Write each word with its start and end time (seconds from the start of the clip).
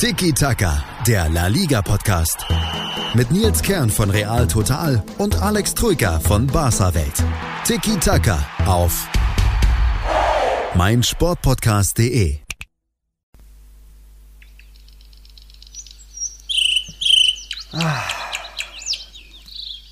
Tiki 0.00 0.32
Taka, 0.32 0.82
der 1.06 1.28
La 1.28 1.48
Liga 1.48 1.82
Podcast. 1.82 2.46
Mit 3.12 3.30
Nils 3.30 3.60
Kern 3.60 3.90
von 3.90 4.08
Real 4.08 4.48
Total 4.48 5.04
und 5.18 5.34
Alex 5.42 5.74
Troika 5.74 6.18
von 6.20 6.46
Barca 6.46 6.94
Welt. 6.94 7.22
Tiki 7.66 7.98
Taka 7.98 8.38
auf 8.64 9.06
meinsportpodcast.de. 10.74 12.38
Ah. 17.72 18.02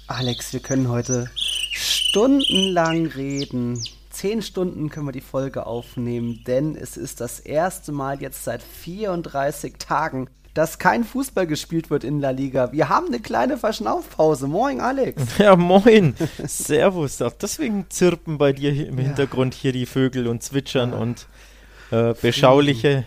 Alex, 0.07 0.55
wir 0.55 0.61
können 0.61 0.89
heute 0.89 1.31
stundenlang 1.71 3.09
reden. 3.09 3.79
Zehn 4.19 4.43
Stunden 4.43 4.91
können 4.91 5.07
wir 5.07 5.12
die 5.12 5.21
Folge 5.21 5.64
aufnehmen, 5.64 6.43
denn 6.45 6.75
es 6.75 6.96
ist 6.96 7.21
das 7.21 7.39
erste 7.39 7.93
Mal 7.93 8.21
jetzt 8.21 8.43
seit 8.43 8.64
34 8.64 9.74
Tagen, 9.79 10.29
dass 10.55 10.80
kein 10.80 11.05
Fußball 11.05 11.47
gespielt 11.47 11.88
wird 11.88 12.02
in 12.02 12.19
La 12.19 12.30
Liga. 12.30 12.73
Wir 12.73 12.88
haben 12.88 13.07
eine 13.07 13.20
kleine 13.20 13.59
Verschnaufpause. 13.59 14.48
Moin, 14.48 14.80
Alex. 14.80 15.23
Ja, 15.38 15.55
moin. 15.55 16.16
Servus. 16.45 17.23
Auch 17.23 17.33
deswegen 17.33 17.87
zirpen 17.91 18.38
bei 18.38 18.52
dir 18.52 18.70
im 18.88 18.98
ja. 18.98 19.05
Hintergrund 19.05 19.55
hier 19.55 19.70
die 19.70 19.87
Vögel 19.87 20.27
und 20.27 20.43
zwitschern 20.43 20.91
ja. 20.91 20.98
und 20.98 21.29
äh, 21.93 22.12
beschauliche, 22.21 23.05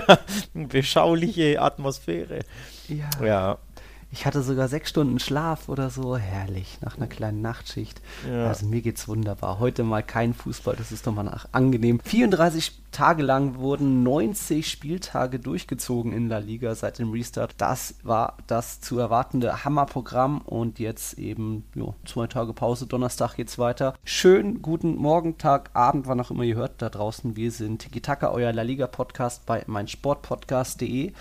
beschauliche 0.52 1.62
Atmosphäre. 1.62 2.40
Ja. 2.88 3.24
ja. 3.24 3.58
Ich 4.14 4.26
hatte 4.26 4.42
sogar 4.42 4.68
sechs 4.68 4.90
Stunden 4.90 5.18
Schlaf 5.18 5.70
oder 5.70 5.88
so. 5.88 6.18
Herrlich, 6.18 6.76
nach 6.82 6.98
einer 6.98 7.06
kleinen 7.06 7.40
Nachtschicht. 7.40 8.02
Ja. 8.30 8.46
Also 8.46 8.66
mir 8.66 8.82
geht's 8.82 9.08
wunderbar. 9.08 9.58
Heute 9.58 9.84
mal 9.84 10.02
kein 10.02 10.34
Fußball, 10.34 10.76
das 10.76 10.92
ist 10.92 11.06
doch 11.06 11.14
mal 11.14 11.40
angenehm. 11.50 11.98
34 11.98 12.72
Tage 12.90 13.22
lang 13.22 13.56
wurden 13.56 14.02
90 14.02 14.68
Spieltage 14.70 15.38
durchgezogen 15.38 16.12
in 16.12 16.28
La 16.28 16.38
Liga 16.38 16.74
seit 16.74 16.98
dem 16.98 17.10
Restart. 17.10 17.54
Das 17.56 17.94
war 18.02 18.36
das 18.46 18.82
zu 18.82 18.98
erwartende 18.98 19.64
Hammerprogramm 19.64 20.42
und 20.42 20.78
jetzt 20.78 21.18
eben 21.18 21.64
jo, 21.74 21.94
zwei 22.04 22.26
Tage 22.26 22.52
Pause. 22.52 22.86
Donnerstag 22.86 23.36
geht's 23.36 23.58
weiter. 23.58 23.94
Schönen 24.04 24.60
guten 24.60 24.94
Morgen, 24.96 25.38
Tag, 25.38 25.70
Abend, 25.72 26.06
wann 26.06 26.20
auch 26.20 26.30
immer 26.30 26.42
ihr 26.42 26.56
hört 26.56 26.82
da 26.82 26.90
draußen. 26.90 27.34
Wir 27.34 27.50
sind 27.50 27.78
Tiki 27.78 28.02
Taka, 28.02 28.30
euer 28.30 28.52
La 28.52 28.62
Liga 28.62 28.88
Podcast 28.88 29.46
bei 29.46 29.64
meinsportpodcast.de 29.66 31.14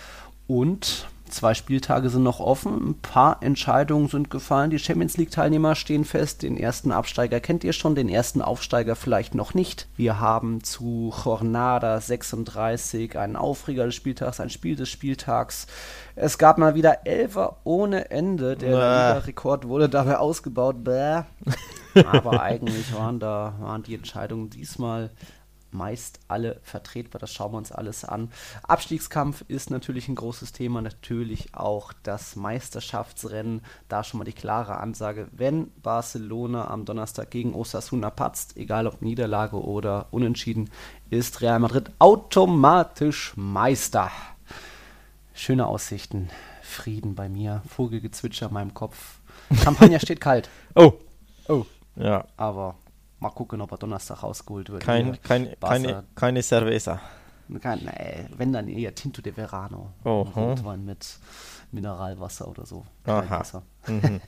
und 0.48 1.08
Zwei 1.32 1.54
Spieltage 1.54 2.10
sind 2.10 2.24
noch 2.24 2.40
offen, 2.40 2.90
ein 2.90 3.02
paar 3.02 3.42
Entscheidungen 3.42 4.08
sind 4.08 4.30
gefallen. 4.30 4.70
Die 4.70 4.80
Champions 4.80 5.18
League-Teilnehmer 5.18 5.76
stehen 5.76 6.06
fest. 6.06 6.44
Den 6.44 6.58
ersten 6.58 6.92
Absteiger 6.92 7.40
kennt 7.40 7.64
ihr 7.64 7.74
schon, 7.74 7.96
den 7.96 8.10
ersten 8.10 8.42
Aufsteiger 8.42 8.96
vielleicht 8.96 9.34
noch 9.34 9.54
nicht. 9.54 9.88
Wir 9.96 10.20
haben 10.20 10.64
zu 10.64 11.14
Jornada 11.24 12.00
36 12.00 13.18
einen 13.18 13.36
Aufreger 13.36 13.86
des 13.86 13.96
Spieltags, 13.96 14.40
ein 14.40 14.50
Spiel 14.50 14.76
des 14.76 14.90
Spieltags. 14.90 15.68
Es 16.16 16.38
gab 16.38 16.58
mal 16.58 16.76
wieder 16.76 17.06
Elfer 17.06 17.58
ohne 17.64 18.12
Ende. 18.12 18.58
Der 18.58 19.26
Rekord 19.26 19.68
wurde 19.68 19.90
dabei 19.90 20.18
ausgebaut. 20.18 20.84
Bäh. 20.84 21.24
Aber 21.96 22.42
eigentlich 22.42 22.94
waren 22.94 23.20
da 23.20 23.56
waren 23.60 23.84
die 23.84 23.96
Entscheidungen 23.96 24.50
diesmal 24.50 25.12
meist 25.74 26.20
alle 26.28 26.60
vertretbar. 26.64 27.20
Das 27.20 27.34
schauen 27.34 27.54
wir 27.54 27.58
uns 27.58 27.72
alles 27.72 28.06
an. 28.06 28.32
Abstiegskampf 28.64 29.44
ist 29.48 29.72
natürlich 29.72 30.08
ein 30.08 30.16
großes 30.16 30.52
Thema. 30.52 30.82
Natürlich 30.82 31.54
auch 31.54 31.94
das 32.04 32.36
Meisterschaftsrennen. 32.36 33.62
Da 33.88 34.04
schon 34.04 34.20
mal 34.20 34.24
die 34.24 34.34
klare 34.34 34.78
Ansage. 34.78 35.28
Wenn 35.32 35.72
Barcelona 35.82 36.68
am 36.70 36.86
Donnerstag 36.86 37.32
gegen 37.32 37.54
Osasuna 37.54 38.10
patzt, 38.10 38.58
egal 38.58 38.88
ob 38.88 39.02
Niederlage 39.02 39.62
oder 39.62 40.08
Unentschieden, 40.12 40.70
ist 41.10 41.42
Real 41.42 41.60
Madrid 41.60 41.92
automatisch 42.00 43.34
Meister. 43.36 44.12
Schöne 45.34 45.68
Aussichten. 45.68 46.30
Frieden 46.62 47.16
bei 47.16 47.30
mir. 47.30 47.62
Vogelgezwitscher 47.68 48.48
in 48.48 48.54
meinem 48.54 48.74
Kopf. 48.74 49.20
Champagner 49.64 50.00
steht 50.02 50.22
kalt. 50.22 50.50
Oh. 50.76 50.94
Oh. 51.48 51.66
Ja. 51.96 52.26
Aber 52.38 52.76
Mal 53.22 53.30
gucken, 53.30 53.62
ob 53.62 53.72
er 53.72 53.78
Donnerstag 53.78 54.24
rausgeholt 54.24 54.72
wird. 54.72 54.82
Kein, 54.82 55.22
kein, 55.22 55.56
keine, 55.60 56.04
keine 56.16 56.42
Cerveza. 56.42 57.00
Kein, 57.62 57.80
nee, 57.80 58.26
wenn 58.36 58.52
dann 58.52 58.68
eher 58.68 58.96
Tinto 58.96 59.22
de 59.22 59.32
Verano. 59.32 59.92
Oh, 60.04 60.22
Rotwein 60.36 60.84
mit 60.84 61.20
Mineralwasser 61.72 62.48
oder 62.48 62.66
so. 62.66 62.84
Aha. 63.06 63.44
Mhm. 63.86 64.22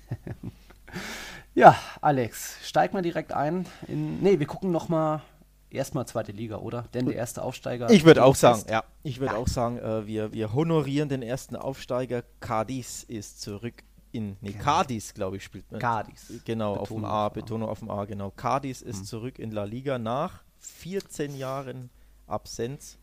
ja, 1.56 1.76
Alex, 2.02 2.58
steig 2.62 2.94
mal 2.94 3.02
direkt 3.02 3.34
ein. 3.34 3.66
In, 3.88 4.22
nee, 4.22 4.38
wir 4.38 4.46
gucken 4.46 4.72
noch 4.72 4.90
mal 4.90 5.24
erstmal 5.72 6.06
zweite 6.06 6.32
Liga, 6.32 6.58
oder? 6.58 6.84
Denn 6.94 7.08
der 7.08 7.16
erste 7.16 7.42
Aufsteiger. 7.42 7.90
Ich 7.90 8.06
würde 8.06 8.24
auch 8.24 8.36
sagen, 8.36 8.62
ja, 8.70 8.84
ich 9.02 9.20
würde 9.20 9.34
ja. 9.34 9.40
auch 9.40 9.48
sagen, 9.48 9.80
äh, 9.80 10.06
wir, 10.06 10.34
wir 10.34 10.54
honorieren 10.54 11.10
den 11.10 11.24
ersten 11.24 11.56
Aufsteiger. 11.56 12.24
Cadiz 12.42 13.02
ist 13.02 13.42
zurück 13.42 13.84
in 14.14 14.38
nee, 14.42 14.52
genau. 14.52 14.64
Cadiz, 14.64 15.14
glaube 15.14 15.38
ich, 15.38 15.44
spielt 15.44 15.70
man. 15.72 15.82
Cadiz. 15.82 16.32
Genau, 16.46 16.74
Betonung 16.74 16.82
auf 16.82 16.90
dem 16.90 17.06
A, 17.06 17.30
Betonung 17.30 17.70
auf 17.70 17.80
dem 17.80 17.90
A, 17.90 18.06
genau. 18.06 18.32
Cadiz 18.32 18.82
ist 18.82 19.00
mhm. 19.00 19.06
zurück 19.06 19.40
in 19.40 19.52
La 19.52 19.64
Liga 19.64 19.98
nach 19.98 20.44
14 20.60 21.36
Jahren 21.36 21.90
Absenz. 22.28 22.98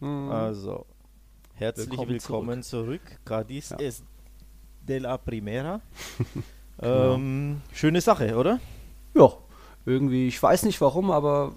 Mhm. 0.00 0.30
Also, 0.30 0.86
herzlich 1.54 1.88
willkommen, 1.88 2.08
willkommen 2.10 2.62
zurück. 2.62 3.02
zurück. 3.06 3.20
Cadiz 3.24 3.70
ja. 3.70 3.76
ist 3.78 4.04
de 4.82 4.98
la 4.98 5.16
Primera. 5.16 5.80
genau. 6.78 7.14
ähm, 7.14 7.62
schöne 7.72 8.00
Sache, 8.00 8.36
oder? 8.36 8.60
Ja, 9.14 9.32
irgendwie, 9.84 10.26
ich 10.26 10.42
weiß 10.42 10.64
nicht 10.64 10.80
warum, 10.80 11.10
aber 11.10 11.54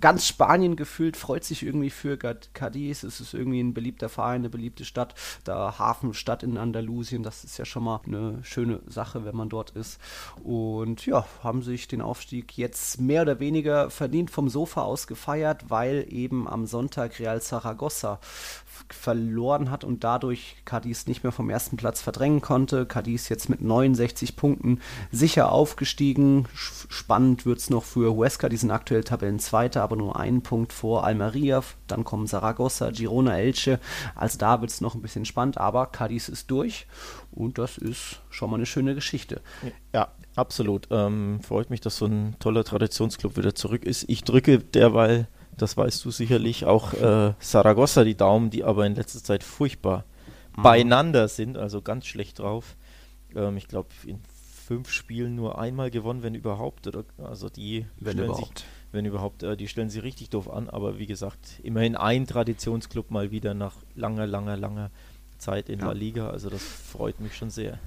ganz 0.00 0.26
Spanien 0.26 0.76
gefühlt 0.76 1.16
freut 1.16 1.44
sich 1.44 1.62
irgendwie 1.62 1.90
für 1.90 2.16
Cadiz. 2.16 3.02
Es 3.02 3.20
ist 3.20 3.34
irgendwie 3.34 3.60
ein 3.60 3.74
beliebter 3.74 4.08
Verein, 4.08 4.42
eine 4.42 4.50
beliebte 4.50 4.84
Stadt. 4.84 5.14
Da 5.44 5.78
Hafenstadt 5.78 6.42
in 6.42 6.58
Andalusien, 6.58 7.22
das 7.22 7.44
ist 7.44 7.58
ja 7.58 7.64
schon 7.64 7.84
mal 7.84 8.00
eine 8.06 8.42
schöne 8.42 8.80
Sache, 8.86 9.24
wenn 9.24 9.36
man 9.36 9.48
dort 9.48 9.70
ist. 9.70 10.00
Und 10.42 11.06
ja, 11.06 11.26
haben 11.42 11.62
sich 11.62 11.88
den 11.88 12.00
Aufstieg 12.00 12.56
jetzt 12.56 13.00
mehr 13.00 13.22
oder 13.22 13.40
weniger 13.40 13.90
verdient 13.90 14.30
vom 14.30 14.48
Sofa 14.48 14.82
aus 14.82 15.06
gefeiert, 15.06 15.70
weil 15.70 16.06
eben 16.10 16.48
am 16.48 16.66
Sonntag 16.66 17.18
Real 17.18 17.40
Zaragoza 17.40 18.20
verloren 18.88 19.70
hat 19.70 19.84
und 19.84 20.04
dadurch 20.04 20.56
Cadiz 20.64 21.06
nicht 21.06 21.22
mehr 21.22 21.32
vom 21.32 21.50
ersten 21.50 21.76
Platz 21.76 22.00
verdrängen 22.00 22.40
konnte. 22.40 22.86
Cadiz 22.86 23.28
jetzt 23.28 23.48
mit 23.48 23.60
69 23.60 24.36
Punkten 24.36 24.80
sicher 25.10 25.52
aufgestiegen. 25.52 26.46
Spannend 26.54 27.46
wird 27.46 27.58
es 27.58 27.70
noch 27.70 27.84
für 27.84 28.14
Huesca, 28.14 28.48
die 28.48 28.56
sind 28.56 28.70
aktuell 28.70 29.04
Tabellenzweiter, 29.04 29.82
aber 29.82 29.96
nur 29.96 30.18
einen 30.18 30.42
Punkt 30.42 30.72
vor 30.72 31.04
Almeria. 31.04 31.62
Dann 31.86 32.04
kommen 32.04 32.26
Saragossa, 32.26 32.90
Girona, 32.90 33.38
Elche. 33.38 33.80
Also 34.14 34.38
da 34.38 34.60
wird 34.60 34.70
es 34.70 34.80
noch 34.80 34.94
ein 34.94 35.02
bisschen 35.02 35.24
spannend, 35.24 35.58
aber 35.58 35.86
Cadiz 35.86 36.28
ist 36.28 36.50
durch 36.50 36.86
und 37.32 37.58
das 37.58 37.78
ist 37.78 38.20
schon 38.30 38.50
mal 38.50 38.56
eine 38.56 38.66
schöne 38.66 38.94
Geschichte. 38.94 39.40
Ja, 39.92 40.08
absolut. 40.34 40.88
Ähm, 40.90 41.40
freut 41.42 41.70
mich, 41.70 41.80
dass 41.80 41.96
so 41.96 42.06
ein 42.06 42.36
toller 42.38 42.64
Traditionsclub 42.64 43.36
wieder 43.36 43.54
zurück 43.54 43.84
ist. 43.84 44.04
Ich 44.08 44.24
drücke 44.24 44.58
derweil 44.58 45.28
das 45.56 45.76
weißt 45.76 46.04
du 46.04 46.10
sicherlich, 46.10 46.64
auch 46.64 46.92
äh, 46.94 47.34
Saragossa 47.38 48.04
die 48.04 48.16
Daumen, 48.16 48.50
die 48.50 48.64
aber 48.64 48.86
in 48.86 48.94
letzter 48.94 49.22
Zeit 49.22 49.42
furchtbar 49.42 50.04
mhm. 50.56 50.62
beieinander 50.62 51.28
sind, 51.28 51.56
also 51.56 51.82
ganz 51.82 52.06
schlecht 52.06 52.38
drauf. 52.38 52.76
Ähm, 53.34 53.56
ich 53.56 53.68
glaube, 53.68 53.88
in 54.06 54.20
fünf 54.66 54.90
Spielen 54.90 55.36
nur 55.36 55.58
einmal 55.58 55.90
gewonnen, 55.90 56.22
wenn 56.22 56.34
überhaupt. 56.34 56.86
Oder, 56.86 57.04
also 57.18 57.48
die 57.48 57.86
wenn 57.98 58.18
überhaupt. 58.18 58.58
Sich, 58.60 58.68
wenn 58.92 59.04
überhaupt, 59.04 59.42
äh, 59.42 59.56
die 59.56 59.68
stellen 59.68 59.90
sie 59.90 60.00
richtig 60.00 60.30
doof 60.30 60.50
an, 60.50 60.68
aber 60.68 60.98
wie 60.98 61.06
gesagt, 61.06 61.60
immerhin 61.62 61.96
ein 61.96 62.26
Traditionsclub 62.26 63.10
mal 63.10 63.30
wieder 63.30 63.54
nach 63.54 63.76
langer, 63.94 64.26
langer, 64.26 64.56
langer 64.56 64.90
Zeit 65.38 65.68
in 65.68 65.80
ja. 65.80 65.86
La 65.86 65.92
Liga. 65.92 66.30
Also 66.30 66.50
das 66.50 66.62
freut 66.62 67.20
mich 67.20 67.36
schon 67.36 67.50
sehr 67.50 67.78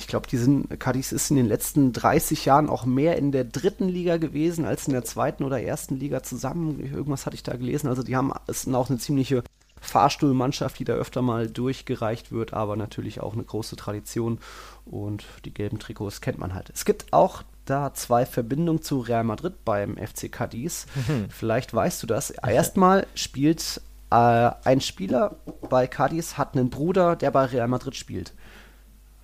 ich 0.00 0.06
glaube, 0.06 0.26
die 0.26 0.38
sind, 0.38 0.80
Cadiz 0.80 1.12
ist 1.12 1.30
in 1.30 1.36
den 1.36 1.46
letzten 1.46 1.92
30 1.92 2.46
Jahren 2.46 2.70
auch 2.70 2.86
mehr 2.86 3.16
in 3.16 3.32
der 3.32 3.44
dritten 3.44 3.86
Liga 3.86 4.16
gewesen 4.16 4.64
als 4.64 4.86
in 4.86 4.94
der 4.94 5.04
zweiten 5.04 5.44
oder 5.44 5.62
ersten 5.62 5.96
Liga 5.96 6.22
zusammen. 6.22 6.80
Irgendwas 6.80 7.26
hatte 7.26 7.36
ich 7.36 7.42
da 7.42 7.54
gelesen. 7.54 7.86
Also 7.86 8.02
die 8.02 8.16
haben, 8.16 8.32
es 8.46 8.64
ist 8.64 8.74
auch 8.74 8.88
eine 8.88 8.98
ziemliche 8.98 9.44
Fahrstuhlmannschaft, 9.82 10.78
die 10.78 10.84
da 10.84 10.94
öfter 10.94 11.20
mal 11.20 11.48
durchgereicht 11.48 12.32
wird, 12.32 12.54
aber 12.54 12.76
natürlich 12.76 13.20
auch 13.20 13.34
eine 13.34 13.44
große 13.44 13.76
Tradition 13.76 14.38
und 14.86 15.26
die 15.44 15.52
gelben 15.52 15.78
Trikots 15.78 16.22
kennt 16.22 16.38
man 16.38 16.54
halt. 16.54 16.70
Es 16.70 16.86
gibt 16.86 17.12
auch 17.12 17.42
da 17.66 17.92
zwei 17.92 18.24
Verbindungen 18.24 18.80
zu 18.80 19.00
Real 19.00 19.24
Madrid 19.24 19.66
beim 19.66 19.98
FC 19.98 20.32
Cadiz. 20.32 20.86
Mhm. 20.94 21.26
Vielleicht 21.28 21.74
weißt 21.74 22.02
du 22.02 22.06
das. 22.06 22.30
Erstmal 22.30 23.06
spielt 23.14 23.82
äh, 24.10 24.50
ein 24.64 24.80
Spieler 24.80 25.36
bei 25.68 25.86
Cadiz, 25.86 26.38
hat 26.38 26.56
einen 26.56 26.70
Bruder, 26.70 27.16
der 27.16 27.30
bei 27.30 27.44
Real 27.44 27.68
Madrid 27.68 27.96
spielt. 27.96 28.32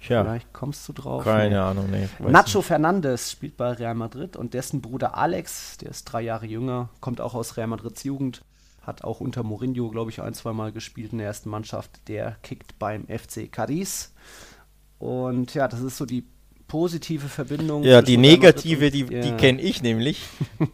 Tja. 0.06 0.22
Vielleicht 0.22 0.52
kommst 0.52 0.88
du 0.88 0.92
drauf. 0.92 1.24
Keine 1.24 1.50
nee. 1.50 1.56
Ahnung, 1.56 1.90
nee. 1.90 2.08
Nacho 2.20 2.58
nicht. 2.58 2.66
Fernandes 2.66 3.32
spielt 3.32 3.56
bei 3.56 3.72
Real 3.72 3.94
Madrid 3.94 4.36
und 4.36 4.54
dessen 4.54 4.80
Bruder 4.80 5.16
Alex, 5.16 5.78
der 5.78 5.90
ist 5.90 6.04
drei 6.04 6.22
Jahre 6.22 6.46
jünger, 6.46 6.90
kommt 7.00 7.20
auch 7.20 7.34
aus 7.34 7.56
Real 7.56 7.66
Madrids 7.66 8.04
Jugend, 8.04 8.42
hat 8.82 9.02
auch 9.02 9.20
unter 9.20 9.42
Mourinho, 9.42 9.90
glaube 9.90 10.10
ich, 10.10 10.22
ein, 10.22 10.32
zwei 10.32 10.52
Mal 10.52 10.70
gespielt 10.70 11.12
in 11.12 11.18
der 11.18 11.26
ersten 11.26 11.50
Mannschaft. 11.50 12.06
Der 12.06 12.36
kickt 12.42 12.78
beim 12.78 13.06
FC 13.08 13.50
Cadiz. 13.50 14.14
Und 14.98 15.54
ja, 15.54 15.66
das 15.66 15.80
ist 15.80 15.96
so 15.96 16.06
die 16.06 16.24
positive 16.68 17.28
Verbindung. 17.28 17.82
Ja, 17.84 18.02
die 18.02 18.16
negative, 18.16 18.90
die, 18.90 19.04
ja. 19.04 19.20
die 19.20 19.32
kenne 19.32 19.60
ich 19.60 19.82
nämlich. 19.82 20.22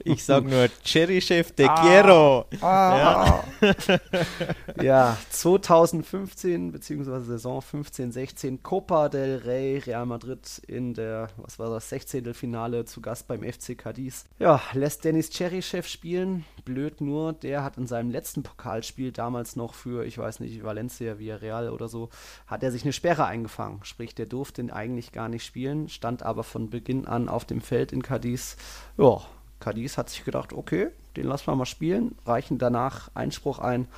Ich 0.05 0.25
sage 0.25 0.49
nur 0.49 0.69
Cherry 0.85 1.21
Chef 1.21 1.53
de 1.53 1.67
ah, 1.67 1.75
Quiero. 1.75 2.47
Ah, 2.61 3.45
ja. 3.61 4.83
ja, 4.83 5.19
2015 5.31 6.73
beziehungsweise 6.73 7.27
Saison 7.27 7.61
15, 7.61 8.13
16 8.13 8.63
Copa 8.63 9.09
del 9.09 9.39
Rey, 9.39 9.79
Real 9.79 10.07
Madrid 10.07 10.63
in 10.67 10.95
der, 10.95 11.29
was 11.37 11.59
war 11.59 11.71
das, 11.71 11.89
16. 11.89 12.35
Finale 12.35 12.85
zu 12.85 13.01
Gast 13.01 13.27
beim 13.29 13.43
FC 13.43 13.77
Cadiz. 13.77 14.25
Ja, 14.39 14.61
lässt 14.73 15.05
Dennis 15.05 15.31
Cherry 15.31 15.63
Chef 15.63 15.87
spielen. 15.87 16.45
Blöd 16.65 17.01
nur, 17.01 17.33
der 17.33 17.65
hat 17.65 17.77
in 17.77 17.87
seinem 17.87 18.11
letzten 18.11 18.43
Pokalspiel 18.43 19.13
damals 19.13 19.57
noch 19.57 19.75
für, 19.75 20.05
ich 20.05 20.19
weiß 20.19 20.41
nicht, 20.41 20.63
Valencia, 20.63 21.19
Villarreal 21.19 21.71
oder 21.71 21.89
so, 21.89 22.11
hat 22.47 22.63
er 22.63 22.73
sich 22.73 22.83
eine 22.83 22.93
Sperre 22.93 23.27
eingefangen. 23.27 23.81
Sprich, 23.85 24.15
der 24.15 24.27
durfte 24.27 24.63
eigentlich 24.73 25.13
gar 25.13 25.29
nicht 25.29 25.45
spielen 25.45 25.89
stand 25.89 26.23
aber 26.23 26.45
von 26.45 26.71
Beginn 26.71 27.07
an 27.07 27.29
auf 27.29 27.45
dem 27.45 27.61
Feld 27.61 27.93
in 27.93 28.03
Cadiz. 28.03 28.57
Ja, 28.97 29.21
Cadiz 29.61 29.97
hat 29.97 30.11
sich 30.11 30.25
gedacht, 30.25 30.53
okay, 30.53 30.91
den 31.17 31.27
lassen 31.27 31.47
wir 31.47 31.57
mal 31.57 31.67
spielen, 31.67 32.17
reichen 32.27 32.59
danach 32.59 33.11
Einspruch 33.15 33.59
ein 33.59 33.89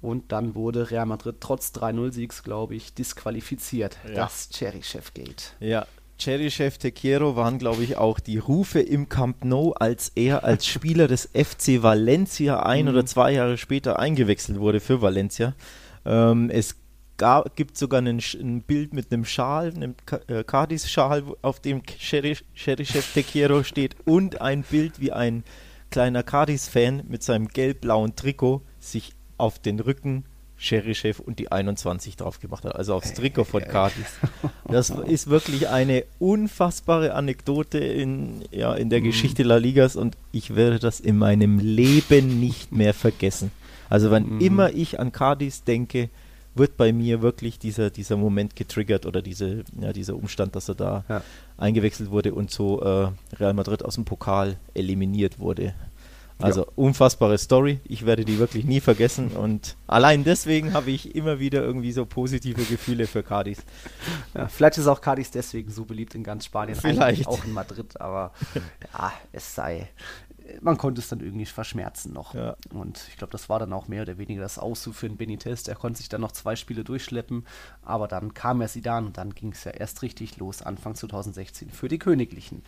und 0.00 0.32
dann 0.32 0.54
wurde 0.54 0.90
Real 0.90 1.06
Madrid 1.06 1.36
trotz 1.40 1.70
3-0-Siegs, 1.70 2.42
glaube 2.42 2.74
ich, 2.74 2.94
disqualifiziert. 2.94 3.98
Ja. 4.06 4.14
Das 4.14 4.50
Cherry-Chef-Gate. 4.50 5.54
Ja, 5.60 5.86
Cherry-Chef 6.22 6.78
Tequiero 6.78 7.34
waren, 7.34 7.58
glaube 7.58 7.82
ich, 7.82 7.96
auch 7.96 8.20
die 8.20 8.38
Rufe 8.38 8.78
im 8.78 9.08
Camp 9.08 9.44
Nou, 9.44 9.72
als 9.72 10.12
er 10.14 10.44
als 10.44 10.66
Spieler 10.66 11.08
des 11.08 11.28
FC 11.34 11.82
Valencia 11.82 12.62
ein 12.62 12.84
mhm. 12.84 12.90
oder 12.92 13.06
zwei 13.06 13.32
Jahre 13.32 13.58
später 13.58 13.98
eingewechselt 13.98 14.60
wurde 14.60 14.78
für 14.78 15.02
Valencia. 15.02 15.54
Ähm, 16.04 16.48
es 16.50 16.76
gibt 17.56 17.76
sogar 17.76 17.98
einen, 17.98 18.20
ein 18.40 18.62
Bild 18.62 18.94
mit 18.94 19.12
einem 19.12 19.24
Schal, 19.24 19.72
einem 19.74 19.96
äh, 20.28 20.44
Cardis-Schal, 20.44 21.24
auf 21.42 21.58
dem 21.58 21.82
Sheriff 21.98 22.44
Tequiero 23.14 23.64
steht 23.64 23.96
und 24.04 24.40
ein 24.40 24.62
Bild, 24.62 25.00
wie 25.00 25.10
ein 25.10 25.42
kleiner 25.90 26.22
Cardis-Fan 26.22 27.02
mit 27.08 27.24
seinem 27.24 27.48
gelb-blauen 27.48 28.14
Trikot 28.14 28.62
sich 28.78 29.12
auf 29.38 29.58
den 29.58 29.80
Rücken 29.80 30.24
Sherry-Chef 30.62 31.18
und 31.18 31.38
die 31.38 31.50
21 31.50 32.16
drauf 32.16 32.38
gemacht 32.38 32.64
hat, 32.64 32.76
also 32.76 32.94
aufs 32.94 33.12
Trikot 33.14 33.44
von 33.44 33.62
Cardis. 33.62 34.06
Das 34.68 34.90
ist 34.90 35.28
wirklich 35.28 35.68
eine 35.68 36.04
unfassbare 36.18 37.14
Anekdote 37.14 37.78
in, 37.78 38.42
ja, 38.52 38.72
in 38.74 38.88
der 38.88 39.00
mhm. 39.00 39.04
Geschichte 39.04 39.42
La 39.42 39.56
Ligas 39.56 39.96
und 39.96 40.16
ich 40.30 40.54
werde 40.54 40.78
das 40.78 41.00
in 41.00 41.18
meinem 41.18 41.58
Leben 41.58 42.40
nicht 42.40 42.72
mehr 42.72 42.94
vergessen. 42.94 43.50
Also 43.90 44.10
wann 44.10 44.36
mhm. 44.36 44.40
immer 44.40 44.72
ich 44.72 45.00
an 45.00 45.12
Cardis 45.12 45.64
denke, 45.64 46.08
wird 46.54 46.76
bei 46.76 46.92
mir 46.92 47.22
wirklich 47.22 47.58
dieser, 47.58 47.90
dieser 47.90 48.16
Moment 48.16 48.56
getriggert 48.56 49.04
oder 49.06 49.20
diese, 49.20 49.64
ja, 49.80 49.92
dieser 49.92 50.14
Umstand, 50.14 50.54
dass 50.54 50.68
er 50.68 50.74
da 50.74 51.04
ja. 51.08 51.22
eingewechselt 51.56 52.10
wurde 52.10 52.34
und 52.34 52.50
so 52.50 52.80
äh, 52.82 53.08
Real 53.36 53.54
Madrid 53.54 53.84
aus 53.84 53.96
dem 53.96 54.04
Pokal 54.04 54.56
eliminiert 54.74 55.38
wurde. 55.38 55.74
Also 56.44 56.62
ja. 56.62 56.72
unfassbare 56.76 57.38
Story. 57.38 57.80
Ich 57.84 58.06
werde 58.06 58.24
die 58.24 58.38
wirklich 58.38 58.64
nie 58.64 58.80
vergessen 58.80 59.28
und 59.32 59.76
allein 59.86 60.24
deswegen 60.24 60.72
habe 60.72 60.90
ich 60.90 61.14
immer 61.14 61.38
wieder 61.38 61.62
irgendwie 61.62 61.92
so 61.92 62.06
positive 62.06 62.62
Gefühle 62.64 63.06
für 63.06 63.22
Cadiz. 63.22 63.62
Ja, 64.34 64.48
vielleicht 64.48 64.78
ist 64.78 64.86
auch 64.86 65.00
Cadiz 65.00 65.30
deswegen 65.30 65.70
so 65.70 65.84
beliebt 65.84 66.14
in 66.14 66.24
ganz 66.24 66.46
Spanien, 66.46 66.76
vielleicht 66.76 67.26
auch 67.26 67.44
in 67.44 67.52
Madrid, 67.52 68.00
aber 68.00 68.32
ja, 68.94 69.12
es 69.32 69.54
sei 69.54 69.88
man 70.60 70.76
konnte 70.76 71.00
es 71.00 71.08
dann 71.08 71.20
irgendwie 71.20 71.46
verschmerzen 71.46 72.12
noch. 72.12 72.34
Ja. 72.34 72.56
Und 72.70 73.04
ich 73.08 73.16
glaube, 73.16 73.30
das 73.30 73.48
war 73.48 73.58
dann 73.58 73.72
auch 73.72 73.88
mehr 73.88 74.02
oder 74.02 74.18
weniger 74.18 74.42
das 74.42 74.58
Aussu 74.58 74.92
für 74.92 75.08
den 75.08 75.16
Benitez. 75.16 75.62
Der 75.62 75.74
konnte 75.74 75.98
sich 75.98 76.08
dann 76.08 76.20
noch 76.20 76.32
zwei 76.32 76.56
Spiele 76.56 76.84
durchschleppen, 76.84 77.46
aber 77.82 78.08
dann 78.08 78.34
kam 78.34 78.60
er 78.60 78.68
Sidan 78.68 79.06
und 79.06 79.18
dann 79.18 79.34
ging 79.34 79.52
es 79.52 79.64
ja 79.64 79.72
erst 79.72 80.02
richtig 80.02 80.36
los, 80.38 80.62
Anfang 80.62 80.94
2016 80.94 81.70
für 81.70 81.88
die 81.88 81.98
Königlichen 81.98 82.62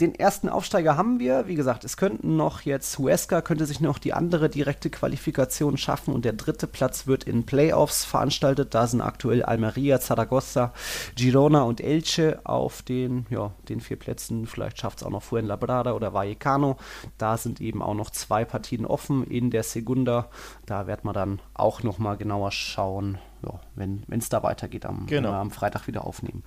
den 0.00 0.14
ersten 0.14 0.48
Aufsteiger 0.48 0.96
haben 0.96 1.20
wir. 1.20 1.46
Wie 1.46 1.54
gesagt, 1.54 1.84
es 1.84 1.96
könnten 1.96 2.36
noch 2.36 2.62
jetzt 2.62 2.98
Huesca 2.98 3.42
könnte 3.42 3.66
sich 3.66 3.80
noch 3.80 3.98
die 3.98 4.12
andere 4.12 4.48
direkte 4.48 4.88
Qualifikation 4.90 5.76
schaffen 5.76 6.14
und 6.14 6.24
der 6.24 6.32
dritte 6.32 6.66
Platz 6.66 7.06
wird 7.06 7.24
in 7.24 7.44
Playoffs 7.44 8.04
veranstaltet. 8.04 8.74
Da 8.74 8.86
sind 8.86 9.00
aktuell 9.00 9.42
Almeria, 9.42 10.00
Zaragoza, 10.00 10.72
Girona 11.16 11.62
und 11.62 11.80
Elche 11.80 12.40
auf 12.44 12.82
den, 12.82 13.26
ja, 13.30 13.52
den 13.68 13.80
vier 13.80 13.98
Plätzen. 13.98 14.46
Vielleicht 14.46 14.78
schafft 14.78 14.98
es 14.98 15.04
auch 15.04 15.10
noch 15.10 15.22
Fuenlabrada 15.22 15.92
oder 15.92 16.14
Vallecano. 16.14 16.76
Da 17.18 17.36
sind 17.36 17.60
eben 17.60 17.82
auch 17.82 17.94
noch 17.94 18.10
zwei 18.10 18.44
Partien 18.44 18.86
offen 18.86 19.24
in 19.24 19.50
der 19.50 19.62
Segunda. 19.62 20.30
Da 20.66 20.86
wird 20.86 21.04
man 21.04 21.14
dann 21.14 21.40
auch 21.54 21.82
noch 21.82 21.98
mal 21.98 22.16
genauer 22.16 22.52
schauen, 22.52 23.18
ja, 23.44 23.60
wenn 23.74 24.04
es 24.08 24.28
da 24.28 24.42
weitergeht, 24.42 24.86
am, 24.86 25.06
genau. 25.06 25.32
am 25.32 25.50
Freitag 25.50 25.86
wieder 25.86 26.06
aufnehmen. 26.06 26.42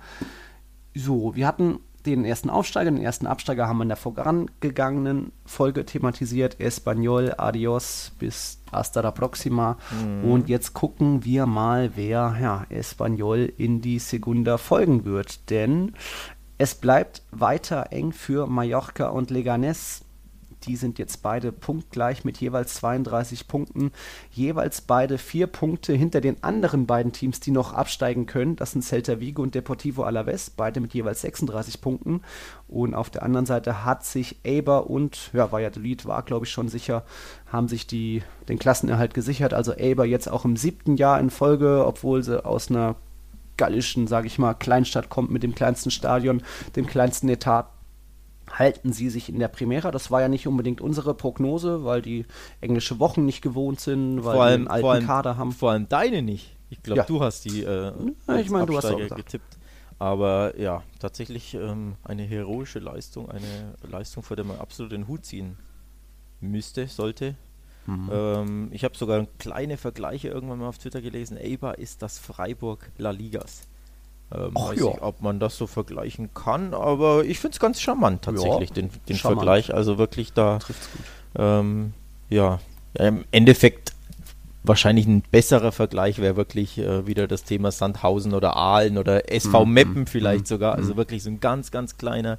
So, 0.94 1.34
wir 1.34 1.46
hatten 1.46 1.80
den 2.06 2.24
ersten 2.24 2.50
Aufsteiger, 2.50 2.90
den 2.90 3.02
ersten 3.02 3.26
Absteiger 3.26 3.66
haben 3.66 3.78
wir 3.78 3.84
in 3.84 3.88
der 3.88 3.96
vorangegangenen 3.96 5.32
Folge 5.44 5.84
thematisiert. 5.84 6.60
Español, 6.60 7.34
adios, 7.38 8.12
bis 8.18 8.60
hasta 8.70 9.00
la 9.00 9.10
próxima. 9.10 9.76
Mhm. 9.90 10.30
Und 10.30 10.48
jetzt 10.48 10.74
gucken 10.74 11.24
wir 11.24 11.46
mal, 11.46 11.92
wer 11.94 12.36
ja, 12.40 12.66
Español 12.70 13.52
in 13.56 13.80
die 13.80 13.98
Segunda 13.98 14.58
folgen 14.58 15.04
wird. 15.04 15.50
Denn 15.50 15.94
es 16.58 16.74
bleibt 16.74 17.22
weiter 17.30 17.88
eng 17.90 18.12
für 18.12 18.46
Mallorca 18.46 19.08
und 19.08 19.30
Leganés. 19.30 20.03
Die 20.66 20.76
sind 20.76 20.98
jetzt 20.98 21.22
beide 21.22 21.52
punktgleich 21.52 22.24
mit 22.24 22.38
jeweils 22.38 22.74
32 22.74 23.48
Punkten. 23.48 23.92
Jeweils 24.30 24.80
beide 24.80 25.18
vier 25.18 25.46
Punkte 25.46 25.92
hinter 25.92 26.20
den 26.20 26.42
anderen 26.42 26.86
beiden 26.86 27.12
Teams, 27.12 27.40
die 27.40 27.50
noch 27.50 27.72
absteigen 27.72 28.26
können. 28.26 28.56
Das 28.56 28.72
sind 28.72 28.82
Celta 28.82 29.20
Vigo 29.20 29.42
und 29.42 29.54
Deportivo 29.54 30.04
Alavés, 30.04 30.50
beide 30.56 30.80
mit 30.80 30.94
jeweils 30.94 31.20
36 31.20 31.80
Punkten. 31.80 32.22
Und 32.68 32.94
auf 32.94 33.10
der 33.10 33.22
anderen 33.22 33.46
Seite 33.46 33.84
hat 33.84 34.04
sich 34.04 34.44
Eber 34.44 34.90
und 34.90 35.30
ja, 35.32 35.52
Valladolid 35.52 36.06
war, 36.06 36.22
glaube 36.22 36.46
ich, 36.46 36.52
schon 36.52 36.68
sicher, 36.68 37.04
haben 37.50 37.68
sich 37.68 37.86
die, 37.86 38.22
den 38.48 38.58
Klassenerhalt 38.58 39.14
gesichert. 39.14 39.54
Also 39.54 39.74
Eber 39.74 40.04
jetzt 40.04 40.30
auch 40.30 40.44
im 40.44 40.56
siebten 40.56 40.96
Jahr 40.96 41.20
in 41.20 41.30
Folge, 41.30 41.84
obwohl 41.86 42.22
sie 42.22 42.44
aus 42.44 42.70
einer 42.70 42.96
gallischen, 43.56 44.06
sage 44.06 44.26
ich 44.26 44.38
mal, 44.38 44.54
Kleinstadt 44.54 45.08
kommt 45.08 45.30
mit 45.30 45.42
dem 45.42 45.54
kleinsten 45.54 45.90
Stadion, 45.90 46.42
dem 46.76 46.86
kleinsten 46.86 47.28
Etat 47.28 47.66
halten 48.58 48.92
sie 48.92 49.10
sich 49.10 49.28
in 49.28 49.38
der 49.38 49.48
Primera. 49.48 49.90
Das 49.90 50.10
war 50.10 50.20
ja 50.20 50.28
nicht 50.28 50.46
unbedingt 50.46 50.80
unsere 50.80 51.14
Prognose, 51.14 51.84
weil 51.84 52.02
die 52.02 52.26
englische 52.60 52.98
Wochen 52.98 53.24
nicht 53.24 53.42
gewohnt 53.42 53.80
sind, 53.80 54.24
weil 54.24 54.34
vor 54.34 54.44
allem, 54.44 54.64
wir 54.64 54.70
einen 54.70 54.84
alten 54.84 54.86
allem, 54.88 55.06
Kader 55.06 55.36
haben. 55.36 55.52
Vor 55.52 55.70
allem 55.70 55.88
deine 55.88 56.22
nicht. 56.22 56.56
Ich 56.70 56.82
glaube, 56.82 56.98
ja. 56.98 57.04
du 57.04 57.20
hast 57.20 57.44
die 57.44 57.62
äh, 57.62 57.92
ich 58.40 58.50
mein, 58.50 58.66
du 58.66 58.76
hast 58.76 58.86
auch 58.86 58.98
getippt. 58.98 59.58
Aber 59.98 60.58
ja, 60.58 60.82
tatsächlich 60.98 61.54
ähm, 61.54 61.94
eine 62.02 62.24
heroische 62.24 62.80
Leistung, 62.80 63.30
eine 63.30 63.74
Leistung, 63.88 64.22
vor 64.22 64.36
der 64.36 64.44
man 64.44 64.58
absolut 64.58 64.92
den 64.92 65.06
Hut 65.06 65.24
ziehen 65.24 65.56
müsste, 66.40 66.88
sollte. 66.88 67.36
Mhm. 67.86 68.10
Ähm, 68.12 68.68
ich 68.72 68.84
habe 68.84 68.96
sogar 68.96 69.26
kleine 69.38 69.76
Vergleiche 69.76 70.28
irgendwann 70.28 70.58
mal 70.58 70.68
auf 70.68 70.78
Twitter 70.78 71.00
gelesen. 71.00 71.38
Eibar 71.38 71.78
ist 71.78 72.02
das 72.02 72.18
Freiburg 72.18 72.90
La 72.98 73.10
Ligas. 73.10 73.68
Ähm, 74.32 74.52
Ach, 74.54 74.70
weiß 74.70 74.78
ja. 74.80 74.86
nicht, 74.86 75.02
ob 75.02 75.22
man 75.22 75.38
das 75.38 75.56
so 75.56 75.66
vergleichen 75.66 76.32
kann, 76.34 76.74
aber 76.74 77.24
ich 77.24 77.38
finde 77.38 77.54
es 77.54 77.60
ganz 77.60 77.80
charmant 77.80 78.22
tatsächlich, 78.22 78.70
ja, 78.70 78.74
den, 78.74 78.90
den 79.08 79.16
charmant. 79.16 79.40
Vergleich. 79.40 79.74
Also 79.74 79.98
wirklich 79.98 80.32
da. 80.32 80.58
Ähm, 81.36 81.92
ja, 82.30 82.60
im 82.94 83.24
Endeffekt 83.32 83.92
wahrscheinlich 84.62 85.06
ein 85.06 85.22
besserer 85.22 85.72
Vergleich 85.72 86.18
wäre 86.18 86.36
wirklich 86.36 86.78
äh, 86.78 87.06
wieder 87.06 87.28
das 87.28 87.44
Thema 87.44 87.70
Sandhausen 87.70 88.32
oder 88.32 88.56
Aalen 88.56 88.98
oder 88.98 89.30
SV 89.30 89.66
mhm. 89.66 89.72
Meppen 89.72 90.06
vielleicht 90.06 90.44
mhm. 90.44 90.46
sogar. 90.46 90.74
Also 90.74 90.94
mhm. 90.94 90.96
wirklich 90.96 91.22
so 91.22 91.30
ein 91.30 91.40
ganz, 91.40 91.70
ganz 91.70 91.98
kleiner 91.98 92.38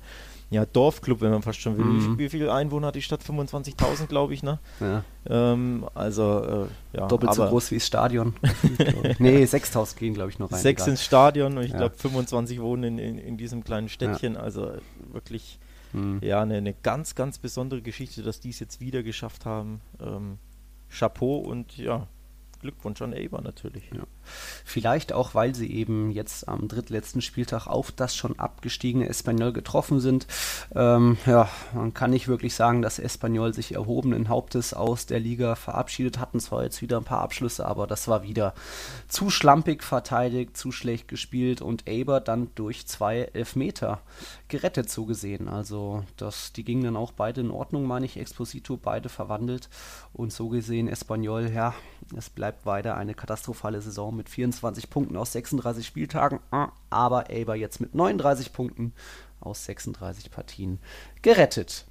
ja, 0.51 0.65
Dorfclub, 0.65 1.21
wenn 1.21 1.31
man 1.31 1.41
fast 1.41 1.59
schon 1.59 1.77
will. 1.77 1.85
Mhm. 1.85 2.17
Wie 2.19 2.29
viele 2.29 2.53
Einwohner 2.53 2.87
hat 2.87 2.95
die 2.95 3.01
Stadt? 3.01 3.21
25.000, 3.23 4.07
glaube 4.07 4.33
ich, 4.33 4.43
ne? 4.43 4.59
Ja. 4.79 5.03
Ähm, 5.27 5.85
also, 5.95 6.67
äh, 6.93 6.97
ja. 6.97 7.07
Doppelt 7.07 7.33
so 7.33 7.45
groß 7.45 7.71
wie 7.71 7.75
das 7.75 7.87
Stadion. 7.87 8.35
nee, 9.19 9.43
6.000 9.43 9.97
gehen, 9.97 10.13
glaube 10.13 10.29
ich, 10.29 10.39
noch 10.39 10.51
rein. 10.51 10.59
Sechs 10.59 10.85
ins 10.85 11.03
Stadion 11.03 11.57
und 11.57 11.63
ich 11.63 11.71
ja. 11.71 11.77
glaube 11.77 11.95
25 11.95 12.61
wohnen 12.61 12.83
in, 12.83 12.99
in, 12.99 13.17
in 13.17 13.37
diesem 13.37 13.63
kleinen 13.63 13.89
Städtchen. 13.89 14.35
Ja. 14.35 14.41
Also 14.41 14.73
wirklich, 15.11 15.59
mhm. 15.93 16.19
ja, 16.21 16.41
eine, 16.41 16.57
eine 16.57 16.73
ganz, 16.73 17.15
ganz 17.15 17.39
besondere 17.39 17.81
Geschichte, 17.81 18.21
dass 18.21 18.39
die 18.39 18.49
es 18.49 18.59
jetzt 18.59 18.79
wieder 18.79 19.01
geschafft 19.01 19.45
haben. 19.45 19.81
Ähm, 19.99 20.37
Chapeau 20.89 21.37
und 21.39 21.75
ja, 21.77 22.07
Glückwunsch 22.59 23.01
an 23.01 23.13
Eber 23.13 23.41
natürlich. 23.41 23.83
Ja. 23.93 24.03
Vielleicht 24.63 25.13
auch, 25.13 25.35
weil 25.35 25.55
sie 25.55 25.71
eben 25.71 26.11
jetzt 26.11 26.47
am 26.47 26.67
drittletzten 26.67 27.21
Spieltag 27.21 27.67
auf 27.67 27.91
das 27.91 28.15
schon 28.15 28.39
abgestiegene 28.39 29.07
Espanyol 29.07 29.53
getroffen 29.53 29.99
sind. 29.99 30.27
Ähm, 30.73 31.17
ja, 31.25 31.49
man 31.73 31.93
kann 31.93 32.11
nicht 32.11 32.27
wirklich 32.27 32.55
sagen, 32.55 32.81
dass 32.81 32.99
Espanyol 32.99 33.53
sich 33.53 33.73
erhobenen 33.73 34.29
Hauptes 34.29 34.73
aus 34.73 35.05
der 35.05 35.19
Liga 35.19 35.55
verabschiedet 35.55 36.19
hatten. 36.19 36.39
Zwar 36.39 36.63
jetzt 36.63 36.81
wieder 36.81 36.97
ein 36.97 37.03
paar 37.03 37.21
Abschlüsse, 37.21 37.65
aber 37.65 37.87
das 37.87 38.07
war 38.07 38.23
wieder 38.23 38.53
zu 39.07 39.29
schlampig 39.29 39.83
verteidigt, 39.83 40.57
zu 40.57 40.71
schlecht 40.71 41.07
gespielt 41.07 41.61
und 41.61 41.87
Eber 41.87 42.19
dann 42.19 42.49
durch 42.55 42.87
zwei 42.87 43.29
Elfmeter 43.33 44.01
gerettet 44.47 44.89
so 44.89 45.05
gesehen. 45.05 45.47
Also 45.47 46.03
das, 46.17 46.53
die 46.53 46.63
gingen 46.63 46.83
dann 46.83 46.95
auch 46.95 47.11
beide 47.11 47.41
in 47.41 47.51
Ordnung, 47.51 47.85
meine 47.85 48.05
ich. 48.05 48.17
Exposito 48.17 48.77
beide 48.77 49.09
verwandelt 49.09 49.69
und 50.13 50.31
so 50.33 50.49
gesehen 50.49 50.87
Espanyol, 50.87 51.51
ja, 51.53 51.73
Es 52.15 52.29
bleibt 52.29 52.65
weiter 52.65 52.95
eine 52.95 53.15
katastrophale 53.15 53.81
Saison 53.81 54.15
mit 54.15 54.29
24 54.29 54.89
Punkten 54.89 55.17
aus 55.17 55.31
36 55.31 55.85
Spieltagen, 55.85 56.39
aber 56.89 57.29
Eber 57.29 57.55
jetzt 57.55 57.81
mit 57.81 57.95
39 57.95 58.53
Punkten 58.53 58.93
aus 59.39 59.65
36 59.65 60.31
Partien 60.31 60.79
gerettet. 61.21 61.85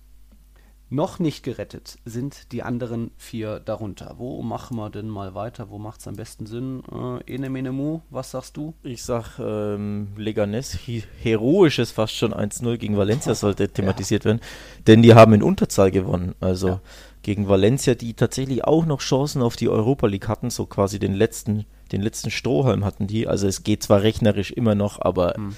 Noch 0.90 1.18
nicht 1.18 1.42
gerettet 1.42 1.98
sind 2.04 2.52
die 2.52 2.62
anderen 2.62 3.10
vier 3.16 3.58
darunter. 3.58 4.14
Wo 4.18 4.42
machen 4.42 4.76
wir 4.76 4.90
denn 4.90 5.08
mal 5.08 5.34
weiter? 5.34 5.70
Wo 5.70 5.78
macht 5.78 6.00
es 6.00 6.06
am 6.06 6.14
besten 6.14 6.46
Sinn? 6.46 6.82
Äh, 6.92 7.34
Enemenemu, 7.34 8.02
was 8.10 8.30
sagst 8.30 8.56
du? 8.56 8.74
Ich 8.82 9.02
sag 9.02 9.38
ähm, 9.40 10.08
Leganes, 10.16 10.78
heroisches 11.20 11.90
fast 11.90 12.14
schon 12.14 12.34
1-0 12.34 12.76
gegen 12.76 12.96
Valencia 12.96 13.34
sollte 13.34 13.68
thematisiert 13.68 14.24
ja. 14.24 14.30
werden, 14.30 14.40
denn 14.86 15.02
die 15.02 15.14
haben 15.14 15.32
in 15.32 15.42
Unterzahl 15.42 15.90
gewonnen. 15.90 16.34
Also. 16.40 16.80
Gegen 17.24 17.48
Valencia, 17.48 17.94
die 17.94 18.14
tatsächlich 18.14 18.64
auch 18.64 18.86
noch 18.86 19.00
Chancen 19.00 19.42
auf 19.42 19.56
die 19.56 19.68
Europa 19.68 20.06
League 20.06 20.28
hatten, 20.28 20.50
so 20.50 20.66
quasi 20.66 21.00
den 21.00 21.14
letzten, 21.14 21.64
den 21.90 22.02
letzten 22.02 22.30
Strohhalm 22.30 22.84
hatten 22.84 23.08
die. 23.08 23.26
Also 23.26 23.48
es 23.48 23.64
geht 23.64 23.82
zwar 23.82 24.02
rechnerisch 24.02 24.52
immer 24.52 24.76
noch, 24.76 25.00
aber 25.00 25.34
hm. 25.34 25.56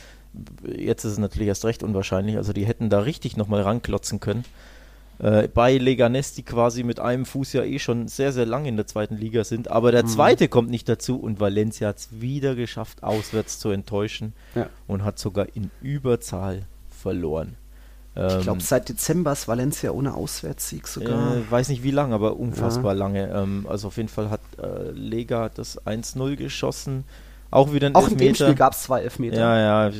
jetzt 0.65 1.05
ist 1.05 1.13
es 1.13 1.19
natürlich 1.19 1.49
erst 1.49 1.65
recht 1.65 1.83
unwahrscheinlich. 1.83 2.37
Also 2.37 2.55
die 2.55 2.65
hätten 2.65 2.89
da 2.89 3.01
richtig 3.01 3.37
nochmal 3.37 3.63
ranklotzen 3.63 4.21
können 4.21 4.45
äh, 5.19 5.49
bei 5.49 5.77
Leganes, 5.77 6.35
die 6.35 6.43
quasi 6.43 6.83
mit 6.83 7.01
einem 7.01 7.27
Fuß 7.27 7.55
ja 7.55 7.65
eh 7.65 7.79
schon 7.79 8.09
sehr, 8.09 8.33
sehr 8.33 8.47
lange 8.47 8.69
in 8.69 8.77
der 8.77 8.87
zweiten 8.87 9.17
Liga 9.17 9.45
sind. 9.45 9.71
Aber 9.71 9.93
der 9.93 10.05
mhm. 10.05 10.09
zweite 10.09 10.49
kommt 10.49 10.71
nicht 10.71 10.89
dazu 10.89 11.19
und 11.19 11.41
Valencia 11.41 11.89
hat 11.89 11.99
es 11.99 12.21
wieder 12.21 12.55
geschafft, 12.55 13.03
auswärts 13.03 13.59
zu 13.59 13.71
enttäuschen 13.71 14.35
ja. 14.55 14.69
und 14.87 15.05
hat 15.05 15.19
sogar 15.19 15.47
in 15.55 15.71
Überzahl 15.83 16.63
verloren. 16.91 17.57
Ich 18.17 18.45
glaube, 18.45 18.53
ähm, 18.53 18.61
seit 18.61 18.89
Dezember 18.89 19.33
ist 19.33 19.47
Valencia 19.47 19.91
ohne 19.91 20.15
Auswärtssieg 20.15 20.89
sogar. 20.89 21.37
Äh, 21.37 21.51
weiß 21.51 21.69
nicht 21.69 21.83
wie 21.83 21.91
lange, 21.91 22.15
aber 22.15 22.39
unfassbar 22.39 22.95
ja. 22.95 22.99
lange. 22.99 23.29
Ähm, 23.29 23.67
also 23.69 23.89
auf 23.89 23.99
jeden 23.99 24.09
Fall 24.09 24.31
hat 24.31 24.41
äh, 24.59 24.91
Lega 24.93 25.51
das 25.51 25.85
1-0 25.87 26.37
geschossen. 26.37 27.05
Auch 27.51 27.75
wieder 27.75 27.89
ein 27.89 27.95
Auch 27.95 28.05
Elfmeter. 28.05 28.23
in 28.23 28.29
dem 28.29 28.35
Spiel 28.35 28.55
gab 28.55 28.73
es 28.73 28.85
zwei 28.85 29.03
Elfmeter. 29.03 29.39
Ja, 29.39 29.89
ja, 29.89 29.93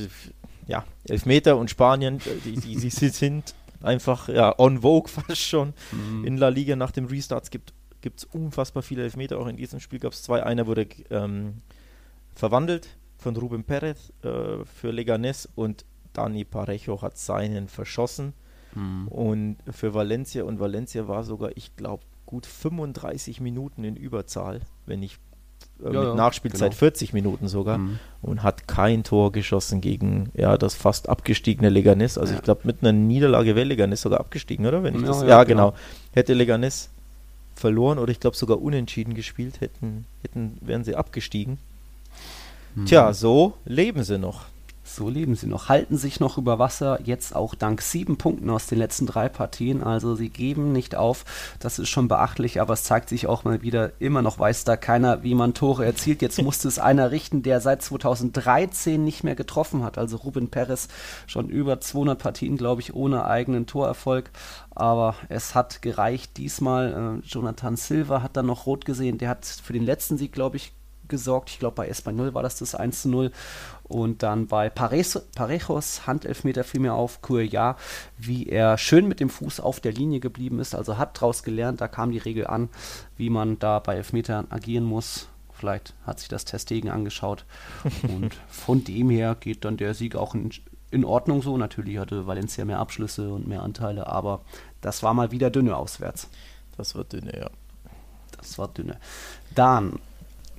ja. 0.67 0.85
Elfmeter 1.07 1.59
und 1.59 1.69
Spanien, 1.69 2.21
die, 2.47 2.53
die, 2.53 2.77
die 2.77 2.91
sind 2.91 3.55
einfach 3.83 4.29
ja, 4.29 4.59
on 4.59 4.81
vogue 4.81 5.09
fast 5.27 5.43
schon 5.43 5.75
mhm. 5.93 6.25
in 6.25 6.39
La 6.39 6.49
Liga 6.49 6.75
nach 6.75 6.93
dem 6.93 7.05
Restarts 7.05 7.51
gibt 7.51 7.73
es 8.19 8.25
unfassbar 8.25 8.83
viele 8.83 9.03
Elfmeter. 9.03 9.39
Auch 9.39 9.47
in 9.47 9.57
diesem 9.57 9.81
Spiel 9.81 9.99
gab 9.99 10.13
es 10.13 10.23
zwei. 10.23 10.43
Einer 10.43 10.67
wurde 10.67 10.87
ähm, 11.11 11.61
verwandelt 12.35 12.89
von 13.19 13.37
Ruben 13.37 13.65
Perez 13.65 14.13
äh, 14.23 14.65
für 14.65 14.91
Leganes 14.91 15.49
und 15.55 15.85
Dani 16.17 16.45
Parejo 16.45 17.03
hat 17.03 17.19
seinen 17.19 17.69
verschossen. 17.69 18.33
Mhm. 18.75 19.09
Und 19.09 19.57
für 19.71 19.95
Valencia 19.95 20.45
und 20.45 20.61
Valencia 20.61 21.09
war 21.09 21.25
sogar, 21.25 21.51
ich 21.57 21.77
glaube, 21.77 22.03
gut 22.27 22.47
35 22.47 23.41
Minuten 23.41 23.85
in 23.85 23.97
Überzahl, 23.97 24.61
wenn 24.85 25.03
ich 25.03 25.19
äh, 25.83 25.93
ja, 25.93 26.05
mit 26.05 26.17
Nachspielzeit 26.17 26.73
genau. 26.73 26.79
40 26.79 27.13
Minuten 27.13 27.49
sogar 27.49 27.79
mhm. 27.79 27.99
und 28.23 28.43
hat 28.43 28.67
kein 28.67 29.05
Tor 29.05 29.33
geschossen 29.33 29.81
gegen 29.81 30.31
ja 30.35 30.59
das 30.59 30.75
fast 30.75 31.09
abgestiegene 31.09 31.69
Leganes. 31.69 32.19
Also 32.19 32.33
ja. 32.33 32.39
ich 32.39 32.45
glaube 32.45 32.63
mit 32.65 32.83
einer 32.83 32.93
Niederlage 32.93 33.55
wäre 33.55 33.67
Leganes 33.67 34.03
sogar 34.03 34.21
abgestiegen, 34.21 34.67
oder? 34.67 34.83
Wenn 34.83 34.97
ich 34.97 35.03
ja, 35.03 35.07
das, 35.07 35.23
ja, 35.23 35.45
genau. 35.45 35.71
genau. 35.71 35.79
Hätte 36.13 36.35
Leganes 36.35 36.91
verloren 37.55 37.99
oder 37.99 38.11
ich 38.11 38.21
glaube 38.21 38.37
sogar 38.37 38.61
unentschieden 38.61 39.15
gespielt, 39.15 39.61
hätten, 39.61 40.07
hätten 40.23 40.59
wären 40.61 40.85
sie 40.85 40.95
abgestiegen. 40.95 41.59
Mhm. 42.75 42.87
Tja, 42.87 43.13
so 43.15 43.55
leben 43.65 44.03
sie 44.03 44.19
noch. 44.19 44.47
So 44.89 45.09
leben 45.09 45.35
sie 45.35 45.49
noch, 45.49 45.69
halten 45.69 45.97
sich 45.97 46.21
noch 46.21 46.39
über 46.39 46.61
Wasser, 46.61 47.01
jetzt 47.03 47.35
auch 47.35 47.57
dank 47.57 47.83
sieben 47.83 48.19
Punkten 48.19 48.49
aus 48.51 48.67
den 48.67 48.79
letzten 48.79 49.05
drei 49.05 49.29
Partien. 49.29 49.83
Also 49.83 50.15
sie 50.15 50.31
geben 50.31 50.71
nicht 50.71 50.95
auf. 50.95 51.25
Das 51.59 51.81
ist 51.81 51.89
schon 51.89 52.07
beachtlich, 52.07 52.61
aber 52.61 52.75
es 52.75 52.85
zeigt 52.85 53.09
sich 53.09 53.27
auch 53.27 53.43
mal 53.43 53.63
wieder, 53.63 53.93
immer 53.99 54.23
noch 54.23 54.39
weiß 54.39 54.63
da 54.63 54.77
keiner, 54.77 55.25
wie 55.25 55.35
man 55.35 55.55
Tore 55.55 55.85
erzielt. 55.85 56.23
Jetzt 56.23 56.41
musste 56.41 56.69
es 56.69 56.79
einer 56.79 57.11
richten, 57.11 57.43
der 57.43 57.61
seit 57.61 57.83
2013 57.83 59.03
nicht 59.03 59.25
mehr 59.25 59.35
getroffen 59.35 59.83
hat. 59.83 59.99
Also 59.99 60.19
Ruben 60.19 60.51
Perez 60.51 60.87
schon 61.27 61.49
über 61.49 61.81
200 61.81 62.17
Partien, 62.17 62.57
glaube 62.57 62.81
ich, 62.81 62.95
ohne 62.95 63.25
eigenen 63.25 63.67
Torerfolg. 63.67 64.31
Aber 64.71 65.17
es 65.29 65.57
hat 65.57 65.83
gereicht 65.83 66.37
diesmal. 66.37 67.21
Äh, 67.25 67.27
Jonathan 67.27 67.77
Silva 67.77 68.23
hat 68.23 68.37
dann 68.37 68.47
noch 68.47 68.67
rot 68.67 68.85
gesehen. 68.85 69.19
Der 69.19 69.31
hat 69.31 69.45
für 69.45 69.73
den 69.73 69.85
letzten 69.85 70.17
Sieg, 70.17 70.33
glaube 70.33 70.59
ich, 70.59 70.73
gesorgt. 71.09 71.51
Ich 71.51 71.59
glaube, 71.59 71.77
bei 71.77 71.89
Espanyol 71.89 72.35
war 72.35 72.43
das 72.43 72.57
das 72.57 72.75
1 72.75 73.03
zu 73.03 73.09
0. 73.09 73.31
Und 73.89 74.23
dann 74.25 74.49
bei 74.49 74.69
Parejos 74.69 76.07
Handelfmeter 76.07 76.65
fiel 76.65 76.81
mir 76.81 76.95
auf, 76.95 77.23
Cuellar, 77.23 77.77
wie 78.19 78.49
er 78.49 78.79
schön 78.79 79.07
mit 79.07 79.21
dem 79.21 79.31
Fuß 79.31 79.61
auf 79.61 79.79
der 79.79 79.93
Linie 79.93 80.19
geblieben 80.19 80.59
ist. 80.59 80.75
Also 80.75 80.99
hat 80.99 81.17
daraus 81.17 81.45
gelernt, 81.45 81.81
da 81.81 81.87
kam 81.87 82.11
die 82.11 82.19
Regel 82.19 82.47
an, 82.47 82.69
wie 83.17 83.31
man 83.31 83.59
da 83.59 83.79
bei 83.79 83.97
Elfmetern 83.97 84.49
agieren 84.51 84.85
muss. 84.85 85.29
Vielleicht 85.53 85.95
hat 86.05 86.19
sich 86.19 86.29
das 86.29 86.45
Testegen 86.45 86.91
angeschaut. 86.91 87.45
Und 88.03 88.37
von 88.49 88.83
dem 88.83 89.09
her 89.09 89.37
geht 89.39 89.65
dann 89.65 89.77
der 89.77 89.95
Sieg 89.95 90.17
auch 90.17 90.35
in, 90.35 90.51
in 90.91 91.05
Ordnung 91.05 91.41
so. 91.43 91.57
Natürlich 91.57 91.99
hatte 91.99 92.27
Valencia 92.27 92.65
mehr 92.65 92.81
Abschlüsse 92.81 93.33
und 93.33 93.47
mehr 93.47 93.63
Anteile, 93.63 94.09
aber 94.09 94.41
das 94.81 95.03
war 95.03 95.15
mal 95.15 95.31
wieder 95.31 95.51
dünne 95.51 95.77
auswärts. 95.77 96.29
Das 96.77 96.95
war 96.95 97.05
dünne, 97.05 97.39
ja. 97.39 97.51
Das 98.37 98.59
war 98.59 98.69
dünne. 98.69 98.99
Dann 99.55 99.99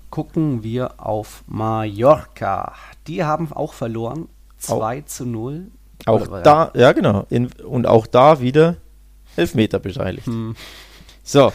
gucken 0.09 0.63
wir 0.63 1.03
auf 1.03 1.43
Mallorca. 1.47 2.73
Die 3.07 3.23
haben 3.23 3.51
auch 3.51 3.73
verloren. 3.73 4.27
2 4.57 5.01
zu 5.01 5.25
0. 5.25 5.71
Auch 6.05 6.21
Oder, 6.21 6.41
da, 6.41 6.71
ja, 6.73 6.81
ja 6.81 6.91
genau. 6.93 7.25
In, 7.29 7.51
und 7.63 7.85
auch 7.85 8.07
da 8.07 8.39
wieder 8.39 8.77
Elfmeter 9.35 9.79
beteiligt. 9.79 10.25
Hm. 10.27 10.55
So, 11.23 11.51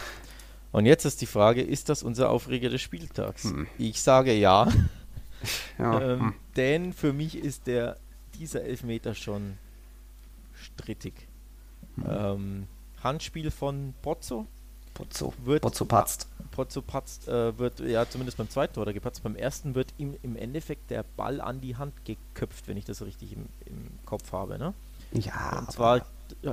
und 0.72 0.86
jetzt 0.86 1.04
ist 1.04 1.20
die 1.20 1.26
Frage, 1.26 1.62
ist 1.62 1.90
das 1.90 2.02
unser 2.02 2.30
Aufreger 2.30 2.70
des 2.70 2.80
Spieltags? 2.80 3.44
Hm. 3.44 3.66
Ich 3.78 4.00
sage 4.00 4.32
ja. 4.32 4.68
ja. 5.78 6.00
Ähm, 6.00 6.20
hm. 6.20 6.34
Denn 6.56 6.92
für 6.92 7.12
mich 7.12 7.36
ist 7.36 7.66
der, 7.66 7.98
dieser 8.38 8.62
Elfmeter 8.62 9.14
schon 9.14 9.58
strittig. 10.54 11.28
Hm. 11.96 12.04
Ähm, 12.08 12.66
Handspiel 13.02 13.50
von 13.50 13.94
Pozzo. 14.00 14.46
Pozzo. 14.94 15.34
Wird, 15.44 15.62
Pozzo 15.62 15.84
patzt. 15.84 16.28
Pozzo 16.52 16.82
patzt, 16.82 17.26
äh, 17.26 17.58
wird, 17.58 17.80
ja, 17.80 18.08
zumindest 18.08 18.38
beim 18.38 18.48
zweiten 18.48 18.74
Tor 18.74 18.84
gepatzt. 18.92 19.24
Beim 19.24 19.34
ersten 19.34 19.74
wird 19.74 19.92
ihm 19.98 20.14
im 20.22 20.36
Endeffekt 20.36 20.90
der 20.90 21.02
Ball 21.02 21.40
an 21.40 21.60
die 21.60 21.74
Hand 21.76 22.04
geköpft, 22.04 22.68
wenn 22.68 22.76
ich 22.76 22.84
das 22.84 23.02
richtig 23.02 23.32
im, 23.32 23.46
im 23.66 23.88
Kopf 24.04 24.30
habe, 24.30 24.58
ne? 24.58 24.74
Ja. 25.12 25.58
Und 25.58 25.72
zwar 25.72 26.02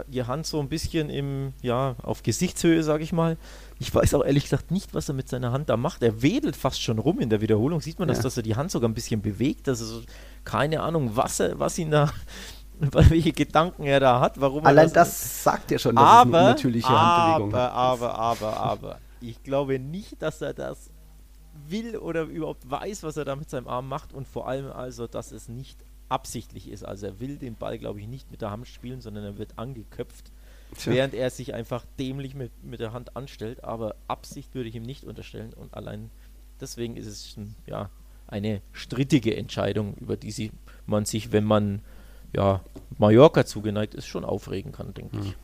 die 0.08 0.24
Hand 0.24 0.46
so 0.46 0.60
ein 0.60 0.68
bisschen 0.68 1.10
im, 1.10 1.54
ja, 1.62 1.96
auf 2.04 2.24
Gesichtshöhe, 2.24 2.84
sage 2.84 3.04
ich 3.04 3.14
mal. 3.14 3.38
Ich 3.80 3.94
weiß 3.94 4.14
auch 4.16 4.26
ehrlich 4.26 4.44
gesagt 4.44 4.72
nicht, 4.72 4.94
was 4.94 5.08
er 5.08 5.16
mit 5.16 5.30
seiner 5.30 5.52
Hand 5.52 5.70
da 5.70 5.78
macht. 5.78 6.04
Er 6.04 6.22
wedelt 6.22 6.56
fast 6.56 6.82
schon 6.82 7.00
rum 7.00 7.20
in 7.20 7.30
der 7.30 7.42
Wiederholung. 7.42 7.80
Sieht 7.80 8.00
man 8.00 8.08
das, 8.08 8.20
dass 8.20 8.36
er 8.36 8.44
die 8.44 8.56
Hand 8.56 8.72
sogar 8.72 8.90
ein 8.90 8.94
bisschen 8.94 9.22
bewegt. 9.22 9.70
Also 9.70 10.02
keine 10.44 10.82
Ahnung, 10.82 11.12
was, 11.16 11.40
er, 11.40 11.60
was 11.60 11.78
ihn 11.78 11.92
da 11.92 12.12
welche 12.80 13.34
Gedanken 13.34 13.84
er 13.84 14.00
da 14.00 14.20
hat, 14.20 14.40
warum 14.40 14.66
Allein 14.66 14.86
das, 14.86 14.94
das 14.94 15.44
sagt 15.44 15.72
ja 15.72 15.80
schon, 15.80 15.96
dass 15.96 16.04
aber, 16.04 16.30
es 16.30 16.36
eine 16.36 16.50
natürliche 16.50 16.90
Handbewegung 16.90 17.54
aber, 17.54 17.74
aber, 17.74 18.18
aber, 18.18 18.58
aber, 18.58 18.98
ich 19.22 19.44
glaube 19.44 19.80
nicht, 19.80 20.22
dass 20.22 20.42
er 20.42 20.54
das 20.54 20.92
will 21.68 21.98
oder 21.98 22.24
überhaupt 22.24 22.70
weiß, 22.70 23.04
was 23.04 23.18
er 23.18 23.26
da 23.26 23.36
mit 23.36 23.50
seinem 23.50 23.68
Arm 23.68 23.88
macht 23.88 24.14
und 24.14 24.28
vor 24.28 24.48
allem 24.48 24.72
also, 24.72 25.08
dass 25.08 25.32
es 25.32 25.50
nicht 25.50 25.78
absichtlich 26.08 26.70
ist. 26.70 26.84
Also 26.84 27.08
er 27.08 27.20
will 27.20 27.38
den 27.38 27.56
Ball, 27.56 27.78
glaube 27.78 28.00
ich, 28.00 28.08
nicht 28.08 28.32
mit 28.32 28.42
der 28.42 28.52
Hand 28.52 28.68
spielen, 28.68 29.02
sondern 29.02 29.24
er 29.24 29.38
wird 29.38 29.58
angeköpft, 29.58 30.32
Tja. 30.78 30.94
während 30.94 31.14
er 31.14 31.30
sich 31.30 31.54
einfach 31.54 31.86
dämlich 32.00 32.36
mit, 32.36 32.52
mit 32.64 32.80
der 32.80 32.94
Hand 32.94 33.16
anstellt. 33.16 33.64
Aber 33.64 33.96
Absicht 34.08 34.54
würde 34.56 34.70
ich 34.70 34.76
ihm 34.76 34.84
nicht 34.84 35.04
unterstellen 35.04 35.54
und 35.54 35.74
allein 35.74 36.10
deswegen 36.60 36.98
ist 36.98 37.08
es 37.08 37.36
ja 37.66 37.90
eine 38.28 38.62
strittige 38.74 39.36
Entscheidung, 39.36 39.96
über 39.96 40.18
die 40.18 40.32
sie, 40.32 40.52
man 40.86 41.06
sich, 41.06 41.32
wenn 41.32 41.46
man 41.46 41.82
ja, 42.34 42.62
Mallorca 42.98 43.46
zugeneigt 43.46 43.96
ist, 43.96 44.08
schon 44.08 44.24
aufregen 44.24 44.72
kann, 44.72 44.94
denke 44.94 45.18
hm. 45.18 45.24
ich. 45.24 45.36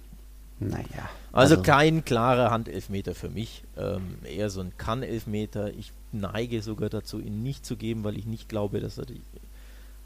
Naja. 0.59 1.09
Also, 1.31 1.55
also, 1.55 1.61
kein 1.61 2.05
klarer 2.05 2.49
Handelfmeter 2.49 3.13
für 3.13 3.29
mich. 3.29 3.63
Ähm, 3.77 4.19
eher 4.23 4.49
so 4.49 4.61
ein 4.61 4.77
Kann-Elfmeter. 4.77 5.73
Ich 5.73 5.91
neige 6.11 6.61
sogar 6.61 6.89
dazu, 6.89 7.19
ihn 7.19 7.43
nicht 7.43 7.65
zu 7.65 7.75
geben, 7.75 8.03
weil 8.03 8.17
ich 8.17 8.25
nicht 8.25 8.47
glaube, 8.47 8.79
dass 8.79 8.97
er 8.97 9.05
die, 9.05 9.21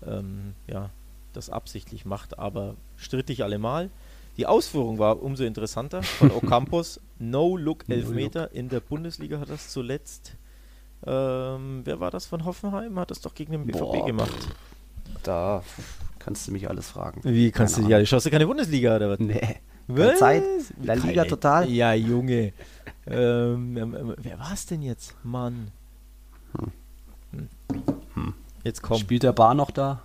ähm, 0.06 0.53
ja, 0.68 0.89
das 1.34 1.50
absichtlich 1.50 2.06
macht. 2.06 2.39
Aber 2.39 2.75
strittig 2.98 3.44
allemal. 3.44 3.89
Die 4.38 4.48
Ausführung 4.48 4.98
war 4.98 5.22
umso 5.22 5.44
interessanter 5.44 6.01
von 6.01 6.32
Ocampos. 6.36 7.00
No-Look-Elfmeter. 7.20 8.50
No 8.51 8.58
in 8.58 8.70
der 8.70 8.79
Bundesliga 8.79 9.39
hat 9.39 9.50
das 9.50 9.70
zuletzt. 9.70 10.36
Ähm, 11.06 11.82
wer 11.84 12.00
war 12.00 12.10
das 12.10 12.25
von 12.25 12.46
Hoffenheim? 12.46 12.98
Hat 13.00 13.12
das 13.12 13.22
doch 13.22 13.36
gegen 13.36 13.51
den 13.51 13.65
BVB 13.65 13.79
Boah, 13.79 14.06
gemacht. 14.06 14.48
Da 15.24 15.63
kannst 16.18 16.48
du 16.48 16.51
mich 16.51 16.70
alles 16.70 16.89
fragen. 16.89 17.22
Wie 17.24 17.51
kannst 17.51 17.75
Keine 17.75 17.88
du, 17.88 17.91
ja, 17.91 18.06
schaust 18.06 18.25
du 18.25 18.32
keine 18.32 18.48
Bundesliga 18.48 18.96
oder 18.96 19.12
was? 19.12 19.20
Nee. 19.20 19.58
Was? 19.91 20.19
Zeit, 20.19 20.43
La 20.84 20.93
Liga 20.93 21.24
Keine, 21.24 21.27
total. 21.27 21.69
Ja, 21.69 21.93
Junge. 21.93 22.53
Ähm, 23.08 23.75
ähm, 23.75 23.96
ähm 23.96 24.15
wer 24.17 24.38
war 24.38 24.53
es 24.53 24.67
denn 24.67 24.84
jetzt? 24.84 25.15
Mann. 25.24 25.72
Hm. 27.31 27.50
Hm. 28.13 28.34
Jetzt 28.63 28.84
kommt. 28.84 29.00
Spielt 29.00 29.24
der 29.24 29.34
Bar 29.34 29.55
noch 29.55 29.72
da? 29.72 30.03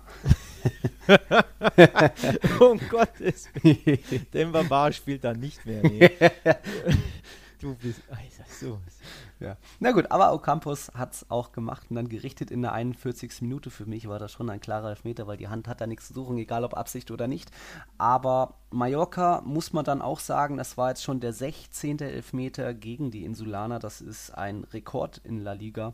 um 2.59 2.79
Gottes 2.89 3.47
Willen. 3.61 3.99
Denver 4.33 4.63
Bar 4.63 4.91
spielt 4.91 5.23
da 5.23 5.33
nicht 5.33 5.65
mehr. 5.65 5.83
Nee. 5.83 6.09
Du 7.61 7.73
bist. 7.75 8.01
So. 8.59 8.79
Ja. 9.39 9.57
Na 9.79 9.91
gut, 9.91 10.11
aber 10.11 10.33
Ocampos 10.33 10.91
hat 10.93 11.13
es 11.13 11.29
auch 11.29 11.51
gemacht 11.51 11.87
und 11.89 11.97
dann 11.97 12.07
gerichtet 12.07 12.51
in 12.51 12.61
der 12.61 12.71
41. 12.71 13.41
Minute. 13.41 13.69
Für 13.69 13.85
mich 13.85 14.07
war 14.07 14.17
das 14.17 14.31
schon 14.31 14.49
ein 14.49 14.61
klarer 14.61 14.89
Elfmeter, 14.89 15.27
weil 15.27 15.37
die 15.37 15.49
Hand 15.49 15.67
hat 15.67 15.81
da 15.81 15.87
nichts 15.87 16.07
zu 16.07 16.13
suchen, 16.13 16.37
egal 16.37 16.63
ob 16.63 16.75
Absicht 16.77 17.11
oder 17.11 17.27
nicht. 17.27 17.51
Aber 17.97 18.55
Mallorca 18.71 19.41
muss 19.45 19.73
man 19.73 19.83
dann 19.83 20.01
auch 20.01 20.19
sagen, 20.19 20.57
das 20.57 20.77
war 20.77 20.89
jetzt 20.89 21.03
schon 21.03 21.19
der 21.19 21.33
16. 21.33 21.99
Elfmeter 21.99 22.73
gegen 22.73 23.11
die 23.11 23.25
Insulaner. 23.25 23.79
Das 23.79 24.01
ist 24.01 24.31
ein 24.31 24.63
Rekord 24.63 25.19
in 25.23 25.41
La 25.41 25.53
Liga 25.53 25.93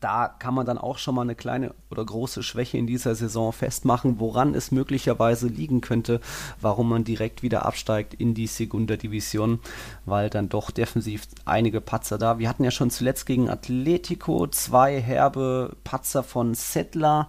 da 0.00 0.28
kann 0.28 0.54
man 0.54 0.66
dann 0.66 0.78
auch 0.78 0.98
schon 0.98 1.14
mal 1.14 1.22
eine 1.22 1.34
kleine 1.34 1.74
oder 1.90 2.04
große 2.04 2.42
Schwäche 2.42 2.78
in 2.78 2.86
dieser 2.86 3.14
Saison 3.14 3.52
festmachen, 3.52 4.18
woran 4.18 4.54
es 4.54 4.70
möglicherweise 4.70 5.48
liegen 5.48 5.80
könnte, 5.80 6.20
warum 6.60 6.88
man 6.88 7.04
direkt 7.04 7.42
wieder 7.42 7.66
absteigt 7.66 8.14
in 8.14 8.34
die 8.34 8.46
Segunda 8.46 8.96
Division, 8.96 9.60
weil 10.06 10.30
dann 10.30 10.48
doch 10.48 10.70
defensiv 10.70 11.28
einige 11.44 11.80
Patzer 11.80 12.18
da. 12.18 12.38
Wir 12.38 12.48
hatten 12.48 12.64
ja 12.64 12.70
schon 12.70 12.90
zuletzt 12.90 13.26
gegen 13.26 13.50
Atletico 13.50 14.46
zwei 14.46 15.00
herbe 15.00 15.76
Patzer 15.84 16.22
von 16.22 16.54
Settler 16.54 17.28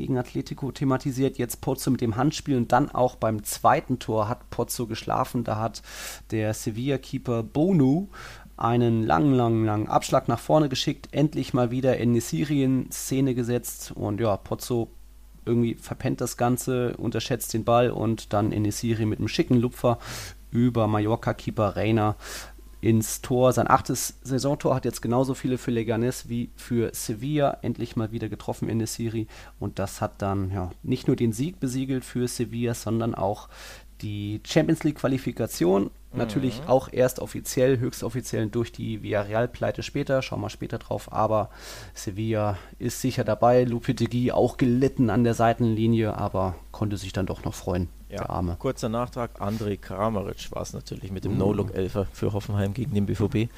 gegen 0.00 0.16
Atletico 0.16 0.72
thematisiert, 0.72 1.36
jetzt 1.36 1.60
Pozzo 1.60 1.90
mit 1.90 2.00
dem 2.00 2.16
Handspiel 2.16 2.56
und 2.56 2.72
dann 2.72 2.90
auch 2.90 3.16
beim 3.16 3.44
zweiten 3.44 3.98
Tor 3.98 4.30
hat 4.30 4.48
Pozzo 4.48 4.86
geschlafen, 4.86 5.44
da 5.44 5.58
hat 5.58 5.82
der 6.30 6.54
Sevilla-Keeper 6.54 7.42
Bonu 7.42 8.08
einen 8.60 9.04
langen, 9.04 9.34
langen, 9.34 9.64
langen 9.64 9.88
Abschlag 9.88 10.28
nach 10.28 10.38
vorne 10.38 10.68
geschickt, 10.68 11.08
endlich 11.12 11.54
mal 11.54 11.70
wieder 11.70 11.96
in 11.96 12.12
die 12.12 12.20
Syrien-Szene 12.20 13.34
gesetzt 13.34 13.92
und 13.94 14.20
ja, 14.20 14.36
Pozzo 14.36 14.88
irgendwie 15.46 15.74
verpennt 15.74 16.20
das 16.20 16.36
Ganze, 16.36 16.96
unterschätzt 16.98 17.54
den 17.54 17.64
Ball 17.64 17.90
und 17.90 18.32
dann 18.32 18.52
in 18.52 18.62
die 18.62 18.70
Syrien 18.70 19.08
mit 19.08 19.18
einem 19.18 19.28
schicken 19.28 19.56
Lupfer 19.56 19.98
über 20.50 20.86
Mallorca-Keeper 20.86 21.76
Reiner 21.76 22.16
ins 22.80 23.20
Tor. 23.20 23.52
Sein 23.52 23.68
achtes 23.68 24.18
Saisontor 24.22 24.74
hat 24.74 24.84
jetzt 24.84 25.02
genauso 25.02 25.34
viele 25.34 25.58
für 25.58 25.70
Leganes 25.70 26.28
wie 26.28 26.50
für 26.56 26.90
Sevilla. 26.94 27.58
Endlich 27.62 27.96
mal 27.96 28.12
wieder 28.12 28.28
getroffen 28.28 28.68
in 28.68 28.78
der 28.78 28.88
Serie. 28.88 29.26
Und 29.58 29.78
das 29.78 30.00
hat 30.00 30.22
dann 30.22 30.50
ja, 30.50 30.70
nicht 30.82 31.06
nur 31.06 31.16
den 31.16 31.32
Sieg 31.32 31.60
besiegelt 31.60 32.04
für 32.04 32.26
Sevilla, 32.26 32.74
sondern 32.74 33.14
auch 33.14 33.48
die 34.00 34.40
Champions 34.46 34.82
League 34.82 34.96
Qualifikation 34.96 35.90
natürlich 36.12 36.62
mhm. 36.62 36.68
auch 36.68 36.88
erst 36.92 37.20
offiziell, 37.20 37.78
höchstoffiziell 37.78 38.48
durch 38.48 38.72
die 38.72 39.02
Villarreal-Pleite 39.02 39.82
später, 39.82 40.22
schauen 40.22 40.40
wir 40.40 40.50
später 40.50 40.78
drauf, 40.78 41.12
aber 41.12 41.50
Sevilla 41.94 42.58
ist 42.78 43.00
sicher 43.00 43.24
dabei, 43.24 43.64
Lopetegui 43.64 44.32
auch 44.32 44.56
gelitten 44.56 45.10
an 45.10 45.24
der 45.24 45.34
Seitenlinie, 45.34 46.16
aber 46.16 46.54
konnte 46.72 46.96
sich 46.96 47.12
dann 47.12 47.26
doch 47.26 47.44
noch 47.44 47.54
freuen, 47.54 47.88
ja. 48.08 48.18
der 48.18 48.30
Arme. 48.30 48.56
Kurzer 48.58 48.88
Nachtrag, 48.88 49.40
André 49.40 49.76
Kramaric 49.76 50.50
war 50.52 50.62
es 50.62 50.72
natürlich 50.72 51.12
mit 51.12 51.24
dem 51.24 51.32
mhm. 51.32 51.38
No-Look-Elfer 51.38 52.06
für 52.12 52.32
Hoffenheim 52.32 52.74
gegen 52.74 52.94
den 52.94 53.06
BVB. 53.06 53.48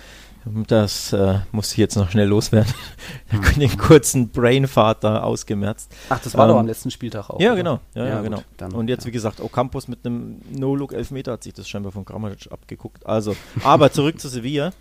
Das 0.45 1.13
äh, 1.13 1.39
muss 1.53 1.73
ich 1.73 1.79
jetzt 1.79 1.97
noch 1.97 2.11
schnell 2.11 2.29
loswerden. 2.29 2.73
Den 3.57 3.77
kurzen 3.79 4.29
Brainfart 4.29 5.05
da 5.05 5.23
ausgemerzt. 5.23 5.95
Ach, 6.09 6.19
das 6.21 6.35
war 6.35 6.47
ähm, 6.47 6.53
doch 6.53 6.61
am 6.61 6.67
letzten 6.67 6.91
Spieltag 6.91 7.31
auch. 7.31 7.41
Ja, 7.41 7.53
oder? 7.53 7.57
genau. 7.57 7.81
Ja, 7.95 8.05
ja, 8.05 8.09
ja 8.11 8.23
genau. 8.23 8.43
Dann, 8.57 8.73
und 8.73 8.89
jetzt, 8.89 9.05
ja. 9.05 9.09
wie 9.09 9.13
gesagt, 9.13 9.41
Ocampos 9.41 9.89
mit 9.89 10.05
einem 10.05 10.41
No-Look-Elfmeter 10.51 11.33
hat 11.33 11.45
sich 11.45 11.53
das 11.53 11.69
scheinbar 11.69 11.93
von 11.93 12.05
Kramaric 12.05 12.51
abgeguckt. 12.51 13.07
Also, 13.07 13.37
aber 13.63 13.93
zurück 13.93 14.21
zu 14.21 14.29
Sevilla. 14.29 14.73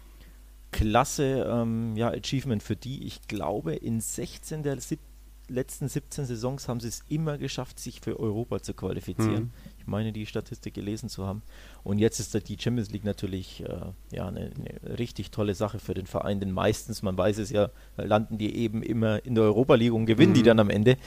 Klasse 0.71 1.45
ähm, 1.49 1.97
ja, 1.97 2.09
Achievement 2.09 2.63
für 2.63 2.77
die. 2.77 3.05
Ich 3.05 3.27
glaube, 3.27 3.75
in 3.75 3.99
16 3.99 4.63
der 4.63 4.79
17 4.79 5.11
letzten 5.51 5.87
17 5.87 6.25
Saisons 6.25 6.67
haben 6.67 6.79
sie 6.79 6.87
es 6.87 7.03
immer 7.09 7.37
geschafft, 7.37 7.79
sich 7.79 8.01
für 8.01 8.19
Europa 8.19 8.61
zu 8.61 8.73
qualifizieren. 8.73 9.43
Mhm. 9.43 9.51
Ich 9.81 9.87
meine, 9.87 10.13
die 10.13 10.27
Statistik 10.27 10.75
gelesen 10.75 11.09
zu 11.09 11.25
haben. 11.25 11.41
Und 11.83 11.97
jetzt 11.97 12.19
ist 12.19 12.47
die 12.47 12.57
Champions 12.59 12.91
League 12.91 13.03
natürlich 13.03 13.63
äh, 13.63 14.15
ja, 14.15 14.27
eine, 14.27 14.51
eine, 14.51 14.99
richtig 14.99 15.31
tolle 15.31 15.55
Sache 15.55 15.79
für 15.79 15.95
den 15.95 16.05
Verein, 16.05 16.39
denn 16.39 16.51
meistens, 16.51 17.01
man 17.01 17.17
weiß 17.17 17.39
es 17.39 17.49
ja, 17.49 17.71
landen 17.97 18.37
die 18.37 18.55
eben 18.55 18.83
immer 18.83 19.25
in 19.25 19.33
der 19.33 19.43
Europa 19.45 19.73
League 19.73 19.93
und 19.93 20.05
gewinnen 20.05 20.33
mhm. 20.33 20.35
die 20.35 20.43
dann 20.43 20.59
am 20.59 20.69
Ende. 20.69 20.97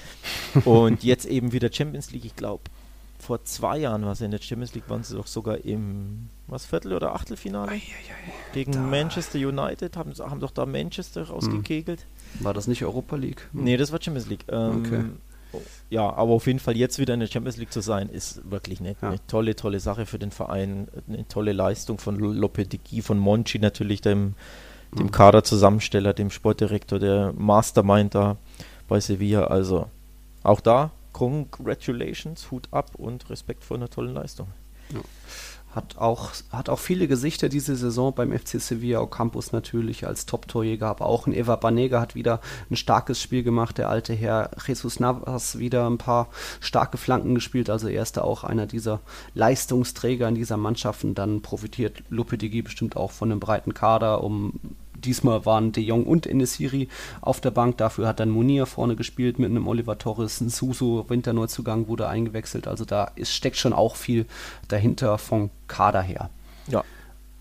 Und 0.65 1.05
jetzt 1.05 1.25
eben 1.27 1.53
wieder 1.53 1.73
Champions 1.73 2.11
League, 2.11 2.25
ich 2.25 2.35
glaube, 2.35 2.65
vor 3.21 3.45
zwei 3.45 3.79
Jahren 3.79 4.05
war 4.05 4.13
es 4.13 4.21
in 4.21 4.33
der 4.33 4.41
Champions 4.41 4.75
League, 4.75 4.89
waren 4.89 5.05
sie 5.05 5.17
doch 5.17 5.29
sogar 5.29 5.65
im 5.65 6.29
was 6.47 6.67
Viertel- 6.67 6.93
oder 6.93 7.15
Achtelfinale 7.15 7.71
ei, 7.71 7.75
ei, 7.75 7.79
ei. 7.79 8.33
gegen 8.53 8.73
da. 8.73 8.81
Manchester 8.81 9.39
United, 9.39 9.97
haben, 9.97 10.13
haben 10.13 10.41
doch 10.41 10.51
da 10.51 10.67
Manchester 10.67 11.29
rausgekegelt. 11.29 12.07
War 12.41 12.53
das 12.53 12.67
nicht 12.67 12.85
Europa 12.85 13.17
League? 13.17 13.49
Hm. 13.53 13.65
Nee, 13.65 13.77
das 13.77 13.93
war 13.93 14.03
Champions 14.03 14.29
League. 14.29 14.45
Ähm, 14.49 14.85
okay. 14.85 15.05
Ja, 15.91 16.13
aber 16.13 16.33
auf 16.33 16.47
jeden 16.47 16.59
Fall 16.59 16.77
jetzt 16.77 16.99
wieder 16.99 17.15
in 17.15 17.21
der 17.21 17.27
Champions 17.27 17.57
League 17.57 17.73
zu 17.73 17.81
sein, 17.81 18.09
ist 18.09 18.51
wirklich 18.51 18.81
eine, 18.81 18.91
ja. 18.91 19.09
eine 19.09 19.27
tolle, 19.27 19.57
tolle 19.57 19.81
Sache 19.81 20.07
für 20.07 20.19
den 20.19 20.31
Verein. 20.31 20.89
Eine 21.09 21.27
tolle 21.29 21.53
Leistung 21.53 21.99
von 21.99 22.19
Lopetegui, 22.19 23.03
von 23.03 23.19
Monchi 23.19 23.59
natürlich, 23.59 24.01
dem, 24.01 24.35
dem 24.97 25.07
mhm. 25.07 25.11
Kaderzusammensteller, 25.11 26.15
dem 26.15 26.31
Sportdirektor, 26.31 26.99
der 26.99 27.33
Mastermind 27.33 28.15
da 28.15 28.37
bei 28.89 29.01
Sevilla. 29.01 29.45
Also 29.45 29.89
auch 30.43 30.61
da 30.61 30.91
Congratulations, 31.13 32.51
Hut 32.51 32.69
ab 32.73 32.91
und 32.97 33.31
Respekt 33.31 33.65
vor 33.65 33.77
einer 33.77 33.89
tollen 33.89 34.13
Leistung. 34.15 34.49
Ja. 34.93 35.01
Hat 35.75 35.97
auch, 35.99 36.31
hat 36.51 36.69
auch 36.69 36.79
viele 36.79 37.09
Gesichter 37.09 37.49
diese 37.49 37.75
Saison 37.75 38.15
beim 38.15 38.33
FC 38.33 38.61
Sevilla 38.61 39.01
Ocampos 39.01 39.51
natürlich 39.51 40.07
als 40.07 40.25
Top-Torjäger, 40.25 40.87
aber 40.87 41.07
auch 41.07 41.27
ein 41.27 41.33
Eva 41.33 41.57
Banega 41.57 42.01
hat 42.01 42.15
wieder 42.15 42.41
ein 42.71 42.77
starkes 42.77 43.21
Spiel 43.21 43.43
gemacht. 43.43 43.79
Der 43.79 43.89
alte 43.89 44.13
Herr 44.13 44.51
Jesus 44.65 45.01
Navas 45.01 45.59
wieder 45.59 45.89
ein 45.91 45.99
paar 45.99 46.29
starke 46.61 46.97
Flanken 46.97 47.35
gespielt. 47.35 47.71
Also 47.71 47.89
er 47.89 48.03
ist 48.03 48.17
da 48.17 48.23
auch 48.23 48.45
einer 48.45 48.67
dieser 48.67 49.01
Leistungsträger 49.35 50.29
in 50.29 50.37
dieser 50.37 50.57
Mannschaft. 50.57 51.03
Und 51.03 51.17
dann 51.17 51.43
profitiert 51.43 52.05
Lopetegui 52.09 52.63
bestimmt 52.63 52.97
auch 52.97 53.11
von 53.11 53.33
einem 53.33 53.41
breiten 53.41 53.75
Kader, 53.75 54.23
um 54.23 54.61
Diesmal 55.05 55.45
waren 55.47 55.73
De 55.73 55.83
Jong 55.83 56.05
und 56.05 56.27
Enesiri 56.27 56.89
auf 57.21 57.41
der 57.41 57.51
Bank. 57.51 57.79
Dafür 57.79 58.09
hat 58.09 58.21
dann 58.21 58.31
Munir 58.31 58.67
vorne 58.67 58.97
gespielt 58.97 59.39
mit 59.39 59.51
einem 59.51 59.67
Oliver 59.67 59.99
Torres. 59.99 60.41
Ein 60.41 60.49
Suso, 60.49 61.05
Winterneuzugang, 61.09 61.89
wurde 61.89 62.09
eingewechselt. 62.09 62.67
Also 62.67 62.85
da 62.85 63.11
ist, 63.15 63.33
steckt 63.33 63.57
schon 63.57 63.73
auch 63.73 63.97
viel 63.97 64.27
dahinter 64.69 65.19
vom 65.19 65.51
Kader 65.69 66.03
her. 66.03 66.31
Ja. 66.69 66.85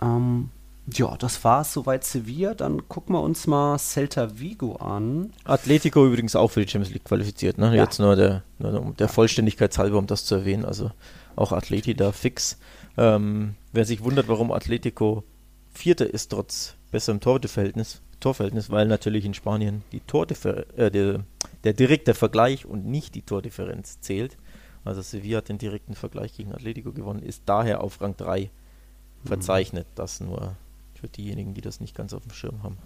Ähm, 0.02 0.50
ja, 0.92 1.16
das 1.18 1.44
war 1.44 1.62
es 1.62 1.72
soweit 1.72 2.04
Sevilla. 2.04 2.54
Dann 2.54 2.88
gucken 2.90 3.16
wir 3.16 3.22
uns 3.22 3.48
mal 3.48 3.78
Celta 3.80 4.40
Vigo 4.40 4.76
an. 4.76 5.32
Atletico 5.46 6.06
übrigens 6.06 6.36
auch 6.36 6.52
für 6.52 6.62
die 6.62 6.70
Champions 6.70 6.94
League 6.94 7.06
qualifiziert. 7.06 7.58
Ne? 7.58 7.76
Ja. 7.76 7.84
Jetzt 7.84 8.00
nur 8.00 8.16
der, 8.16 8.44
nur 8.60 8.94
der 9.00 9.08
Vollständigkeit 9.08 9.78
halber, 9.78 9.98
um 9.98 10.08
das 10.08 10.26
zu 10.26 10.36
erwähnen. 10.36 10.66
Also 10.66 10.92
auch 11.36 11.54
Atleti 11.54 11.96
da 11.96 12.12
fix. 12.12 12.58
Ähm, 12.98 13.56
wer 13.72 13.86
sich 13.86 14.04
wundert, 14.04 14.28
warum 14.28 14.52
Atletico 14.52 15.24
Vierter 15.74 16.14
ist 16.14 16.30
trotz 16.30 16.76
besserem 16.94 17.20
Torverhältnis, 17.20 18.02
Torverhältnis, 18.20 18.70
weil 18.70 18.88
natürlich 18.88 19.26
in 19.26 19.34
Spanien 19.34 19.84
die 19.92 20.00
Tordiffer 20.00 20.66
äh, 20.78 20.92
der, 20.92 21.26
der 21.64 21.74
direkte 21.74 22.14
Vergleich 22.14 22.66
und 22.66 22.86
nicht 22.86 23.16
die 23.16 23.24
Tordifferenz 23.24 24.00
zählt. 24.00 24.38
Also 24.86 25.02
Sevilla 25.02 25.40
hat 25.40 25.50
den 25.50 25.58
direkten 25.58 25.96
Vergleich 25.96 26.38
gegen 26.38 26.54
Atletico 26.54 26.92
gewonnen, 26.92 27.24
ist 27.24 27.42
daher 27.48 27.82
auf 27.82 28.00
Rang 28.00 28.16
3 28.16 28.42
mhm. 28.42 29.28
verzeichnet. 29.28 29.88
Das 29.96 30.22
nur 30.22 30.56
für 30.94 31.08
diejenigen, 31.08 31.56
die 31.56 31.62
das 31.62 31.82
nicht 31.82 31.96
ganz 31.96 32.14
auf 32.14 32.24
dem 32.24 32.32
Schirm 32.32 32.62
haben. 32.62 32.78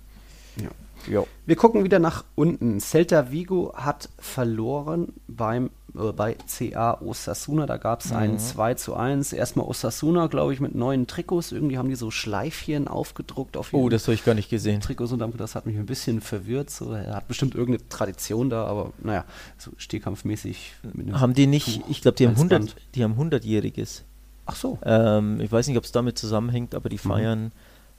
Ja. 0.56 0.70
Jo. 1.12 1.28
Wir 1.46 1.58
gucken 1.58 1.84
wieder 1.84 2.00
nach 2.00 2.24
unten. 2.36 2.80
Celta 2.80 3.30
Vigo 3.30 3.74
hat 3.76 4.10
verloren 4.18 5.14
beim, 5.28 5.70
äh, 5.98 6.12
bei 6.12 6.36
CA 6.48 7.00
Osasuna. 7.02 7.66
Da 7.66 7.78
gab 7.78 8.02
es 8.02 8.12
mhm. 8.12 8.18
ein 8.18 8.40
2 8.40 8.74
zu 8.76 8.96
1. 8.96 9.34
Erstmal 9.34 9.66
Osasuna, 9.66 10.28
glaube 10.28 10.54
ich, 10.54 10.60
mit 10.60 10.76
neuen 10.76 11.08
Trikots. 11.08 11.52
Irgendwie 11.52 11.78
haben 11.78 11.90
die 11.90 11.96
so 11.96 12.12
Schleifchen 12.12 12.88
aufgedruckt 12.88 13.58
auf 13.58 13.74
Oh, 13.74 13.90
das 13.90 14.04
habe 14.04 14.14
ich 14.14 14.24
gar 14.24 14.36
nicht 14.36 14.50
gesehen. 14.50 14.82
Trikots 14.82 15.12
und 15.12 15.22
das 15.38 15.56
hat 15.56 15.66
mich 15.66 15.78
ein 15.78 15.86
bisschen 15.86 16.22
verwirrt. 16.22 16.70
So, 16.70 16.92
er 16.92 17.16
hat 17.16 17.28
bestimmt 17.28 17.56
irgendeine 17.56 17.88
Tradition 17.90 18.50
da, 18.50 18.66
aber 18.66 18.92
naja, 19.02 19.26
so 19.58 19.72
stehkampfmäßig. 19.78 20.74
Haben 21.14 21.34
die 21.34 21.48
nicht, 21.48 21.82
Tuch 21.82 21.90
ich 21.90 22.02
glaube, 22.02 22.18
die, 22.18 22.28
haben 22.28 22.36
100, 22.36 22.76
die 22.96 23.04
haben 23.04 23.14
100-jähriges. 23.20 24.04
Ach 24.46 24.56
so. 24.56 24.80
Ähm, 24.84 25.42
ich 25.42 25.52
weiß 25.52 25.68
nicht, 25.68 25.78
ob 25.78 25.84
es 25.84 25.92
damit 25.92 26.18
zusammenhängt, 26.18 26.76
aber 26.76 26.90
die 26.90 26.96
mhm. 26.96 27.10
feiern. 27.10 27.44
Mhm 27.44 27.52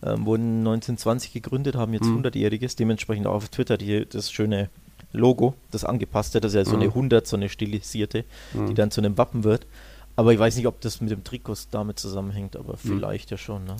ähm, 0.02 0.26
wurden 0.26 0.58
1920 0.58 1.32
gegründet, 1.32 1.76
haben 1.76 1.92
jetzt 1.92 2.06
mhm. 2.06 2.22
100-jähriges, 2.22 2.76
dementsprechend 2.76 3.26
auch 3.26 3.34
auf 3.34 3.48
Twitter 3.48 3.76
die, 3.76 4.06
das 4.06 4.30
schöne 4.30 4.70
Logo, 5.12 5.54
das 5.70 5.84
angepasste, 5.84 6.40
das 6.40 6.52
ist 6.52 6.56
ja 6.56 6.64
so 6.64 6.76
mhm. 6.76 6.82
eine 6.82 6.90
100, 6.90 7.26
so 7.26 7.36
eine 7.36 7.48
stilisierte, 7.48 8.24
mhm. 8.52 8.66
die 8.66 8.74
dann 8.74 8.90
zu 8.90 9.00
einem 9.00 9.16
Wappen 9.16 9.44
wird. 9.44 9.66
Aber 10.16 10.32
ich 10.32 10.38
weiß 10.38 10.56
nicht, 10.56 10.66
ob 10.66 10.80
das 10.80 11.00
mit 11.00 11.10
dem 11.10 11.24
Trikots 11.24 11.68
damit 11.70 11.98
zusammenhängt, 11.98 12.56
aber 12.56 12.74
mhm. 12.74 12.78
vielleicht 12.78 13.30
ja 13.30 13.36
schon. 13.36 13.64
Ne? 13.64 13.76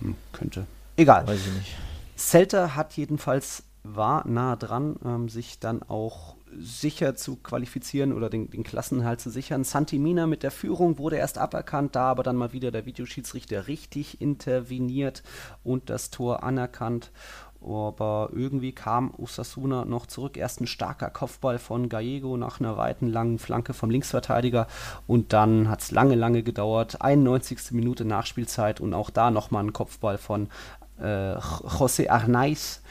Hm, 0.00 0.14
könnte. 0.32 0.66
Egal. 0.96 1.26
Weiß 1.26 1.40
ich 1.46 1.52
nicht. 1.52 1.74
Celta 2.16 2.74
hat 2.74 2.96
jedenfalls 2.96 3.64
war 3.82 4.26
nah 4.26 4.56
dran, 4.56 4.96
ähm, 5.04 5.28
sich 5.28 5.58
dann 5.58 5.82
auch 5.82 6.36
sicher 6.56 7.14
zu 7.16 7.36
qualifizieren 7.36 8.12
oder 8.12 8.30
den, 8.30 8.50
den 8.50 8.64
Klassenhalt 8.64 9.20
zu 9.20 9.30
sichern. 9.30 9.64
Santimina 9.64 10.26
mit 10.26 10.42
der 10.42 10.50
Führung 10.50 10.98
wurde 10.98 11.16
erst 11.16 11.38
aberkannt, 11.38 11.96
da 11.96 12.04
aber 12.10 12.22
dann 12.22 12.36
mal 12.36 12.52
wieder 12.52 12.70
der 12.70 12.86
Videoschiedsrichter 12.86 13.66
richtig 13.66 14.20
interveniert 14.20 15.22
und 15.62 15.90
das 15.90 16.10
Tor 16.10 16.42
anerkannt. 16.42 17.10
Aber 17.64 18.30
irgendwie 18.32 18.72
kam 18.72 19.12
Osasuna 19.16 19.84
noch 19.84 20.06
zurück. 20.06 20.36
Erst 20.36 20.60
ein 20.60 20.66
starker 20.66 21.10
Kopfball 21.10 21.58
von 21.58 21.88
Gallego 21.88 22.36
nach 22.36 22.60
einer 22.60 22.76
weiten, 22.76 23.08
langen 23.08 23.38
Flanke 23.38 23.74
vom 23.74 23.90
Linksverteidiger 23.90 24.66
und 25.06 25.32
dann 25.32 25.68
hat 25.68 25.82
es 25.82 25.90
lange, 25.90 26.14
lange 26.14 26.42
gedauert. 26.42 27.00
91. 27.00 27.72
Minute 27.72 28.04
Nachspielzeit 28.04 28.80
und 28.80 28.94
auch 28.94 29.10
da 29.10 29.30
nochmal 29.30 29.64
ein 29.64 29.72
Kopfball 29.72 30.18
von 30.18 30.48
äh, 31.00 31.34
José 31.34 32.10
Arnaiz 32.10 32.82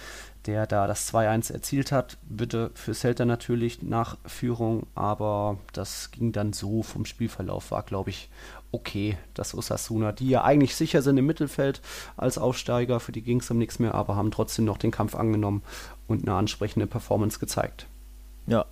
der 0.45 0.67
da 0.67 0.87
das 0.87 1.13
2-1 1.13 1.53
erzielt 1.53 1.91
hat. 1.91 2.17
Bitte 2.27 2.71
für 2.73 2.93
Celta 2.93 3.25
natürlich 3.25 3.81
nach 3.81 4.17
Führung, 4.25 4.87
aber 4.95 5.57
das 5.71 6.11
ging 6.11 6.31
dann 6.31 6.53
so 6.53 6.83
vom 6.83 7.05
Spielverlauf, 7.05 7.71
war 7.71 7.83
glaube 7.83 8.09
ich 8.09 8.29
okay, 8.73 9.17
dass 9.35 9.55
Osasuna, 9.55 10.11
die 10.11 10.29
ja 10.29 10.43
eigentlich 10.43 10.75
sicher 10.75 11.01
sind 11.01 11.17
im 11.17 11.25
Mittelfeld 11.25 11.81
als 12.17 12.37
Aufsteiger, 12.37 12.99
für 12.99 13.11
die 13.11 13.21
ging 13.21 13.39
es 13.39 13.49
um 13.49 13.57
nichts 13.57 13.79
mehr, 13.79 13.93
aber 13.93 14.15
haben 14.15 14.31
trotzdem 14.31 14.65
noch 14.65 14.77
den 14.77 14.91
Kampf 14.91 15.15
angenommen 15.15 15.61
und 16.07 16.27
eine 16.27 16.35
ansprechende 16.35 16.87
Performance 16.87 17.39
gezeigt. 17.39 17.87
Ja. 18.47 18.65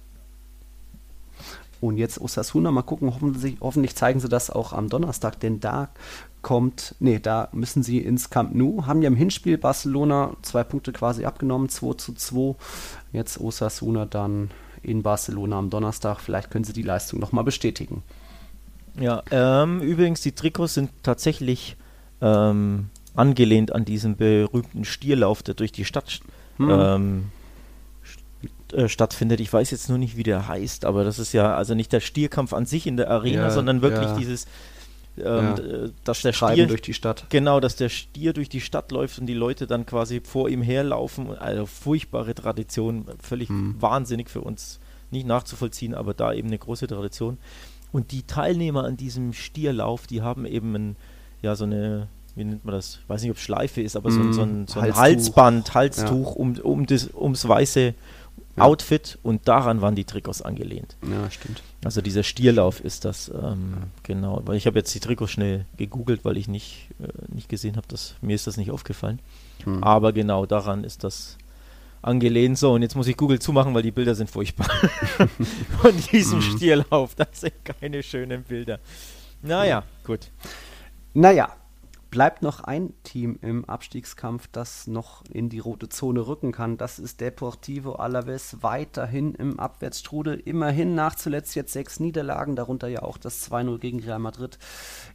Und 1.80 1.98
jetzt 1.98 2.20
Osasuna, 2.20 2.72
mal 2.72 2.82
gucken, 2.82 3.14
hoffentlich, 3.14 3.58
hoffentlich 3.62 3.96
zeigen 3.96 4.20
sie 4.20 4.30
das 4.30 4.50
auch 4.50 4.74
am 4.74 4.90
Donnerstag, 4.90 5.40
denn 5.40 5.60
da 5.60 5.90
kommt, 6.42 6.96
nee, 7.00 7.20
da 7.20 7.50
müssen 7.52 7.84
sie 7.84 8.00
ins 8.00 8.30
Camp 8.30 8.54
Nou, 8.56 8.86
haben 8.86 9.02
ja 9.02 9.08
im 9.08 9.16
Hinspiel 9.16 9.58
Barcelona 9.58 10.36
zwei 10.42 10.64
Punkte 10.64 10.92
quasi 10.94 11.26
abgenommen, 11.26 11.70
2 11.70 11.94
zu 11.94 12.14
2. 12.14 12.56
Jetzt 13.14 13.40
Osasuna 13.40 14.06
dann 14.06 14.50
in 14.82 15.04
Barcelona 15.04 15.60
am 15.60 15.70
Donnerstag. 15.70 16.20
Vielleicht 16.20 16.50
können 16.50 16.64
sie 16.64 16.74
die 16.74 16.82
Leistung 16.82 17.20
nochmal 17.20 17.44
bestätigen. 17.44 18.04
Ja, 19.00 19.24
ähm, 19.32 19.82
übrigens, 19.82 20.22
die 20.22 20.34
Trikots 20.34 20.74
sind 20.74 20.92
tatsächlich 21.04 21.78
ähm, 22.22 22.90
angelehnt 23.16 23.74
an 23.74 23.86
diesen 23.86 24.18
berühmten 24.18 24.86
Stierlauf, 24.86 25.44
der 25.44 25.56
durch 25.56 25.72
die 25.72 25.86
Stadt 25.86 26.20
hm. 26.58 26.70
ähm, 26.70 27.24
äh, 28.74 28.88
stattfindet. 28.88 29.40
Ich 29.40 29.52
weiß 29.52 29.72
jetzt 29.72 29.90
nur 29.90 29.98
nicht, 29.98 30.18
wie 30.18 30.24
der 30.24 30.48
heißt, 30.48 30.86
aber 30.86 31.04
das 31.04 31.20
ist 31.20 31.34
ja 31.34 31.56
also 31.56 31.74
nicht 31.74 31.92
der 31.92 32.00
Stierkampf 32.00 32.54
an 32.54 32.66
sich 32.66 32.88
in 32.88 32.98
der 32.98 33.10
Arena, 33.10 33.44
ja, 33.44 33.50
sondern 33.52 33.82
wirklich 33.82 34.10
ja. 34.10 34.18
dieses 34.18 34.46
ähm, 35.18 35.56
ja. 35.58 35.90
dass 36.04 36.22
der 36.22 36.34
Stier 36.34 36.68
durch 36.68 36.82
die 36.82 36.94
Stadt. 36.94 37.26
Genau, 37.30 37.60
dass 37.60 37.76
der 37.76 37.90
Stier 37.90 38.34
durch 38.34 38.48
die 38.48 38.62
Stadt 38.62 38.92
läuft 38.92 39.20
und 39.20 39.26
die 39.26 39.34
Leute 39.34 39.68
dann 39.68 39.86
quasi 39.86 40.22
vor 40.22 40.50
ihm 40.50 40.62
herlaufen. 40.62 41.38
Also 41.38 41.66
furchtbare 41.66 42.34
Tradition, 42.34 43.06
völlig 43.22 43.50
hm. 43.50 43.76
wahnsinnig 43.80 44.30
für 44.30 44.42
uns 44.42 44.80
nicht 45.12 45.28
nachzuvollziehen, 45.28 45.94
aber 45.94 46.14
da 46.14 46.34
eben 46.34 46.48
eine 46.48 46.58
große 46.58 46.88
Tradition. 46.88 47.38
Und 47.92 48.12
die 48.12 48.24
Teilnehmer 48.24 48.86
an 48.86 48.98
diesem 48.98 49.34
Stierlauf, 49.34 50.08
die 50.08 50.22
haben 50.22 50.46
eben 50.46 50.76
ein, 50.76 50.96
ja 51.42 51.56
so 51.56 51.66
eine 51.66 52.08
wie 52.36 52.46
nennt 52.46 52.64
man 52.64 52.74
das? 52.74 53.00
Ich 53.04 53.10
weiß 53.10 53.22
nicht, 53.22 53.32
ob 53.32 53.38
es 53.38 53.44
Schleife 53.44 53.82
ist, 53.82 53.96
aber 53.96 54.10
mm, 54.10 54.14
so, 54.14 54.22
ein, 54.22 54.34
so 54.34 54.42
ein, 54.42 54.68
so 54.68 54.80
ein 54.80 54.96
Halsband, 54.96 55.74
Halstuch 55.74 56.36
ja. 56.36 56.42
um, 56.42 56.58
um 56.60 56.86
das, 56.86 57.10
ums 57.14 57.48
weiße 57.48 57.94
ja. 58.56 58.64
Outfit 58.64 59.18
und 59.24 59.48
daran 59.48 59.82
waren 59.82 59.96
die 59.96 60.06
Trikots 60.06 60.42
angelehnt. 60.42 60.98
Ja, 61.10 61.30
stimmt. 61.30 61.62
Also 61.84 62.02
dieser 62.02 62.24
Stierlauf 62.24 62.80
ist 62.80 63.06
das, 63.06 63.30
ähm, 63.30 63.74
genau. 64.04 64.42
Weil 64.46 64.56
ich 64.56 64.68
habe 64.68 64.80
jetzt 64.80 64.94
die 64.94 65.00
Trikots 65.00 65.32
schnell 65.32 65.66
gegoogelt, 65.78 66.24
weil 66.24 66.38
ich 66.38 66.48
nicht, 66.48 66.90
äh, 67.02 67.08
nicht 67.34 67.50
gesehen 67.50 67.76
habe, 67.76 67.88
dass 67.88 68.16
mir 68.22 68.36
ist 68.36 68.48
das 68.48 68.58
nicht 68.58 68.72
aufgefallen. 68.72 69.20
Hm. 69.64 69.84
Aber 69.84 70.14
genau 70.14 70.46
daran 70.46 70.84
ist 70.84 71.04
das 71.04 71.38
angelehnt. 72.02 72.58
So, 72.58 72.74
und 72.74 72.82
jetzt 72.82 72.96
muss 72.96 73.08
ich 73.08 73.18
Google 73.18 73.40
zumachen, 73.40 73.74
weil 73.74 73.84
die 73.84 73.92
Bilder 73.92 74.16
sind 74.16 74.30
furchtbar. 74.30 74.68
Von 75.82 75.96
diesem 76.12 76.42
hm. 76.42 76.58
Stierlauf. 76.58 77.16
Das 77.16 77.42
sind 77.42 77.54
keine 77.64 78.04
schönen 78.04 78.44
Bilder. 78.44 78.80
Naja, 79.42 79.84
gut. 80.06 80.32
Naja, 81.14 81.56
bleibt 82.12 82.42
noch 82.42 82.60
ein 82.60 82.94
Team 83.04 83.40
im 83.42 83.64
Abstiegskampf, 83.66 84.50
das 84.52 84.86
noch 84.86 85.24
in 85.32 85.48
die 85.48 85.60
rote 85.60 85.88
Zone 85.88 86.28
rücken 86.28 86.52
kann. 86.52 86.78
Das 86.78 87.00
ist 87.00 87.22
Deportivo 87.22 87.94
Alaves 87.94 88.58
weiterhin 88.60 89.34
im 89.34 89.60
Abwärtsstrudel. 89.60 90.40
Immerhin 90.44 90.94
nach 90.94 91.16
zuletzt 91.16 91.56
jetzt 91.56 91.72
sechs 91.72 92.02
Niederlagen, 92.02 92.58
darunter 92.58 92.90
ja 92.90 93.02
auch 93.02 93.18
das 93.18 93.50
2-0 93.50 93.80
gegen 93.80 94.00
Real 94.02 94.20
Madrid. 94.20 94.60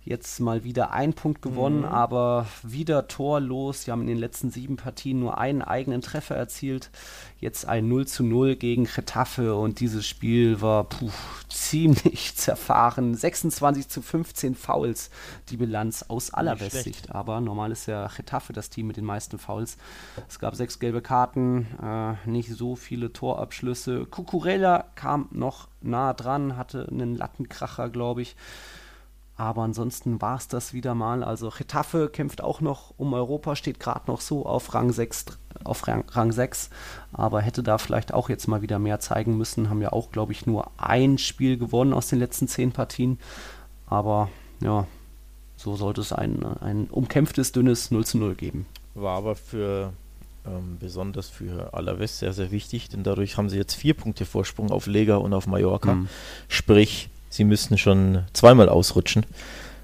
Jetzt 0.03 0.41
mal 0.41 0.65
wieder 0.65 0.93
ein 0.93 1.13
Punkt 1.13 1.43
gewonnen, 1.43 1.81
mhm. 1.81 1.85
aber 1.85 2.47
wieder 2.63 3.09
torlos. 3.09 3.83
Sie 3.83 3.93
haben 3.93 4.01
in 4.01 4.09
den 4.09 4.19
letzten 4.19 4.51
sieben 4.51 4.77
Partien 4.77 5.21
nur 5.21 5.37
einen 5.37 5.61
eigenen 5.61 6.01
Treffer 6.01 6.35
erzielt. 6.35 6.91
Jetzt 7.39 7.69
ein 7.69 7.87
0 7.87 8.07
zu 8.07 8.25
0 8.25 8.57
gegen 8.57 8.85
Getafe 8.85 9.55
und 9.55 9.81
dieses 9.81 10.07
Spiel 10.07 10.63
war 10.63 10.85
puh, 10.85 11.11
ziemlich 11.51 12.35
zerfahren. 12.37 13.15
26 13.15 13.89
zu 13.89 14.01
15 14.01 14.55
Fouls, 14.55 15.11
die 15.51 15.59
Bilanz 15.59 16.05
aus 16.09 16.33
Alaves 16.33 16.73
Sicht. 16.73 17.15
Aber 17.15 17.43
normal 17.43 17.73
ist 17.73 17.87
ja 17.87 18.09
Getafe 18.09 18.55
das 18.55 18.71
Team 18.71 18.87
mit 18.87 18.97
den 18.97 19.05
meisten 19.05 19.39
Fouls. 19.39 19.77
Es 20.29 20.39
gab 20.39 20.55
sechs 20.55 20.79
gelbe 20.79 21.03
Karten, 21.03 21.67
äh, 21.83 22.15
nicht 22.27 22.51
so 22.51 22.75
viele 22.75 23.13
Torabschlüsse. 23.13 24.07
Cucurella 24.07 24.87
kam 24.95 25.29
noch 25.31 25.69
nah 25.83 26.15
dran, 26.15 26.57
hatte 26.57 26.89
einen 26.91 27.15
Lattenkracher, 27.15 27.91
glaube 27.91 28.23
ich. 28.23 28.35
Aber 29.37 29.63
ansonsten 29.63 30.23
war 30.23 30.39
es 30.39 30.49
das 30.49 30.73
wieder 30.73 30.95
mal. 30.95 31.23
Also 31.23 31.51
Getafe 31.51 32.09
kämpft 32.09 32.41
auch 32.41 32.63
noch 32.63 32.95
um 32.97 33.13
Europa, 33.13 33.55
steht 33.57 33.79
gerade 33.79 34.11
noch 34.11 34.23
so 34.23 34.47
auf 34.47 34.73
Rang 34.73 34.91
6, 34.91 35.27
auf 35.65 35.87
Rang, 35.87 36.05
Rang 36.11 36.33
6, 36.33 36.71
aber 37.13 37.41
hätte 37.41 37.63
da 37.63 37.79
vielleicht 37.79 38.13
auch 38.13 38.29
jetzt 38.29 38.47
mal 38.47 38.63
wieder 38.63 38.79
mehr 38.79 39.01
zeigen 39.01 39.37
müssen. 39.37 39.71
Haben 39.71 39.83
ja 39.83 39.93
auch, 39.93 40.11
glaube 40.11 40.33
ich, 40.33 40.47
nur 40.47 40.71
ein 40.77 41.19
Spiel 41.19 41.57
gewonnen 41.57 41.93
aus 41.93 42.09
den 42.09 42.19
letzten 42.19 42.49
zehn 42.49 42.73
Partien. 42.73 43.19
Aber 43.87 44.29
ja, 44.61 44.87
so 45.57 45.77
sollte 45.77 46.01
es 46.01 46.13
ein, 46.13 46.45
ein 46.61 46.89
umkämpftes, 46.91 47.53
dünnes 47.53 47.91
0 47.91 48.05
zu 48.05 48.19
0 48.19 48.35
geben. 48.35 48.67
War 48.95 49.17
aber 49.17 49.37
für 49.37 49.93
ähm, 50.47 50.77
besonders 50.79 51.29
für 51.29 51.75
Alaves 51.75 52.19
sehr, 52.19 52.33
sehr 52.33 52.51
wichtig, 52.51 52.89
denn 52.89 53.03
dadurch 53.03 53.37
haben 53.37 53.49
sie 53.49 53.57
jetzt 53.57 53.75
vier 53.75 53.95
Punkte 53.95 54.25
Vorsprung 54.25 54.71
auf 54.71 54.87
Lega 54.87 55.17
und 55.17 55.35
auf 55.35 55.47
Mallorca. 55.47 55.95
Mhm. 55.95 56.09
Sprich, 56.49 57.09
sie 57.29 57.45
müssten 57.45 57.79
schon 57.79 58.25
zweimal 58.33 58.69
ausrutschen, 58.69 59.27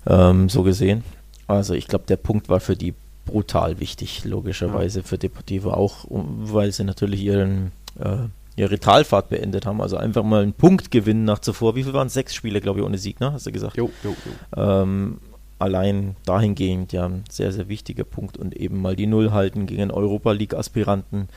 ähm, 0.06 0.48
so 0.48 0.62
gesehen. 0.62 1.04
Also 1.46 1.74
ich 1.74 1.88
glaube, 1.88 2.04
der 2.06 2.16
Punkt 2.16 2.48
war 2.48 2.60
für 2.60 2.76
die 2.76 2.94
brutal 3.24 3.80
wichtig, 3.80 4.24
logischerweise 4.24 5.00
ja. 5.00 5.04
für 5.06 5.18
Deportivo 5.18 5.70
auch, 5.70 6.06
weil 6.08 6.72
sie 6.72 6.84
natürlich 6.84 7.22
ihren 7.22 7.72
äh, 7.98 8.28
ihre 8.56 8.78
Talfahrt 8.78 9.28
beendet 9.28 9.66
haben. 9.66 9.80
Also 9.80 9.96
einfach 9.96 10.22
mal 10.22 10.42
einen 10.42 10.52
Punkt 10.52 10.90
gewinnen 10.90 11.24
nach 11.24 11.38
zuvor. 11.38 11.74
Wie 11.74 11.84
viel 11.84 11.92
waren 11.92 12.08
es? 12.08 12.14
Sechs 12.14 12.34
Spiele, 12.34 12.60
glaube 12.60 12.80
ich, 12.80 12.86
ohne 12.86 12.98
Sieg, 12.98 13.20
ne? 13.20 13.32
Hast 13.32 13.46
du 13.46 13.52
gesagt? 13.52 13.76
Jo, 13.76 13.90
jo, 14.04 14.14
jo. 14.56 14.62
Ähm, 14.62 15.18
allein 15.58 16.16
dahingehend 16.24 16.92
ja 16.92 17.06
ein 17.06 17.24
sehr, 17.30 17.52
sehr 17.52 17.68
wichtiger 17.68 18.04
Punkt 18.04 18.36
und 18.36 18.54
eben 18.54 18.82
mal 18.82 18.96
die 18.96 19.06
Null 19.06 19.32
halten 19.32 19.66
gegen 19.66 19.90
Europa 19.90 20.32
League-Aspiranten. 20.32 21.28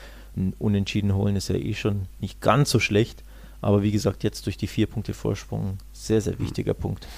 Unentschieden 0.58 1.14
holen 1.14 1.36
ist 1.36 1.48
ja 1.48 1.54
eh 1.54 1.74
schon 1.74 2.02
nicht 2.20 2.40
ganz 2.40 2.70
so 2.70 2.80
schlecht. 2.80 3.22
Aber 3.62 3.82
wie 3.82 3.92
gesagt, 3.92 4.22
jetzt 4.22 4.44
durch 4.44 4.58
die 4.58 4.66
vier 4.66 4.86
Punkte 4.86 5.14
Vorsprung, 5.14 5.78
sehr, 5.92 6.20
sehr 6.20 6.38
wichtiger 6.38 6.74
mhm. 6.74 6.78
Punkt. 6.78 7.08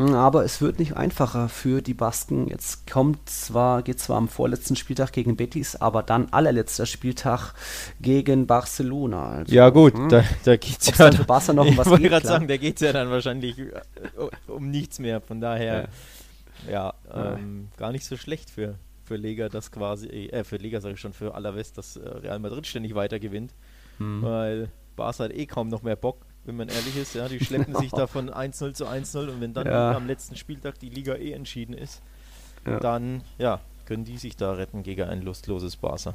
Aber 0.00 0.44
es 0.44 0.60
wird 0.60 0.78
nicht 0.78 0.96
einfacher 0.96 1.48
für 1.48 1.82
die 1.82 1.94
Basken. 1.94 2.48
Jetzt 2.48 2.90
kommt 2.90 3.28
zwar, 3.28 3.82
geht 3.82 4.00
zwar 4.00 4.16
am 4.16 4.28
vorletzten 4.28 4.76
Spieltag 4.76 5.12
gegen 5.12 5.36
Betis, 5.36 5.76
aber 5.76 6.02
dann 6.02 6.32
allerletzter 6.32 6.86
Spieltag 6.86 7.54
gegen 8.00 8.46
Barcelona. 8.46 9.30
Also, 9.30 9.54
ja 9.54 9.70
gut, 9.70 9.94
hm, 9.94 10.08
da, 10.08 10.24
da 10.44 10.56
geht 10.56 10.78
es 10.80 10.98
ja. 10.98 11.12
Für 11.12 11.24
Barca 11.24 11.52
noch 11.52 11.66
um 11.66 11.76
was 11.76 11.86
ich 11.86 11.90
wollte 11.92 12.08
gerade 12.08 12.26
sagen, 12.26 12.48
da 12.48 12.56
geht 12.56 12.76
es 12.76 12.82
ja 12.82 12.92
dann 12.92 13.10
wahrscheinlich 13.10 13.58
äh, 13.58 13.70
um 14.46 14.70
nichts 14.70 14.98
mehr. 14.98 15.20
Von 15.20 15.40
daher, 15.40 15.88
ja, 16.68 16.94
ja 17.12 17.34
ähm, 17.34 17.68
gar 17.76 17.92
nicht 17.92 18.04
so 18.04 18.16
schlecht 18.16 18.50
für, 18.50 18.74
für 19.04 19.16
Lega, 19.16 19.48
das 19.48 19.72
quasi, 19.72 20.08
äh, 20.08 20.44
für 20.44 20.56
Lega 20.56 20.80
sage 20.80 20.94
ich 20.94 21.00
schon, 21.00 21.12
für 21.12 21.34
Alaves, 21.34 21.72
dass 21.72 21.96
äh, 21.96 22.08
Real 22.08 22.38
Madrid 22.38 22.66
ständig 22.66 22.94
weiter 22.94 23.18
gewinnt. 23.18 23.54
Hm. 23.98 24.22
Weil 24.22 24.68
Barca 24.96 25.24
hat 25.24 25.32
eh 25.32 25.46
kaum 25.46 25.68
noch 25.68 25.82
mehr 25.82 25.96
Bock 25.96 26.27
wenn 26.44 26.56
man 26.56 26.68
ehrlich 26.68 26.96
ist. 26.96 27.14
Ja, 27.14 27.28
die 27.28 27.40
schleppen 27.40 27.74
sich 27.76 27.90
da 27.90 28.06
von 28.06 28.30
1-0 28.30 28.74
zu 28.74 28.86
1-0 28.86 29.28
und 29.28 29.40
wenn 29.40 29.54
dann 29.54 29.66
ja. 29.66 29.94
am 29.94 30.06
letzten 30.06 30.36
Spieltag 30.36 30.78
die 30.78 30.90
Liga 30.90 31.14
eh 31.14 31.32
entschieden 31.32 31.74
ist, 31.74 32.02
ja. 32.66 32.80
dann 32.80 33.22
ja, 33.38 33.60
können 33.86 34.04
die 34.04 34.18
sich 34.18 34.36
da 34.36 34.52
retten 34.52 34.82
gegen 34.82 35.08
ein 35.08 35.22
lustloses 35.22 35.76
Barca. 35.76 36.14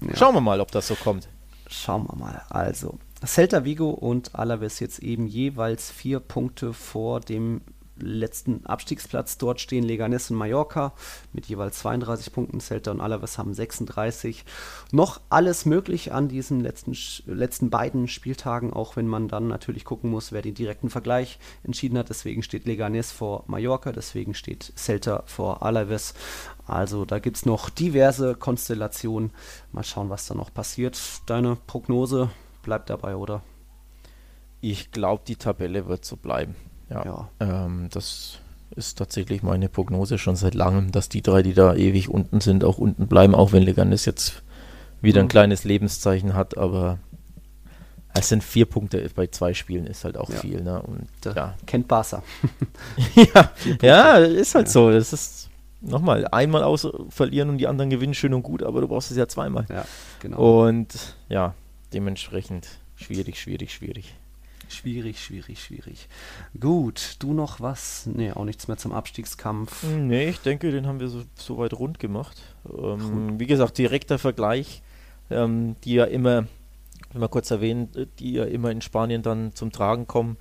Ja. 0.00 0.16
Schauen 0.16 0.34
wir 0.34 0.40
mal, 0.40 0.60
ob 0.60 0.70
das 0.70 0.88
so 0.88 0.94
kommt. 0.94 1.28
Schauen 1.66 2.06
wir 2.08 2.16
mal. 2.16 2.42
Also, 2.48 2.98
Celta 3.24 3.64
Vigo 3.64 3.90
und 3.90 4.34
Alaves 4.34 4.80
jetzt 4.80 4.98
eben 5.00 5.26
jeweils 5.26 5.90
vier 5.90 6.20
Punkte 6.20 6.72
vor 6.72 7.20
dem 7.20 7.60
letzten 8.00 8.66
Abstiegsplatz. 8.66 9.38
Dort 9.38 9.60
stehen 9.60 9.84
Leganes 9.84 10.30
und 10.30 10.36
Mallorca 10.36 10.92
mit 11.32 11.46
jeweils 11.46 11.78
32 11.80 12.32
Punkten. 12.32 12.60
Celta 12.60 12.90
und 12.90 13.00
Alaves 13.00 13.38
haben 13.38 13.54
36. 13.54 14.44
Noch 14.92 15.20
alles 15.30 15.66
möglich 15.66 16.12
an 16.12 16.28
diesen 16.28 16.60
letzten, 16.60 16.96
letzten 17.26 17.70
beiden 17.70 18.08
Spieltagen, 18.08 18.72
auch 18.72 18.96
wenn 18.96 19.06
man 19.06 19.28
dann 19.28 19.48
natürlich 19.48 19.84
gucken 19.84 20.10
muss, 20.10 20.32
wer 20.32 20.42
den 20.42 20.54
direkten 20.54 20.90
Vergleich 20.90 21.38
entschieden 21.64 21.98
hat. 21.98 22.08
Deswegen 22.08 22.42
steht 22.42 22.66
Leganes 22.66 23.12
vor 23.12 23.44
Mallorca, 23.46 23.92
deswegen 23.92 24.34
steht 24.34 24.72
Celta 24.76 25.22
vor 25.26 25.62
Alaves. 25.62 26.14
Also 26.66 27.04
da 27.04 27.18
gibt 27.18 27.36
es 27.36 27.46
noch 27.46 27.70
diverse 27.70 28.34
Konstellationen. 28.34 29.32
Mal 29.72 29.84
schauen, 29.84 30.10
was 30.10 30.26
da 30.26 30.34
noch 30.34 30.52
passiert. 30.54 31.00
Deine 31.26 31.56
Prognose 31.66 32.30
bleibt 32.62 32.90
dabei, 32.90 33.16
oder? 33.16 33.42
Ich 34.60 34.92
glaube, 34.92 35.22
die 35.26 35.36
Tabelle 35.36 35.86
wird 35.86 36.04
so 36.04 36.16
bleiben. 36.16 36.54
Ja, 36.90 37.04
ja. 37.04 37.28
Ähm, 37.40 37.88
das 37.90 38.38
ist 38.76 38.98
tatsächlich 38.98 39.42
meine 39.42 39.68
Prognose 39.68 40.18
schon 40.18 40.36
seit 40.36 40.54
langem, 40.54 40.92
dass 40.92 41.08
die 41.08 41.22
drei, 41.22 41.42
die 41.42 41.54
da 41.54 41.74
ewig 41.74 42.08
unten 42.08 42.40
sind, 42.40 42.64
auch 42.64 42.78
unten 42.78 43.06
bleiben, 43.06 43.34
auch 43.34 43.52
wenn 43.52 43.62
Leganes 43.62 44.04
jetzt 44.04 44.42
wieder 45.00 45.20
ein 45.20 45.26
mhm. 45.26 45.30
kleines 45.30 45.64
Lebenszeichen 45.64 46.34
hat, 46.34 46.56
aber 46.56 46.98
es 48.14 48.28
sind 48.28 48.42
vier 48.42 48.66
Punkte 48.66 49.08
bei 49.14 49.28
zwei 49.28 49.54
Spielen, 49.54 49.86
ist 49.86 50.04
halt 50.04 50.16
auch 50.16 50.30
ja. 50.30 50.36
viel. 50.36 50.62
Ne? 50.62 50.82
Und, 50.82 51.08
ja. 51.24 51.54
Kennt 51.66 51.88
Barca. 51.88 52.22
ja, 53.14 53.50
ja, 53.82 54.16
ist 54.16 54.54
halt 54.54 54.66
ja. 54.66 54.72
so. 54.72 54.90
Das 54.90 55.12
ist 55.12 55.48
nochmal, 55.80 56.26
einmal 56.28 56.62
aus 56.62 56.88
verlieren 57.08 57.50
und 57.50 57.58
die 57.58 57.66
anderen 57.66 57.90
gewinnen, 57.90 58.14
schön 58.14 58.34
und 58.34 58.42
gut, 58.42 58.62
aber 58.62 58.80
du 58.80 58.88
brauchst 58.88 59.10
es 59.10 59.16
ja 59.16 59.28
zweimal. 59.28 59.66
Ja, 59.68 59.84
genau. 60.20 60.66
Und 60.66 61.16
ja, 61.28 61.54
dementsprechend 61.92 62.68
schwierig, 62.96 63.40
schwierig, 63.40 63.72
schwierig. 63.72 64.14
Schwierig, 64.70 65.22
schwierig, 65.22 65.62
schwierig. 65.62 66.08
Gut, 66.58 67.16
du 67.18 67.32
noch 67.32 67.60
was? 67.60 68.06
Nee, 68.06 68.30
auch 68.30 68.44
nichts 68.44 68.68
mehr 68.68 68.76
zum 68.76 68.92
Abstiegskampf. 68.92 69.84
Nee, 69.84 70.28
ich 70.28 70.40
denke, 70.40 70.70
den 70.70 70.86
haben 70.86 71.00
wir 71.00 71.08
so, 71.08 71.24
so 71.34 71.58
weit 71.58 71.74
rund 71.74 71.98
gemacht. 71.98 72.40
Ähm, 72.72 73.40
wie 73.40 73.46
gesagt, 73.46 73.78
direkter 73.78 74.18
Vergleich, 74.18 74.82
ähm, 75.28 75.74
die 75.84 75.94
ja 75.94 76.04
immer, 76.04 76.46
mal 77.12 77.28
kurz 77.28 77.50
erwähnen, 77.50 77.88
die 78.20 78.34
ja 78.34 78.44
immer 78.44 78.70
in 78.70 78.80
Spanien 78.80 79.22
dann 79.22 79.52
zum 79.54 79.72
Tragen 79.72 80.06
kommen 80.06 80.36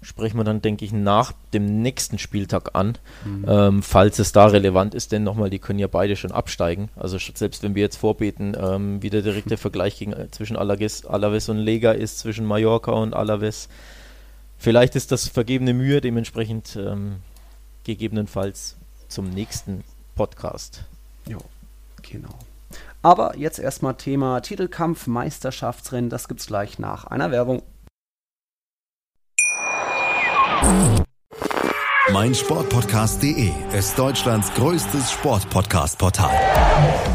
sprechen 0.00 0.36
wir 0.36 0.44
dann, 0.44 0.62
denke 0.62 0.84
ich, 0.84 0.92
nach 0.92 1.32
dem 1.52 1.82
nächsten 1.82 2.18
Spieltag 2.18 2.70
an, 2.74 2.96
mhm. 3.24 3.44
ähm, 3.48 3.82
falls 3.82 4.18
es 4.18 4.32
da 4.32 4.46
relevant 4.46 4.94
ist, 4.94 5.12
denn 5.12 5.24
nochmal, 5.24 5.50
die 5.50 5.58
können 5.58 5.78
ja 5.78 5.88
beide 5.88 6.14
schon 6.16 6.30
absteigen. 6.30 6.88
Also 6.96 7.18
selbst 7.18 7.62
wenn 7.62 7.74
wir 7.74 7.82
jetzt 7.82 7.96
vorbeten, 7.96 8.56
ähm, 8.58 9.02
wie 9.02 9.10
der 9.10 9.22
direkte 9.22 9.56
Vergleich 9.58 9.98
gegen, 9.98 10.12
äh, 10.12 10.30
zwischen 10.30 10.56
Alaves, 10.56 11.04
Alaves 11.04 11.48
und 11.48 11.58
Lega 11.58 11.92
ist, 11.92 12.20
zwischen 12.20 12.46
Mallorca 12.46 12.92
und 12.92 13.14
Alaves, 13.14 13.68
vielleicht 14.56 14.94
ist 14.94 15.10
das 15.10 15.28
vergebene 15.28 15.74
Mühe, 15.74 16.00
dementsprechend 16.00 16.76
ähm, 16.76 17.16
gegebenenfalls 17.84 18.76
zum 19.08 19.30
nächsten 19.30 19.82
Podcast. 20.14 20.84
Ja, 21.26 21.38
genau. 22.02 22.34
Aber 23.02 23.36
jetzt 23.36 23.58
erstmal 23.58 23.94
Thema 23.94 24.40
Titelkampf, 24.40 25.06
Meisterschaftsrennen, 25.06 26.10
das 26.10 26.28
gibt 26.28 26.40
es 26.40 26.46
gleich 26.46 26.78
nach 26.78 27.04
einer 27.04 27.30
Werbung 27.30 27.62
mein 32.18 32.34
Sportpodcast.de 32.34 33.52
ist 33.72 33.98
Deutschlands 33.98 34.52
größtes 34.54 35.12
Sportpodcast-Portal. 35.12 36.30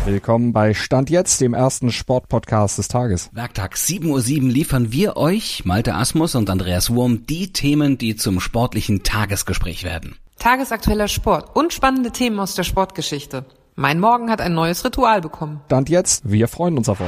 Willkommen 0.05 0.53
bei 0.53 0.73
Stand 0.73 1.09
jetzt, 1.09 1.41
dem 1.41 1.53
ersten 1.53 1.91
Sportpodcast 1.91 2.77
des 2.77 2.87
Tages. 2.87 3.29
Werktag 3.33 3.75
7.07 3.75 4.07
Uhr 4.43 4.49
liefern 4.49 4.91
wir 4.91 5.17
euch, 5.17 5.65
Malte 5.65 5.93
Asmus 5.93 6.35
und 6.35 6.49
Andreas 6.49 6.89
Wurm, 6.89 7.25
die 7.25 7.51
Themen, 7.51 7.97
die 7.97 8.15
zum 8.15 8.39
sportlichen 8.39 9.03
Tagesgespräch 9.03 9.83
werden. 9.83 10.15
Tagesaktueller 10.39 11.09
Sport 11.09 11.55
und 11.55 11.73
spannende 11.73 12.11
Themen 12.11 12.39
aus 12.39 12.55
der 12.55 12.63
Sportgeschichte. 12.63 13.45
Mein 13.75 13.99
Morgen 13.99 14.29
hat 14.31 14.39
ein 14.39 14.53
neues 14.53 14.85
Ritual 14.85 15.21
bekommen. 15.21 15.61
Stand 15.65 15.89
jetzt, 15.89 16.29
wir 16.29 16.47
freuen 16.47 16.77
uns 16.77 16.87
auf 16.87 17.01
euch. 17.01 17.07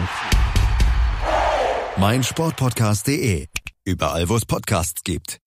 Mein 1.97 2.23
Sportpodcast.de. 2.23 3.47
Überall, 3.85 4.27
wo 4.27 4.35
es 4.35 4.45
Podcasts 4.45 5.03
gibt. 5.03 5.39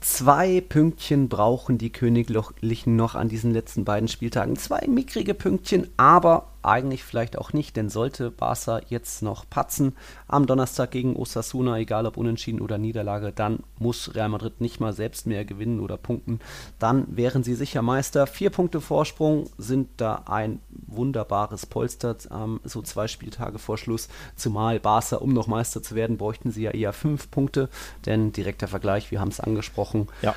Zwei 0.00 0.60
Pünktchen 0.60 1.28
brauchen 1.28 1.76
die 1.76 1.90
Königlichen 1.90 2.94
noch 2.94 3.14
an 3.16 3.28
diesen 3.28 3.52
letzten 3.52 3.84
beiden 3.84 4.08
Spieltagen. 4.08 4.56
Zwei 4.56 4.86
mickrige 4.86 5.34
Pünktchen, 5.34 5.88
aber 5.96 6.52
eigentlich 6.68 7.04
vielleicht 7.04 7.38
auch 7.38 7.52
nicht, 7.52 7.76
denn 7.76 7.88
sollte 7.88 8.30
Barca 8.30 8.80
jetzt 8.88 9.22
noch 9.22 9.48
patzen 9.48 9.96
am 10.26 10.46
Donnerstag 10.46 10.90
gegen 10.90 11.16
Osasuna, 11.16 11.78
egal 11.78 12.06
ob 12.06 12.16
Unentschieden 12.16 12.60
oder 12.60 12.78
Niederlage, 12.78 13.32
dann 13.32 13.60
muss 13.78 14.14
Real 14.14 14.28
Madrid 14.28 14.60
nicht 14.60 14.80
mal 14.80 14.92
selbst 14.92 15.26
mehr 15.26 15.44
gewinnen 15.44 15.80
oder 15.80 15.96
punkten. 15.96 16.40
Dann 16.78 17.04
wären 17.16 17.42
sie 17.42 17.54
sicher 17.54 17.82
Meister. 17.82 18.26
Vier 18.26 18.50
Punkte 18.50 18.80
Vorsprung 18.80 19.48
sind 19.56 19.88
da 19.96 20.24
ein 20.26 20.60
wunderbares 20.70 21.66
Polster, 21.66 22.16
ähm, 22.30 22.60
so 22.64 22.82
zwei 22.82 23.08
Spieltage 23.08 23.58
vor 23.58 23.78
Schluss. 23.78 24.08
Zumal 24.36 24.80
Barca, 24.80 25.16
um 25.16 25.32
noch 25.32 25.46
Meister 25.46 25.82
zu 25.82 25.94
werden, 25.94 26.18
bräuchten 26.18 26.50
sie 26.50 26.62
ja 26.62 26.70
eher 26.72 26.92
fünf 26.92 27.30
Punkte, 27.30 27.68
denn 28.06 28.32
direkter 28.32 28.68
Vergleich, 28.68 29.10
wir 29.10 29.20
haben 29.20 29.28
es 29.28 29.40
angesprochen. 29.40 30.08
Ja. 30.22 30.34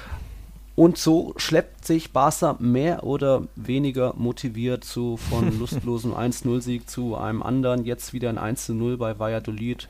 Und 0.76 0.98
so 0.98 1.34
schleppt 1.38 1.86
sich 1.86 2.12
Barca 2.12 2.56
mehr 2.60 3.04
oder 3.04 3.44
weniger 3.56 4.14
motiviert 4.16 4.84
zu 4.84 5.18
von 5.18 5.58
lustlosem 5.60 6.14
1-0-Sieg 6.14 6.90
zu 6.90 7.16
einem 7.16 7.44
anderen. 7.44 7.86
Jetzt 7.86 8.14
wieder 8.14 8.30
ein 8.30 8.40
1-0 8.40 8.98
bei 8.98 9.20
Valladolid. 9.20 9.88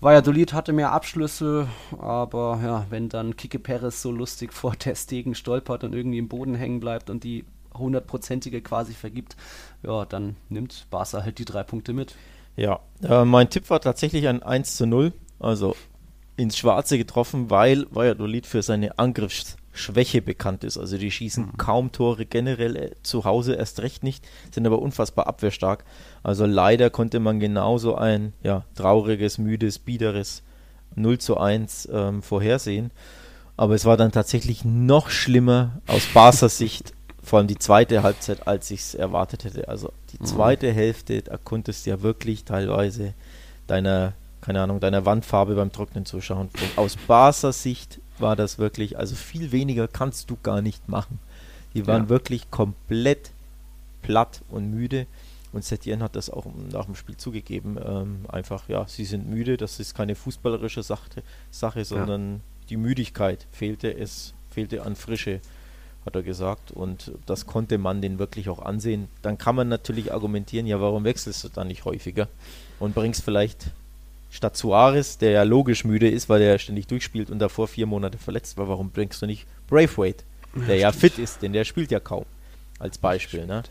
Valladolid 0.00 0.52
hatte 0.52 0.72
mehr 0.72 0.92
Abschlüsse, 0.92 1.68
aber 1.98 2.60
ja, 2.62 2.86
wenn 2.90 3.08
dann 3.08 3.36
Kike 3.36 3.58
Perez 3.58 4.02
so 4.02 4.12
lustig 4.12 4.52
vor 4.52 4.74
Testegen 4.78 5.34
stolpert 5.34 5.84
und 5.84 5.94
irgendwie 5.94 6.18
im 6.18 6.28
Boden 6.28 6.54
hängen 6.54 6.80
bleibt 6.80 7.10
und 7.10 7.24
die 7.24 7.44
hundertprozentige 7.76 8.60
quasi 8.60 8.92
vergibt, 8.92 9.36
ja, 9.82 10.04
dann 10.04 10.36
nimmt 10.48 10.86
Barca 10.90 11.22
halt 11.22 11.38
die 11.38 11.44
drei 11.44 11.62
Punkte 11.62 11.92
mit. 11.92 12.14
Ja, 12.56 12.80
äh, 13.02 13.24
mein 13.24 13.50
Tipp 13.50 13.70
war 13.70 13.80
tatsächlich 13.80 14.26
ein 14.26 14.42
1 14.42 14.80
0, 14.80 15.12
also 15.38 15.76
ins 16.36 16.56
Schwarze 16.56 16.98
getroffen, 16.98 17.50
weil 17.50 17.86
Valladolid 17.90 18.46
für 18.46 18.62
seine 18.62 18.98
Angriffs 18.98 19.56
Schwäche 19.78 20.22
bekannt 20.22 20.64
ist. 20.64 20.78
Also 20.78 20.98
die 20.98 21.10
schießen 21.10 21.46
mhm. 21.46 21.56
kaum 21.56 21.92
Tore 21.92 22.26
generell 22.26 22.76
äh, 22.76 22.90
zu 23.02 23.24
Hause 23.24 23.54
erst 23.54 23.80
recht 23.80 24.02
nicht, 24.02 24.26
sind 24.52 24.66
aber 24.66 24.80
unfassbar 24.80 25.26
abwehrstark. 25.26 25.84
Also 26.22 26.46
leider 26.46 26.90
konnte 26.90 27.20
man 27.20 27.40
genauso 27.40 27.94
ein 27.94 28.32
ja, 28.42 28.64
trauriges, 28.74 29.38
müdes, 29.38 29.78
biederes 29.78 30.42
0 30.94 31.18
zu 31.18 31.38
1 31.38 31.88
ähm, 31.92 32.22
vorhersehen. 32.22 32.90
Aber 33.56 33.74
es 33.74 33.84
war 33.84 33.96
dann 33.96 34.12
tatsächlich 34.12 34.64
noch 34.64 35.10
schlimmer 35.10 35.80
aus 35.86 36.06
Barca 36.14 36.48
Sicht, 36.48 36.92
vor 37.22 37.40
allem 37.40 37.48
die 37.48 37.58
zweite 37.58 38.02
Halbzeit, 38.02 38.46
als 38.46 38.70
ich 38.70 38.80
es 38.80 38.94
erwartet 38.94 39.44
hätte. 39.44 39.68
Also 39.68 39.92
die 40.12 40.22
mhm. 40.22 40.26
zweite 40.26 40.70
mhm. 40.70 40.74
Hälfte, 40.74 41.22
da 41.22 41.36
konntest 41.36 41.84
du 41.84 41.90
ja 41.90 42.02
wirklich 42.02 42.44
teilweise 42.44 43.14
deiner, 43.66 44.14
keine 44.40 44.62
Ahnung, 44.62 44.80
deiner 44.80 45.04
Wandfarbe 45.04 45.54
beim 45.54 45.72
Trocknen 45.72 46.06
zuschauen. 46.06 46.50
Und 46.60 46.78
aus 46.78 46.96
Barca 46.96 47.52
Sicht 47.52 48.00
war 48.20 48.36
das 48.36 48.58
wirklich, 48.58 48.98
also 48.98 49.14
viel 49.14 49.52
weniger 49.52 49.88
kannst 49.88 50.30
du 50.30 50.36
gar 50.42 50.62
nicht 50.62 50.88
machen. 50.88 51.18
Die 51.74 51.86
waren 51.86 52.04
ja. 52.04 52.08
wirklich 52.08 52.50
komplett 52.50 53.30
platt 54.02 54.42
und 54.48 54.70
müde. 54.70 55.06
Und 55.52 55.64
Setien 55.64 56.02
hat 56.02 56.14
das 56.14 56.28
auch 56.28 56.46
nach 56.72 56.84
dem 56.84 56.94
Spiel 56.94 57.16
zugegeben. 57.16 57.78
Ähm, 57.82 58.26
einfach, 58.28 58.68
ja, 58.68 58.86
sie 58.86 59.04
sind 59.04 59.28
müde, 59.28 59.56
das 59.56 59.80
ist 59.80 59.94
keine 59.94 60.14
fußballerische 60.14 60.82
Sache, 60.82 61.22
Sache 61.50 61.84
sondern 61.84 62.34
ja. 62.34 62.40
die 62.70 62.76
Müdigkeit 62.76 63.46
fehlte, 63.50 63.96
es 63.96 64.34
fehlte 64.50 64.82
an 64.82 64.94
Frische, 64.94 65.40
hat 66.04 66.16
er 66.16 66.22
gesagt. 66.22 66.70
Und 66.70 67.12
das 67.26 67.46
konnte 67.46 67.78
man 67.78 68.02
den 68.02 68.18
wirklich 68.18 68.48
auch 68.50 68.60
ansehen. 68.60 69.08
Dann 69.22 69.38
kann 69.38 69.56
man 69.56 69.68
natürlich 69.68 70.12
argumentieren, 70.12 70.66
ja, 70.66 70.80
warum 70.80 71.04
wechselst 71.04 71.44
du 71.44 71.48
dann 71.48 71.68
nicht 71.68 71.84
häufiger 71.84 72.28
und 72.78 72.94
bringst 72.94 73.24
vielleicht 73.24 73.70
statt 74.30 74.56
Suarez, 74.56 75.18
der 75.18 75.30
ja 75.30 75.42
logisch 75.42 75.84
müde 75.84 76.08
ist, 76.08 76.28
weil 76.28 76.42
er 76.42 76.58
ständig 76.58 76.86
durchspielt 76.86 77.30
und 77.30 77.38
davor 77.38 77.68
vier 77.68 77.86
Monate 77.86 78.18
verletzt 78.18 78.56
war, 78.58 78.68
warum 78.68 78.90
bringst 78.90 79.22
du 79.22 79.26
nicht 79.26 79.46
Braithwaite, 79.68 80.24
der 80.54 80.76
ja, 80.76 80.88
ja 80.88 80.92
fit 80.92 81.18
ist, 81.18 81.42
denn 81.42 81.52
der 81.52 81.64
spielt 81.64 81.90
ja 81.90 82.00
kaum, 82.00 82.24
als 82.78 82.98
Beispiel, 82.98 83.46
ne? 83.46 83.62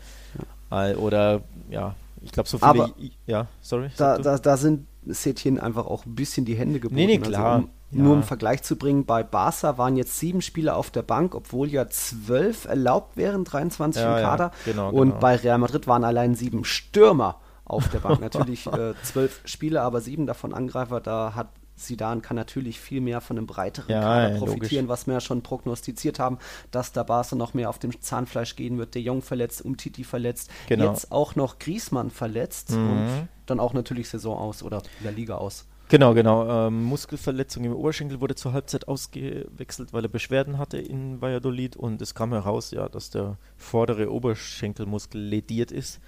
Ja. 0.70 0.96
Oder, 0.96 1.42
ja, 1.70 1.94
ich 2.22 2.32
glaube 2.32 2.48
so 2.48 2.58
viele, 2.58 2.70
Aber 2.70 2.90
ja, 3.26 3.46
sorry. 3.60 3.90
Da, 3.96 4.18
da, 4.18 4.38
da 4.38 4.56
sind 4.56 4.86
Setien 5.06 5.58
einfach 5.58 5.86
auch 5.86 6.04
ein 6.04 6.14
bisschen 6.14 6.44
die 6.44 6.54
Hände 6.54 6.80
gebunden. 6.80 6.96
Nee, 6.96 7.06
nee, 7.06 7.18
also 7.18 7.30
klar. 7.30 7.52
Also, 7.52 7.64
um, 7.64 7.70
ja. 7.90 8.02
Nur 8.02 8.12
um 8.14 8.22
Vergleich 8.22 8.62
zu 8.62 8.76
bringen, 8.76 9.06
bei 9.06 9.22
Barca 9.22 9.78
waren 9.78 9.96
jetzt 9.96 10.18
sieben 10.18 10.42
Spieler 10.42 10.76
auf 10.76 10.90
der 10.90 11.00
Bank, 11.00 11.34
obwohl 11.34 11.68
ja 11.68 11.88
zwölf 11.88 12.66
erlaubt 12.66 13.16
wären, 13.16 13.44
23 13.44 14.02
ja, 14.02 14.18
im 14.18 14.24
Kader. 14.24 14.50
Genau, 14.66 14.90
und 14.90 15.08
genau. 15.08 15.20
bei 15.20 15.36
Real 15.36 15.56
Madrid 15.56 15.86
waren 15.86 16.04
allein 16.04 16.34
sieben 16.34 16.64
Stürmer 16.64 17.40
auf 17.68 17.88
der 17.88 18.00
Bank. 18.00 18.20
Natürlich 18.20 18.66
äh, 18.66 18.94
zwölf 19.02 19.40
Spiele, 19.44 19.82
aber 19.82 20.00
sieben 20.00 20.26
davon 20.26 20.52
Angreifer. 20.52 21.00
Da 21.00 21.34
hat 21.34 21.48
Sidan 21.78 22.22
kann 22.22 22.36
natürlich 22.36 22.80
viel 22.80 23.00
mehr 23.00 23.20
von 23.20 23.38
einem 23.38 23.46
breiteren 23.46 23.90
ja, 23.90 24.00
Kader 24.00 24.32
ja, 24.32 24.38
profitieren, 24.38 24.86
logisch. 24.86 25.00
was 25.00 25.06
wir 25.06 25.14
ja 25.14 25.20
schon 25.20 25.42
prognostiziert 25.42 26.18
haben, 26.18 26.38
dass 26.70 26.92
da 26.92 27.04
Barca 27.04 27.36
noch 27.36 27.54
mehr 27.54 27.70
auf 27.70 27.78
dem 27.78 28.00
Zahnfleisch 28.00 28.56
gehen 28.56 28.78
wird. 28.78 28.94
Der 28.94 29.02
Jong 29.02 29.22
verletzt, 29.22 29.64
Umtiti 29.64 30.04
verletzt, 30.04 30.50
genau. 30.66 30.88
jetzt 30.88 31.12
auch 31.12 31.36
noch 31.36 31.58
Griesmann 31.58 32.10
verletzt 32.10 32.72
mhm. 32.72 32.90
und 32.90 33.28
dann 33.46 33.60
auch 33.60 33.72
natürlich 33.72 34.08
Saison 34.08 34.36
aus 34.36 34.62
oder 34.62 34.82
der 35.02 35.12
Liga 35.12 35.36
aus. 35.36 35.66
Genau, 35.88 36.12
genau. 36.12 36.66
Ähm, 36.66 36.84
Muskelverletzung 36.84 37.64
im 37.64 37.74
Oberschenkel 37.74 38.20
wurde 38.20 38.34
zur 38.34 38.52
Halbzeit 38.52 38.88
ausgewechselt, 38.88 39.94
weil 39.94 40.04
er 40.04 40.10
Beschwerden 40.10 40.58
hatte 40.58 40.76
in 40.76 41.22
Valladolid 41.22 41.76
und 41.76 42.02
es 42.02 42.14
kam 42.14 42.32
heraus, 42.32 42.72
ja, 42.72 42.90
dass 42.90 43.08
der 43.08 43.38
vordere 43.56 44.12
Oberschenkelmuskel 44.12 45.18
lediert 45.18 45.72
ist. 45.72 46.00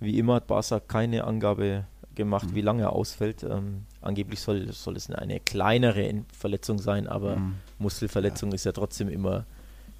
Wie 0.00 0.18
immer 0.18 0.34
hat 0.34 0.46
Barca 0.46 0.80
keine 0.80 1.24
Angabe 1.24 1.84
gemacht, 2.14 2.50
mhm. 2.50 2.54
wie 2.54 2.60
lange 2.60 2.82
er 2.82 2.92
ausfällt. 2.92 3.42
Ähm, 3.42 3.82
angeblich 4.00 4.40
soll, 4.40 4.72
soll 4.72 4.96
es 4.96 5.10
eine 5.10 5.40
kleinere 5.40 6.24
Verletzung 6.36 6.78
sein, 6.78 7.06
aber 7.06 7.36
mhm. 7.36 7.54
Muskelverletzung 7.78 8.50
ja. 8.50 8.54
ist 8.54 8.64
ja 8.64 8.72
trotzdem 8.72 9.08
immer 9.08 9.44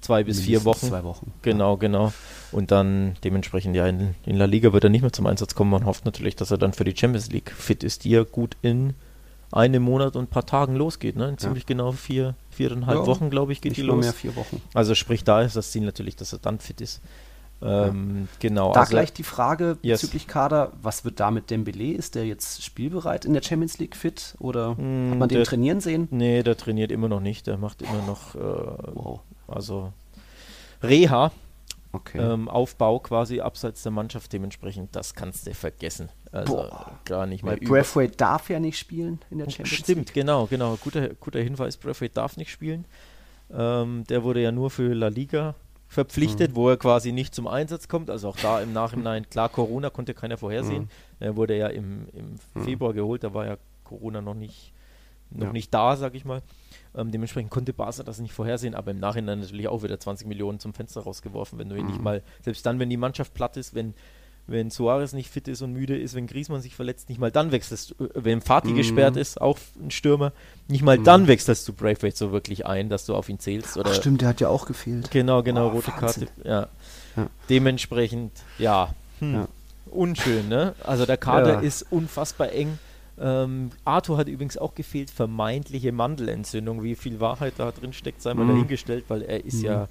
zwei 0.01 0.23
bis 0.23 0.37
Mindestens 0.37 0.45
vier 0.45 0.65
Wochen. 0.65 0.87
Zwei 0.87 1.03
Wochen. 1.03 1.33
Genau, 1.41 1.73
ja. 1.73 1.79
genau. 1.79 2.13
Und 2.51 2.71
dann 2.71 3.15
dementsprechend, 3.23 3.75
ja, 3.75 3.87
in, 3.87 4.15
in, 4.25 4.37
La 4.37 4.45
Liga 4.45 4.73
wird 4.73 4.83
er 4.83 4.89
nicht 4.89 5.01
mehr 5.01 5.13
zum 5.13 5.25
Einsatz 5.25 5.55
kommen. 5.55 5.71
Man 5.71 5.85
hofft 5.85 6.05
natürlich, 6.05 6.35
dass 6.35 6.51
er 6.51 6.57
dann 6.57 6.73
für 6.73 6.83
die 6.83 6.95
Champions 6.95 7.31
League 7.31 7.51
fit 7.51 7.83
ist, 7.83 8.03
die 8.03 8.11
ja 8.11 8.23
gut 8.23 8.55
in 8.61 8.93
einem 9.51 9.83
Monat 9.83 10.15
und 10.15 10.25
ein 10.25 10.27
paar 10.27 10.45
Tagen 10.45 10.75
losgeht. 10.75 11.15
Ne? 11.15 11.29
In 11.29 11.37
ziemlich 11.37 11.63
ja. 11.63 11.67
genau 11.67 11.91
vier, 11.91 12.35
viereinhalb 12.49 13.05
Wochen, 13.05 13.29
glaube 13.29 13.51
ich, 13.51 13.61
geht 13.61 13.71
nicht 13.71 13.77
die 13.77 13.83
los. 13.83 14.03
mehr 14.03 14.13
vier 14.13 14.35
Wochen. 14.35 14.61
Also 14.73 14.95
sprich, 14.95 15.23
da 15.23 15.41
ist 15.41 15.55
das 15.55 15.71
Ziel 15.71 15.83
natürlich, 15.83 16.15
dass 16.15 16.33
er 16.33 16.39
dann 16.39 16.59
fit 16.59 16.81
ist. 16.81 17.01
Ähm, 17.61 18.27
genau. 18.39 18.73
Da 18.73 18.81
also- 18.81 18.91
gleich 18.91 19.13
die 19.13 19.23
Frage 19.23 19.77
Yes. 19.81 20.01
bezüglich 20.01 20.27
Kader, 20.27 20.73
was 20.81 21.05
wird 21.05 21.19
da 21.19 21.31
mit 21.31 21.49
Dembele? 21.49 21.93
Ist 21.93 22.15
der 22.15 22.25
jetzt 22.25 22.63
spielbereit 22.63 23.25
in 23.25 23.33
der 23.33 23.41
Champions 23.41 23.77
League 23.79 23.95
fit 23.95 24.35
oder 24.39 24.75
Mm, 24.75 25.11
hat 25.11 25.17
man 25.19 25.29
den 25.29 25.37
der- 25.37 25.45
trainieren 25.45 25.79
sehen? 25.79 26.07
Nee, 26.11 26.43
der 26.43 26.57
trainiert 26.57 26.91
immer 26.91 27.07
noch 27.07 27.21
nicht. 27.21 27.47
Der 27.47 27.57
macht 27.57 27.81
immer 27.81 28.01
noch, 28.05 28.35
äh, 28.35 28.39
Wow. 28.93 29.21
also 29.47 29.93
Reha, 30.83 31.31
Okay. 31.93 32.19
ähm, 32.19 32.49
Aufbau 32.49 32.99
quasi 32.99 33.39
abseits 33.39 33.83
der 33.83 33.91
Mannschaft. 33.93 34.33
Dementsprechend, 34.33 34.95
das 34.95 35.13
kannst 35.15 35.47
du 35.47 35.53
vergessen. 35.53 36.09
Also 36.31 36.55
Boah. 36.57 36.91
gar 37.05 37.25
nicht 37.25 37.43
Weil 37.45 37.57
Braithwaite 37.57 38.17
darf 38.17 38.49
ja 38.49 38.59
nicht 38.59 38.77
spielen 38.77 39.19
in 39.31 39.37
der 39.37 39.45
Champions 39.49 39.69
Stimmt, 39.79 40.07
League. 40.07 40.13
genau, 40.13 40.45
genau. 40.47 40.75
Guter, 40.75 41.09
guter 41.15 41.39
Hinweis. 41.39 41.77
Braithwaite 41.77 42.13
darf 42.13 42.35
nicht 42.35 42.51
spielen. 42.51 42.83
Ähm, 43.51 44.03
der 44.09 44.23
wurde 44.23 44.41
ja 44.41 44.51
nur 44.51 44.69
für 44.69 44.93
La 44.93 45.07
Liga 45.07 45.55
verpflichtet, 45.87 46.51
Mhm. 46.51 46.55
wo 46.55 46.69
er 46.69 46.77
quasi 46.77 47.11
nicht 47.11 47.33
zum 47.35 47.47
Einsatz 47.47 47.87
kommt. 47.87 48.09
Also 48.09 48.29
auch 48.29 48.37
da 48.37 48.61
im 48.61 48.73
Nachhinein, 48.73 49.29
klar, 49.29 49.49
Corona 49.49 49.89
konnte 49.89 50.13
keiner 50.13 50.37
vorhersehen. 50.37 50.83
Mhm. 50.83 50.89
Er 51.19 51.35
wurde 51.35 51.57
ja 51.57 51.67
im, 51.67 52.07
im 52.13 52.63
Februar 52.63 52.93
geholt, 52.93 53.23
da 53.23 53.33
war 53.33 53.45
ja 53.45 53.57
Corona 53.83 54.21
noch 54.21 54.33
nicht, 54.33 54.73
noch 55.29 55.47
Ja. 55.47 55.53
nicht 55.53 55.73
da, 55.73 55.95
sag 55.95 56.15
ich 56.15 56.25
mal. 56.25 56.41
Ähm, 56.95 57.11
dementsprechend 57.11 57.51
konnte 57.51 57.73
Barca 57.73 58.03
das 58.03 58.19
nicht 58.19 58.33
vorhersehen, 58.33 58.73
aber 58.73 58.91
im 58.91 58.99
Nachhinein 58.99 59.39
natürlich 59.41 59.67
auch 59.67 59.83
wieder 59.83 59.99
20 59.99 60.27
Millionen 60.27 60.59
zum 60.59 60.73
Fenster 60.73 61.01
rausgeworfen, 61.01 61.59
wenn 61.59 61.69
du 61.69 61.75
ihn 61.75 61.85
nicht 61.87 61.97
Mhm. 61.97 62.03
mal, 62.03 62.23
selbst 62.41 62.65
dann, 62.65 62.79
wenn 62.79 62.89
die 62.89 62.97
Mannschaft 62.97 63.33
platt 63.33 63.57
ist, 63.57 63.73
wenn, 63.75 63.93
wenn 64.47 64.69
Suarez 64.69 65.13
nicht 65.13 65.29
fit 65.29 65.47
ist 65.47 65.61
und 65.61 65.73
müde 65.73 65.97
ist, 65.97 66.13
wenn 66.15 66.27
Griezmann 66.27 66.61
sich 66.61 66.75
verletzt, 66.75 67.09
nicht 67.09 67.19
mal 67.19 67.31
dann 67.31 67.51
wechselst 67.51 67.95
du, 67.97 68.05
äh, 68.05 68.09
wenn 68.15 68.41
Fatih 68.41 68.71
Mhm. 68.71 68.75
gesperrt 68.75 69.17
ist, 69.17 69.41
auch 69.41 69.57
ein 69.81 69.91
Stürmer, 69.91 70.31
nicht 70.67 70.83
mal 70.83 70.99
dann 70.99 71.27
wechselst 71.27 71.67
du 71.67 71.73
Braithwaite 71.73 72.15
so 72.17 72.31
wirklich 72.31 72.65
ein, 72.65 72.89
dass 72.89 73.05
du 73.05 73.15
auf 73.15 73.27
ihn 73.29 73.39
zählst. 73.39 73.77
Oder 73.77 73.91
Ach 73.91 73.95
stimmt, 73.95 74.21
der 74.21 74.29
hat 74.29 74.41
ja 74.41 74.49
auch 74.49 74.65
gefehlt. 74.65 75.09
Genau, 75.11 75.41
genau, 75.43 75.67
Oh, 75.67 75.71
rote 75.71 75.87
Wahnsinn. 75.99 76.27
Karte. 76.27 76.47
Ja. 76.47 76.67
Ja. 77.17 77.29
Dementsprechend, 77.49 78.31
ja, 78.57 78.93
hm, 79.19 79.33
Ja. 79.33 79.47
unschön, 79.89 80.47
ne? 80.47 80.75
Also 80.83 81.05
der 81.05 81.17
Kader 81.17 81.53
Ja. 81.53 81.59
ist 81.61 81.85
unfassbar 81.91 82.51
eng. 82.51 82.77
Ähm, 83.17 83.71
Arthur 83.85 84.17
hat 84.17 84.27
übrigens 84.27 84.57
auch 84.57 84.75
gefehlt, 84.75 85.09
vermeintliche 85.09 85.91
Mandelentzündung. 85.93 86.83
Wie 86.83 86.95
viel 86.95 87.21
Wahrheit 87.21 87.53
da 87.57 87.71
drin 87.71 87.93
steckt, 87.93 88.21
sei 88.21 88.33
mal 88.33 88.43
Mhm. 88.43 88.49
dahingestellt, 88.49 89.05
weil 89.07 89.21
er 89.21 89.43
ist 89.45 89.59
Mhm. 89.59 89.65
ja, 89.65 89.87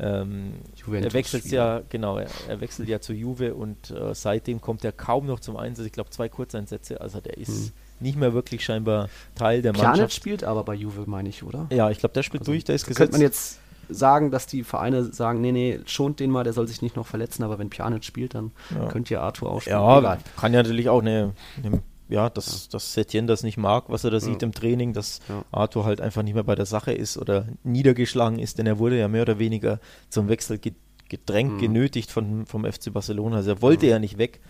ähm, 0.00 0.54
er 0.92 1.12
wechselt 1.12 1.44
ja, 1.46 1.82
genau, 1.88 2.18
er, 2.18 2.28
er 2.48 2.60
wechselt 2.60 2.88
ja 2.88 3.00
zu 3.00 3.12
Juve 3.12 3.54
und 3.54 3.90
äh, 3.90 4.14
seitdem 4.14 4.60
kommt 4.60 4.84
er 4.84 4.92
kaum 4.92 5.26
noch 5.26 5.40
zum 5.40 5.56
Einsatz. 5.56 5.86
Ich 5.86 5.92
glaube, 5.92 6.10
zwei 6.10 6.28
Kurzeinsätze, 6.28 7.00
also 7.00 7.20
der 7.20 7.38
ist 7.38 7.48
Mhm. 7.48 7.72
nicht 8.06 8.16
mehr 8.18 8.34
wirklich 8.34 8.64
scheinbar 8.64 9.08
Teil 9.36 9.62
der 9.62 9.72
Pjanic 9.72 9.88
Mannschaft. 9.90 10.14
spielt 10.14 10.42
aber 10.44 10.64
bei 10.64 10.74
Juve, 10.74 11.04
meine 11.06 11.28
ich, 11.28 11.42
oder? 11.44 11.66
Ja, 11.70 11.90
ich 11.90 11.98
glaube, 11.98 12.12
der 12.12 12.22
spielt 12.24 12.42
Also, 12.42 12.52
durch, 12.52 12.64
der 12.64 12.74
ist 12.74 12.84
gesetzt. 12.86 12.98
Könnte 12.98 13.12
man 13.12 13.20
jetzt 13.20 13.60
sagen, 13.88 14.30
dass 14.30 14.46
die 14.46 14.64
Vereine 14.64 15.04
sagen, 15.12 15.40
nee, 15.42 15.52
nee, 15.52 15.78
schont 15.86 16.18
den 16.18 16.30
mal, 16.30 16.42
der 16.42 16.54
soll 16.54 16.66
sich 16.66 16.82
nicht 16.82 16.96
noch 16.96 17.06
verletzen, 17.06 17.44
aber 17.44 17.58
wenn 17.58 17.70
Pjanic 17.70 18.04
spielt, 18.04 18.34
dann 18.34 18.50
Ja. 18.74 18.86
könnte 18.88 19.14
ja 19.14 19.20
Arthur 19.20 19.50
auch 19.50 19.60
spielen. 19.60 19.76
Ja, 19.76 19.98
Egal. 19.98 20.18
kann 20.36 20.52
ja 20.54 20.62
natürlich 20.62 20.88
auch 20.88 21.02
eine, 21.02 21.34
eine 21.62 21.82
ja, 22.08 22.28
dass, 22.30 22.68
dass 22.68 22.92
Setien 22.92 23.26
das 23.26 23.42
nicht 23.42 23.56
mag, 23.56 23.84
was 23.88 24.04
er 24.04 24.10
da 24.10 24.20
sieht 24.20 24.42
im 24.42 24.52
Training, 24.52 24.92
dass 24.92 25.20
Ja. 25.28 25.44
Arthur 25.52 25.84
halt 25.84 26.00
einfach 26.00 26.22
nicht 26.22 26.34
mehr 26.34 26.44
bei 26.44 26.54
der 26.54 26.66
Sache 26.66 26.92
ist 26.92 27.16
oder 27.16 27.46
niedergeschlagen 27.62 28.38
ist, 28.38 28.58
denn 28.58 28.66
er 28.66 28.78
wurde 28.78 28.98
ja 28.98 29.08
mehr 29.08 29.22
oder 29.22 29.38
weniger 29.38 29.80
zum 30.10 30.28
Wechsel 30.28 30.58
ge- 30.58 30.74
gedrängt, 31.08 31.54
Mhm. 31.54 31.58
genötigt 31.60 32.10
von, 32.10 32.46
vom 32.46 32.64
FC 32.64 32.92
Barcelona. 32.92 33.36
Also 33.36 33.50
er 33.52 33.62
wollte 33.62 33.86
ja 33.86 33.98
nicht 33.98 34.18
weg. 34.18 34.40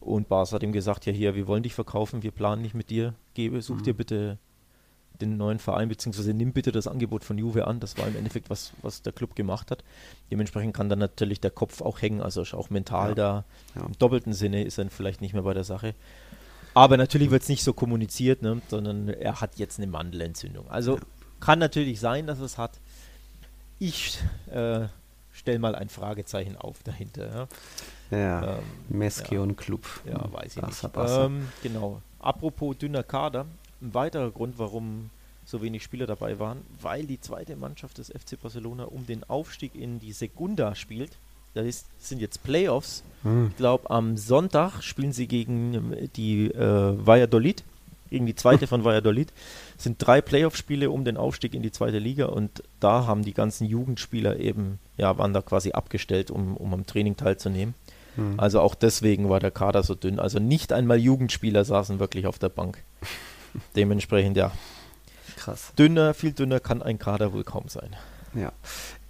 Und 0.00 0.28
Barca 0.28 0.52
hat 0.52 0.62
ihm 0.62 0.72
gesagt, 0.72 1.04
ja 1.06 1.12
hier, 1.12 1.34
wir 1.34 1.46
wollen 1.46 1.62
dich 1.62 1.74
verkaufen, 1.74 2.22
wir 2.22 2.30
planen 2.30 2.62
nicht 2.62 2.74
mit 2.74 2.88
dir, 2.90 3.14
gebe, 3.34 3.60
such 3.60 3.76
Mhm. 3.78 3.82
dir 3.82 3.94
bitte 3.94 4.38
den 5.20 5.36
neuen 5.36 5.58
Verein, 5.58 5.90
beziehungsweise 5.90 6.32
nimm 6.32 6.52
bitte 6.54 6.72
das 6.72 6.86
Angebot 6.86 7.24
von 7.24 7.36
Juve 7.36 7.66
an. 7.66 7.78
Das 7.78 7.98
war 7.98 8.08
im 8.08 8.16
Endeffekt, 8.16 8.48
was, 8.48 8.72
was 8.80 9.02
der 9.02 9.12
Club 9.12 9.36
gemacht 9.36 9.70
hat. 9.70 9.84
Dementsprechend 10.30 10.72
kann 10.74 10.88
dann 10.88 10.98
natürlich 10.98 11.40
der 11.42 11.50
Kopf 11.50 11.82
auch 11.82 12.00
hängen, 12.00 12.22
also 12.22 12.40
auch 12.56 12.70
mental 12.70 13.10
Ja. 13.10 13.14
da. 13.14 13.44
Ja. 13.74 13.82
Im 13.84 13.92
doppelten 13.98 14.32
Sinne 14.32 14.64
ist 14.64 14.78
er 14.78 14.88
vielleicht 14.88 15.20
nicht 15.20 15.34
mehr 15.34 15.42
bei 15.42 15.52
der 15.52 15.64
Sache. 15.64 15.94
Aber 16.74 16.96
natürlich 16.96 17.30
wird 17.30 17.42
es 17.42 17.48
nicht 17.48 17.64
so 17.64 17.72
kommuniziert, 17.72 18.42
ne, 18.42 18.60
sondern 18.68 19.08
er 19.08 19.40
hat 19.40 19.56
jetzt 19.56 19.78
eine 19.78 19.86
Mandelentzündung. 19.86 20.68
Also 20.70 20.98
kann 21.40 21.58
natürlich 21.58 22.00
sein, 22.00 22.26
dass 22.26 22.38
es 22.38 22.58
hat. 22.58 22.78
Ich 23.78 24.18
äh, 24.50 24.86
stelle 25.32 25.58
mal 25.58 25.74
ein 25.74 25.88
Fragezeichen 25.88 26.56
auf 26.56 26.82
dahinter. 26.82 27.48
Ja, 28.10 28.18
Ja, 28.18 28.58
ähm, 28.58 28.64
Meske 28.88 29.36
ja. 29.36 29.40
und 29.40 29.56
Club. 29.56 29.86
ja 30.04 30.32
weiß 30.32 30.56
ich 30.56 30.60
Barca, 30.60 30.68
nicht. 30.68 30.92
Barca. 30.92 31.24
Ähm, 31.26 31.48
genau. 31.62 32.02
Apropos 32.18 32.76
dünner 32.76 33.02
Kader, 33.02 33.46
ein 33.80 33.94
weiterer 33.94 34.30
Grund, 34.30 34.58
warum 34.58 35.10
so 35.46 35.62
wenig 35.62 35.82
Spieler 35.82 36.06
dabei 36.06 36.38
waren, 36.38 36.62
weil 36.80 37.06
die 37.06 37.20
zweite 37.20 37.56
Mannschaft 37.56 37.98
des 37.98 38.08
FC 38.08 38.40
Barcelona 38.40 38.84
um 38.84 39.06
den 39.06 39.24
Aufstieg 39.24 39.74
in 39.74 39.98
die 39.98 40.12
Segunda 40.12 40.74
spielt. 40.74 41.12
Das 41.54 41.84
sind 41.98 42.20
jetzt 42.20 42.42
Playoffs. 42.42 43.02
Hm. 43.22 43.48
Ich 43.50 43.56
glaube, 43.56 43.90
am 43.90 44.16
Sonntag 44.16 44.82
spielen 44.82 45.12
sie 45.12 45.26
gegen 45.26 45.74
ähm, 45.74 46.08
die 46.16 46.46
äh, 46.46 47.06
Valladolid, 47.06 47.64
gegen 48.08 48.26
die 48.26 48.34
zweite 48.34 48.66
von 48.66 48.84
Valladolid. 48.84 49.32
Es 49.76 49.84
sind 49.84 49.96
drei 49.98 50.20
Playoff-Spiele 50.20 50.90
um 50.90 51.04
den 51.04 51.16
Aufstieg 51.16 51.54
in 51.54 51.62
die 51.62 51.72
zweite 51.72 51.98
Liga 51.98 52.26
und 52.26 52.62
da 52.78 53.06
haben 53.06 53.24
die 53.24 53.34
ganzen 53.34 53.66
Jugendspieler 53.66 54.38
eben, 54.38 54.78
ja, 54.96 55.18
waren 55.18 55.32
da 55.32 55.42
quasi 55.42 55.72
abgestellt, 55.72 56.30
um, 56.30 56.56
um 56.56 56.72
am 56.72 56.86
Training 56.86 57.16
teilzunehmen. 57.16 57.74
Hm. 58.16 58.38
Also 58.38 58.60
auch 58.60 58.74
deswegen 58.74 59.28
war 59.28 59.40
der 59.40 59.50
Kader 59.50 59.82
so 59.82 59.94
dünn. 59.94 60.18
Also 60.18 60.38
nicht 60.38 60.72
einmal 60.72 60.98
Jugendspieler 60.98 61.64
saßen 61.64 61.98
wirklich 61.98 62.26
auf 62.26 62.38
der 62.38 62.48
Bank. 62.48 62.82
Dementsprechend, 63.76 64.36
ja, 64.36 64.52
Krass. 65.36 65.72
dünner, 65.78 66.14
viel 66.14 66.32
dünner 66.32 66.60
kann 66.60 66.82
ein 66.82 66.98
Kader 66.98 67.32
wohl 67.32 67.44
kaum 67.44 67.68
sein. 67.68 67.96
Ja. 68.34 68.52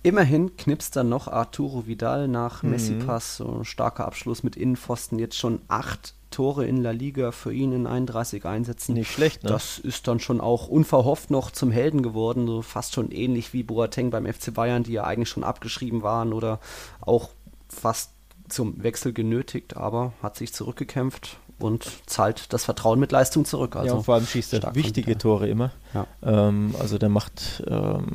Immerhin 0.02 0.56
knipst 0.56 0.96
dann 0.96 1.08
noch 1.08 1.28
Arturo 1.28 1.86
Vidal 1.86 2.26
nach 2.28 2.62
Mhm. 2.62 2.70
Messi-Pass. 2.70 3.36
So 3.36 3.58
ein 3.60 3.64
starker 3.64 4.06
Abschluss 4.06 4.42
mit 4.42 4.56
Innenpfosten. 4.56 5.18
Jetzt 5.18 5.36
schon 5.36 5.60
acht 5.68 6.14
Tore 6.30 6.64
in 6.64 6.80
La 6.82 6.92
Liga 6.92 7.32
für 7.32 7.52
ihn 7.52 7.72
in 7.72 7.86
31 7.86 8.44
Einsätzen. 8.46 8.94
Nicht 8.94 9.10
schlecht, 9.10 9.42
ne? 9.42 9.50
Das 9.50 9.78
ist 9.78 10.06
dann 10.08 10.20
schon 10.20 10.40
auch 10.40 10.68
unverhofft 10.68 11.30
noch 11.30 11.50
zum 11.50 11.70
Helden 11.72 12.02
geworden. 12.02 12.46
So 12.46 12.62
fast 12.62 12.94
schon 12.94 13.10
ähnlich 13.10 13.52
wie 13.52 13.62
Boateng 13.64 14.10
beim 14.10 14.26
FC 14.32 14.54
Bayern, 14.54 14.84
die 14.84 14.92
ja 14.92 15.04
eigentlich 15.04 15.28
schon 15.28 15.44
abgeschrieben 15.44 16.02
waren 16.02 16.32
oder 16.32 16.60
auch 17.00 17.30
fast 17.68 18.12
zum 18.48 18.82
Wechsel 18.82 19.12
genötigt, 19.12 19.76
aber 19.76 20.12
hat 20.22 20.36
sich 20.36 20.52
zurückgekämpft 20.54 21.36
und 21.58 21.86
zahlt 22.06 22.52
das 22.52 22.64
Vertrauen 22.64 22.98
mit 23.00 23.12
Leistung 23.12 23.44
zurück. 23.44 23.76
Also 23.76 23.88
ja, 23.88 23.94
und 23.94 24.04
vor 24.04 24.14
allem 24.14 24.26
schießt 24.26 24.54
er 24.54 24.74
wichtige 24.74 25.18
Tore 25.18 25.48
immer. 25.48 25.72
Ja. 25.94 26.06
Ähm, 26.22 26.74
also 26.78 26.96
der 26.98 27.08
macht, 27.10 27.62
ähm, 27.68 28.06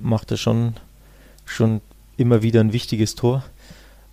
macht 0.00 0.30
er 0.30 0.36
schon, 0.36 0.74
schon 1.44 1.80
immer 2.16 2.42
wieder 2.42 2.60
ein 2.60 2.72
wichtiges 2.72 3.14
Tor. 3.14 3.44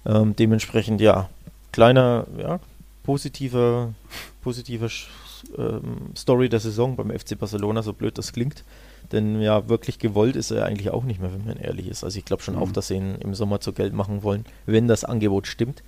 Ähm, 0.05 0.35
dementsprechend, 0.35 1.01
ja, 1.01 1.29
kleiner, 1.71 2.25
ja, 2.37 2.59
positiver, 3.03 3.93
positiver 4.41 4.89
ähm, 5.57 6.11
Story 6.15 6.49
der 6.49 6.59
Saison 6.59 6.95
beim 6.95 7.11
FC 7.11 7.37
Barcelona, 7.37 7.83
so 7.83 7.93
blöd 7.93 8.17
das 8.17 8.33
klingt. 8.33 8.63
Denn 9.11 9.41
ja, 9.41 9.67
wirklich 9.67 9.99
gewollt 9.99 10.35
ist 10.35 10.51
er 10.51 10.65
eigentlich 10.65 10.89
auch 10.91 11.03
nicht 11.03 11.19
mehr, 11.19 11.33
wenn 11.33 11.45
man 11.45 11.57
ehrlich 11.57 11.87
ist. 11.87 12.03
Also 12.03 12.17
ich 12.17 12.25
glaube 12.25 12.43
schon 12.43 12.55
Mhm. 12.55 12.61
auch, 12.61 12.71
dass 12.71 12.87
sie 12.87 12.95
ihn 12.95 13.15
im 13.15 13.35
Sommer 13.35 13.59
zu 13.59 13.73
Geld 13.73 13.93
machen 13.93 14.23
wollen, 14.23 14.45
wenn 14.65 14.87
das 14.87 15.03
Angebot 15.03 15.47
stimmt. 15.47 15.83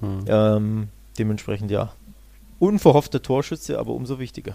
Mhm. 0.00 0.24
Ähm, 0.26 0.88
dementsprechend 1.18 1.70
ja, 1.70 1.92
unverhoffter 2.58 3.22
Torschütze, 3.22 3.78
aber 3.78 3.92
umso 3.92 4.18
wichtiger. 4.18 4.54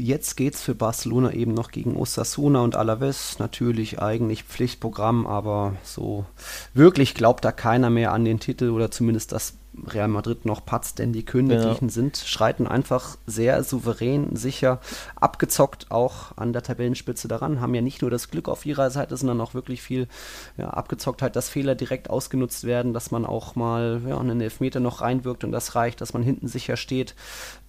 Jetzt 0.00 0.36
geht's 0.36 0.62
für 0.62 0.74
Barcelona 0.74 1.32
eben 1.32 1.52
noch 1.52 1.70
gegen 1.70 1.94
Osasuna 1.94 2.62
und 2.62 2.74
Alaves. 2.74 3.38
Natürlich 3.38 4.00
eigentlich 4.00 4.44
Pflichtprogramm, 4.44 5.26
aber 5.26 5.74
so 5.84 6.24
wirklich 6.72 7.14
glaubt 7.14 7.44
da 7.44 7.52
keiner 7.52 7.90
mehr 7.90 8.12
an 8.12 8.24
den 8.24 8.40
Titel 8.40 8.70
oder 8.70 8.90
zumindest, 8.90 9.32
dass 9.32 9.58
Real 9.86 10.08
Madrid 10.08 10.46
noch 10.46 10.64
patzt, 10.64 10.98
denn 10.98 11.12
die 11.12 11.24
Königlichen 11.24 11.90
sind, 11.90 12.16
schreiten 12.16 12.66
einfach 12.66 13.16
sehr 13.26 13.62
souverän, 13.62 14.34
sicher, 14.34 14.80
abgezockt 15.14 15.90
auch 15.90 16.36
an 16.36 16.52
der 16.52 16.62
Tabellenspitze 16.62 17.28
daran, 17.28 17.60
haben 17.60 17.74
ja 17.74 17.80
nicht 17.80 18.02
nur 18.02 18.10
das 18.10 18.30
Glück 18.30 18.48
auf 18.48 18.66
ihrer 18.66 18.90
Seite, 18.90 19.16
sondern 19.16 19.40
auch 19.40 19.54
wirklich 19.54 19.80
viel 19.80 20.08
ja, 20.56 20.70
Abgezocktheit, 20.70 21.36
dass 21.36 21.48
Fehler 21.48 21.76
direkt 21.76 22.10
ausgenutzt 22.10 22.64
werden, 22.64 22.92
dass 22.92 23.10
man 23.10 23.24
auch 23.24 23.54
mal 23.54 24.02
ja, 24.06 24.18
einen 24.18 24.40
Elfmeter 24.40 24.80
noch 24.80 25.02
reinwirkt 25.02 25.44
und 25.44 25.52
das 25.52 25.74
reicht, 25.76 26.00
dass 26.00 26.14
man 26.14 26.22
hinten 26.22 26.48
sicher 26.48 26.76
steht. 26.76 27.14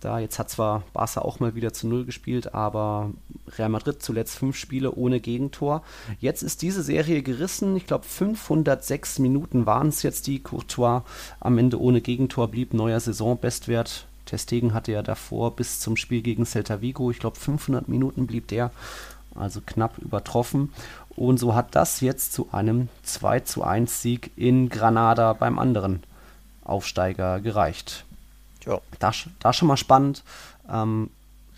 Da 0.01 0.17
jetzt 0.17 0.39
hat 0.39 0.49
zwar 0.49 0.81
Barca 0.93 1.21
auch 1.21 1.39
mal 1.39 1.53
wieder 1.53 1.73
zu 1.73 1.87
Null 1.87 2.05
gespielt, 2.05 2.55
aber 2.55 3.11
Real 3.57 3.69
Madrid 3.69 4.01
zuletzt 4.01 4.35
fünf 4.35 4.57
Spiele 4.57 4.93
ohne 4.93 5.19
Gegentor. 5.19 5.83
Jetzt 6.19 6.41
ist 6.41 6.63
diese 6.63 6.81
Serie 6.81 7.21
gerissen. 7.21 7.75
Ich 7.75 7.85
glaube, 7.85 8.05
506 8.05 9.19
Minuten 9.19 9.67
waren 9.67 9.89
es 9.89 10.01
jetzt, 10.01 10.25
die 10.25 10.41
Courtois 10.41 11.03
am 11.39 11.59
Ende 11.59 11.79
ohne 11.79 12.01
Gegentor 12.01 12.47
blieb. 12.47 12.73
Neuer 12.73 12.99
Saisonbestwert. 12.99 14.07
Testegen 14.25 14.73
hatte 14.73 14.91
ja 14.91 15.03
davor 15.03 15.55
bis 15.55 15.79
zum 15.79 15.95
Spiel 15.97 16.23
gegen 16.23 16.45
Celta 16.45 16.81
Vigo, 16.81 17.11
ich 17.11 17.19
glaube, 17.19 17.37
500 17.37 17.87
Minuten 17.87 18.25
blieb 18.25 18.47
der. 18.47 18.71
Also 19.35 19.61
knapp 19.63 19.99
übertroffen. 19.99 20.73
Und 21.15 21.37
so 21.37 21.53
hat 21.53 21.75
das 21.75 22.01
jetzt 22.01 22.33
zu 22.33 22.49
einem 22.51 22.89
2 23.03 23.41
zu 23.41 23.63
1 23.63 24.01
Sieg 24.01 24.31
in 24.35 24.69
Granada 24.69 25.33
beim 25.33 25.59
anderen 25.59 26.01
Aufsteiger 26.63 27.39
gereicht. 27.39 28.05
Ja. 28.65 28.79
Da, 28.99 29.09
sch- 29.09 29.29
da 29.39 29.53
schon 29.53 29.67
mal 29.67 29.77
spannend. 29.77 30.23
Ähm, 30.69 31.09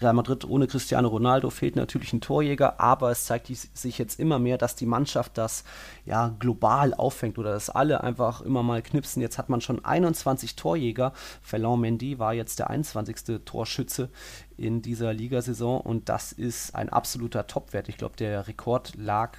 Real 0.02 0.14
Madrid 0.14 0.44
ohne 0.44 0.68
Cristiano 0.68 1.08
Ronaldo 1.08 1.50
fehlt 1.50 1.76
natürlich 1.78 2.12
ein 2.12 2.20
Torjäger, 2.20 2.80
aber 2.80 3.12
es 3.12 3.26
zeigt 3.26 3.48
sich 3.48 3.98
jetzt 3.98 4.20
immer 4.20 4.38
mehr, 4.38 4.58
dass 4.58 4.76
die 4.76 4.88
Mannschaft 4.88 5.38
das 5.38 5.64
ja 6.06 6.34
global 6.40 6.94
auffängt 6.94 7.38
oder 7.38 7.54
dass 7.54 7.70
alle 7.70 8.04
einfach 8.04 8.42
immer 8.42 8.64
mal 8.64 8.82
knipsen. 8.82 9.22
Jetzt 9.22 9.38
hat 9.38 9.50
man 9.50 9.62
schon 9.62 9.86
21 9.86 10.56
Torjäger. 10.58 11.14
Ferland 11.42 11.80
Mendy 11.82 12.20
war 12.20 12.34
jetzt 12.34 12.60
der 12.60 12.70
21. 12.70 13.40
Torschütze 13.46 14.10
in 14.58 14.82
dieser 14.82 15.14
Ligasaison 15.14 15.80
und 15.80 16.10
das 16.10 16.34
ist 16.34 16.76
ein 16.76 16.90
absoluter 16.90 17.48
Topwert. 17.48 17.88
Ich 17.88 17.98
glaube, 17.98 18.18
der 18.18 18.48
Rekord 18.48 18.94
lag 18.98 19.38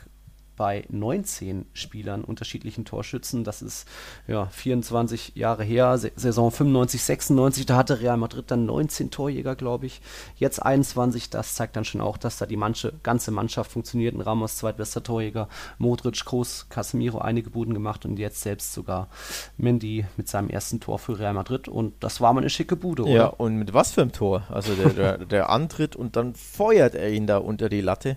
bei 0.57 0.85
19 0.89 1.67
Spielern 1.73 2.25
unterschiedlichen 2.25 2.85
Torschützen. 2.85 3.45
Das 3.45 3.63
ist 3.63 3.89
ja 4.27 4.47
24 4.47 5.33
Jahre 5.35 5.65
her, 5.65 5.99
Saison 5.99 6.51
95, 6.51 7.03
96, 7.03 7.67
da 7.67 7.77
hatte 7.77 8.01
Real 8.01 8.17
Madrid 8.17 8.51
dann 8.51 8.67
19 8.67 9.11
Torjäger, 9.11 9.57
glaube 9.57 9.87
ich. 9.87 10.01
Jetzt 10.37 10.61
21, 10.63 11.31
das 11.31 11.55
zeigt 11.55 11.77
dann 11.77 11.85
schon 11.85 12.01
auch, 12.01 12.17
dass 12.17 12.39
da 12.39 12.47
die 12.47 12.57
manche, 12.57 12.93
ganze 13.03 13.31
Mannschaft 13.31 13.73
funktioniert. 13.73 14.15
Ein 14.15 14.21
Ramos, 14.21 14.57
zweitbester 14.57 15.03
Torjäger, 15.03 15.49
Modric, 15.79 16.25
Kroos, 16.25 16.67
Casemiro 16.69 17.19
einige 17.19 17.51
Buden 17.51 17.75
gemacht 17.75 18.05
und 18.05 18.19
jetzt 18.19 18.41
selbst 18.41 18.73
sogar 18.73 19.09
Mendy 19.57 20.07
mit 20.17 20.29
seinem 20.29 20.49
ersten 20.51 20.81
Tor 20.81 20.99
für 20.99 21.19
Real 21.19 21.35
Madrid 21.35 21.69
und 21.69 21.95
das 22.01 22.21
war 22.21 22.33
mal 22.33 22.41
eine 22.41 22.51
schicke 22.51 22.77
Bude, 22.77 23.05
oder? 23.05 23.13
Ja, 23.13 23.27
und 23.27 23.57
mit 23.57 23.75
was 23.75 23.93
für 23.93 24.03
einem 24.03 24.13
Tor? 24.13 24.45
Also 24.49 24.75
der, 24.75 24.91
der, 24.91 25.19
der 25.19 25.51
Antritt 25.51 25.97
und 25.97 26.17
dann 26.17 26.35
feuert 26.35 26.95
er 26.95 27.11
ihn 27.11 27.27
da 27.27 27.39
unter 27.39 27.69
die 27.69 27.81
Latte. 27.81 28.17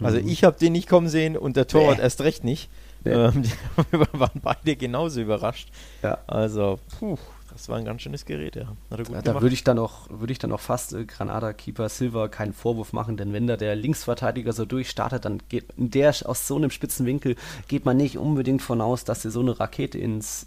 Also 0.00 0.20
mhm. 0.20 0.28
ich 0.28 0.44
habe 0.44 0.58
den 0.58 0.72
nicht 0.72 0.88
kommen 0.88 1.08
sehen 1.08 1.36
und 1.36 1.56
der 1.56 1.66
Torwart 1.66 1.98
nee. 1.98 2.02
erst 2.02 2.20
recht 2.20 2.44
nicht. 2.44 2.68
Nee. 3.04 3.12
Ähm, 3.12 3.42
die 3.42 3.52
waren 4.12 4.40
beide 4.42 4.76
genauso 4.76 5.20
überrascht. 5.20 5.68
Ja. 6.02 6.18
Also, 6.26 6.78
puh, 6.98 7.18
das 7.52 7.68
war 7.68 7.78
ein 7.78 7.84
ganz 7.84 8.02
schönes 8.02 8.24
Gerät, 8.24 8.56
ja. 8.56 8.74
ja 8.90 9.22
da 9.22 9.40
würde 9.40 9.54
ich 9.54 9.62
dann 9.62 9.78
auch, 9.78 10.08
würde 10.10 10.32
ich 10.32 10.38
dann 10.38 10.50
auch 10.52 10.60
fast 10.60 10.92
äh, 10.92 11.04
Granada-Keeper 11.04 11.88
Silva 11.88 12.28
keinen 12.28 12.52
Vorwurf 12.52 12.92
machen, 12.92 13.16
denn 13.16 13.32
wenn 13.32 13.46
da 13.46 13.56
der 13.56 13.76
Linksverteidiger 13.76 14.52
so 14.52 14.64
durchstartet, 14.64 15.24
dann 15.24 15.40
geht 15.48 15.66
der 15.76 16.14
aus 16.24 16.48
so 16.48 16.56
einem 16.56 16.70
spitzen 16.70 17.06
Winkel 17.06 17.36
geht 17.68 17.84
man 17.84 17.96
nicht 17.96 18.18
unbedingt 18.18 18.62
von 18.62 18.80
aus, 18.80 19.04
dass 19.04 19.24
er 19.24 19.30
so 19.30 19.40
eine 19.40 19.60
Rakete 19.60 19.98
ins 19.98 20.46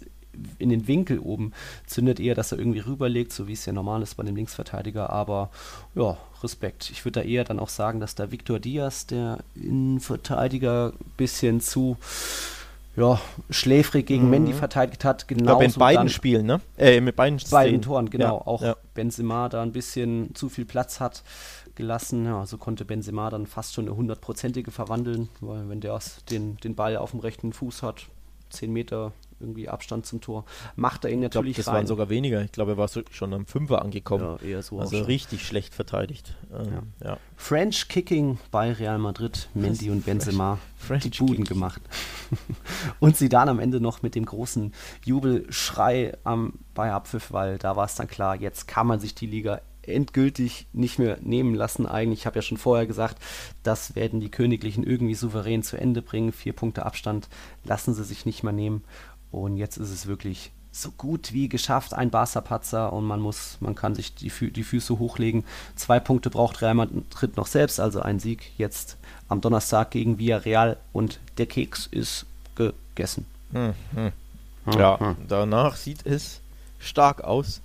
in 0.58 0.68
den 0.68 0.86
Winkel 0.86 1.18
oben 1.18 1.52
zündet, 1.86 2.20
eher, 2.20 2.34
dass 2.34 2.52
er 2.52 2.58
irgendwie 2.58 2.80
rüberlegt, 2.80 3.32
so 3.32 3.48
wie 3.48 3.52
es 3.52 3.66
ja 3.66 3.72
normal 3.72 4.02
ist 4.02 4.16
bei 4.16 4.22
dem 4.22 4.36
Linksverteidiger. 4.36 5.10
Aber 5.10 5.50
ja, 5.94 6.16
Respekt. 6.42 6.90
Ich 6.90 7.04
würde 7.04 7.20
da 7.20 7.26
eher 7.26 7.44
dann 7.44 7.58
auch 7.58 7.68
sagen, 7.68 8.00
dass 8.00 8.14
da 8.14 8.30
Victor 8.30 8.58
Diaz, 8.58 9.06
der 9.06 9.38
Innenverteidiger, 9.54 10.92
ein 10.92 11.12
bisschen 11.16 11.60
zu 11.60 11.96
ja, 12.96 13.20
schläfrig 13.50 14.06
gegen 14.06 14.24
mhm. 14.24 14.30
Mendy 14.30 14.52
verteidigt 14.52 15.04
hat. 15.04 15.28
Genau 15.28 15.60
in 15.60 15.72
beiden 15.72 16.08
Spielen, 16.08 16.46
ne? 16.46 16.60
Äh, 16.76 17.00
mit 17.00 17.16
beiden, 17.16 17.38
beiden 17.50 17.80
Toren, 17.80 18.10
genau. 18.10 18.38
Ja, 18.38 18.46
auch 18.46 18.62
ja. 18.62 18.76
Benzema 18.94 19.48
da 19.48 19.62
ein 19.62 19.72
bisschen 19.72 20.34
zu 20.34 20.48
viel 20.48 20.64
Platz 20.64 20.98
hat 21.00 21.22
gelassen. 21.76 22.26
Ja, 22.26 22.44
so 22.44 22.58
konnte 22.58 22.84
Benzema 22.84 23.30
dann 23.30 23.46
fast 23.46 23.74
schon 23.74 23.86
eine 23.86 23.96
hundertprozentige 23.96 24.70
verwandeln, 24.70 25.28
weil 25.40 25.68
wenn 25.68 25.80
der 25.80 25.98
den, 26.30 26.56
den 26.58 26.74
Ball 26.74 26.96
auf 26.96 27.12
dem 27.12 27.20
rechten 27.20 27.52
Fuß 27.52 27.82
hat, 27.82 28.06
10 28.50 28.72
Meter 28.72 29.12
irgendwie 29.40 29.68
Abstand 29.68 30.06
zum 30.06 30.20
Tor. 30.20 30.44
Macht 30.76 31.04
er 31.04 31.10
ihn 31.10 31.20
natürlich 31.20 31.50
ich 31.50 31.56
glaub, 31.56 31.64
das 31.64 31.68
rein. 31.68 31.74
waren 31.76 31.86
sogar 31.86 32.08
weniger. 32.08 32.42
Ich 32.42 32.52
glaube, 32.52 32.72
er 32.72 32.76
war 32.76 32.88
schon 33.10 33.34
am 33.34 33.46
Fünfer 33.46 33.82
angekommen. 33.82 34.38
Ja, 34.40 34.46
eher 34.46 34.62
so 34.62 34.78
also 34.78 35.02
richtig 35.02 35.46
schlecht 35.46 35.74
verteidigt. 35.74 36.36
Ähm, 36.52 36.88
ja. 37.02 37.08
Ja. 37.10 37.18
French 37.36 37.88
Kicking 37.88 38.38
bei 38.50 38.72
Real 38.72 38.98
Madrid. 38.98 39.48
Mendy 39.54 39.90
und 39.90 40.04
Benzema 40.04 40.58
French 40.76 41.10
die 41.10 41.18
Buden 41.18 41.44
Kick. 41.44 41.48
gemacht. 41.48 41.82
und 43.00 43.16
sie 43.16 43.28
dann 43.28 43.48
am 43.48 43.60
Ende 43.60 43.80
noch 43.80 44.02
mit 44.02 44.14
dem 44.14 44.24
großen 44.24 44.72
Jubelschrei 45.04 46.16
am 46.24 46.54
bei 46.74 46.92
Abpfiff, 46.92 47.32
weil 47.32 47.58
da 47.58 47.76
war 47.76 47.86
es 47.86 47.96
dann 47.96 48.06
klar, 48.06 48.36
jetzt 48.36 48.68
kann 48.68 48.86
man 48.86 49.00
sich 49.00 49.14
die 49.14 49.26
Liga 49.26 49.60
endgültig 49.88 50.66
nicht 50.72 50.98
mehr 50.98 51.18
nehmen 51.20 51.54
lassen. 51.54 51.86
Eigentlich, 51.86 52.20
ich 52.20 52.26
habe 52.26 52.36
ja 52.36 52.42
schon 52.42 52.58
vorher 52.58 52.86
gesagt, 52.86 53.16
das 53.62 53.96
werden 53.96 54.20
die 54.20 54.30
Königlichen 54.30 54.84
irgendwie 54.84 55.14
souverän 55.14 55.62
zu 55.62 55.76
Ende 55.76 56.02
bringen. 56.02 56.32
Vier 56.32 56.52
Punkte 56.52 56.86
Abstand 56.86 57.28
lassen 57.64 57.94
sie 57.94 58.04
sich 58.04 58.26
nicht 58.26 58.42
mehr 58.42 58.52
nehmen. 58.52 58.84
Und 59.30 59.56
jetzt 59.56 59.76
ist 59.76 59.90
es 59.90 60.06
wirklich 60.06 60.52
so 60.70 60.90
gut 60.92 61.32
wie 61.32 61.48
geschafft, 61.48 61.94
ein 61.94 62.10
Barca-Patzer 62.10 62.92
und 62.92 63.04
man 63.04 63.20
muss, 63.20 63.58
man 63.60 63.74
kann 63.74 63.94
sich 63.94 64.14
die, 64.14 64.30
Fü 64.30 64.50
die 64.50 64.62
Füße 64.62 64.98
hochlegen. 64.98 65.44
Zwei 65.74 65.98
Punkte 65.98 66.30
braucht 66.30 66.62
Real 66.62 66.74
Madrid 66.74 67.36
noch 67.36 67.46
selbst, 67.46 67.80
also 67.80 68.00
ein 68.00 68.20
Sieg 68.20 68.52
jetzt 68.58 68.96
am 69.28 69.40
Donnerstag 69.40 69.90
gegen 69.90 70.18
Villarreal 70.18 70.76
und 70.92 71.20
der 71.38 71.46
Keks 71.46 71.86
ist 71.86 72.26
gegessen. 72.54 73.26
Hm, 73.52 73.74
hm. 73.94 74.12
Ja, 74.78 75.00
hm. 75.00 75.16
danach 75.26 75.76
sieht 75.76 76.06
es 76.06 76.40
stark 76.78 77.22
aus. 77.22 77.60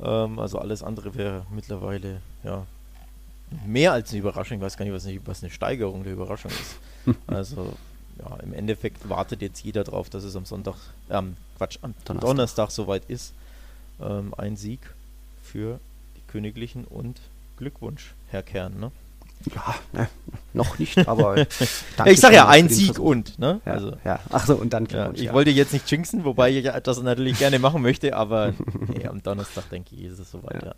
Ähm, 0.00 0.38
also 0.38 0.58
alles 0.58 0.82
andere 0.82 1.14
wäre 1.14 1.46
mittlerweile 1.50 2.20
ja 2.42 2.66
mehr 3.66 3.92
als 3.92 4.10
eine 4.10 4.20
Überraschung. 4.20 4.58
Ich 4.58 4.62
weiß 4.62 4.76
gar 4.76 4.84
nicht, 4.84 4.94
was 4.94 5.06
eine, 5.06 5.20
was 5.24 5.42
eine 5.42 5.50
Steigerung 5.50 6.04
der 6.04 6.14
Überraschung 6.14 6.50
ist. 6.50 7.16
also 7.26 7.74
ja, 8.18 8.36
im 8.42 8.52
Endeffekt 8.52 9.08
wartet 9.08 9.42
jetzt 9.42 9.64
jeder 9.64 9.84
drauf, 9.84 10.10
dass 10.10 10.24
es 10.24 10.36
am 10.36 10.44
Sonntag, 10.44 10.76
ähm, 11.10 11.36
Quatsch, 11.56 11.78
am 11.82 11.94
Donnerstag, 12.04 12.28
Donnerstag 12.28 12.70
soweit 12.70 13.04
ist. 13.08 13.32
Ähm, 14.00 14.34
ein 14.36 14.56
Sieg 14.56 14.80
für 15.42 15.78
die 16.16 16.22
Königlichen 16.30 16.84
und 16.84 17.20
Glückwunsch, 17.56 18.14
Herr 18.28 18.42
Kern, 18.42 18.78
ne? 18.80 18.90
Ja, 19.54 19.74
ne, 19.92 20.08
noch 20.52 20.78
nicht, 20.78 21.08
aber 21.08 21.36
ich 22.06 22.20
sag 22.20 22.32
ja 22.32 22.46
ein 22.46 22.68
Sieg 22.68 22.94
Versuch. 22.94 23.04
und, 23.04 23.38
ne? 23.40 23.60
Ja, 23.66 23.72
also, 23.72 23.92
ja. 24.04 24.20
Ach 24.30 24.46
so, 24.46 24.54
und 24.54 24.72
dann 24.72 24.86
ja, 24.86 25.10
Ich 25.14 25.22
ja. 25.22 25.32
wollte 25.32 25.50
jetzt 25.50 25.72
nicht 25.72 25.90
jinxen, 25.90 26.24
wobei 26.24 26.50
ich 26.50 26.68
das 26.84 27.02
natürlich 27.02 27.38
gerne 27.38 27.58
machen 27.58 27.82
möchte, 27.82 28.16
aber 28.16 28.54
nee, 28.88 29.06
am 29.06 29.22
Donnerstag 29.22 29.68
denke 29.70 29.96
ich, 29.96 30.04
ist 30.04 30.18
es 30.20 30.30
soweit, 30.30 30.62
ja. 30.62 30.74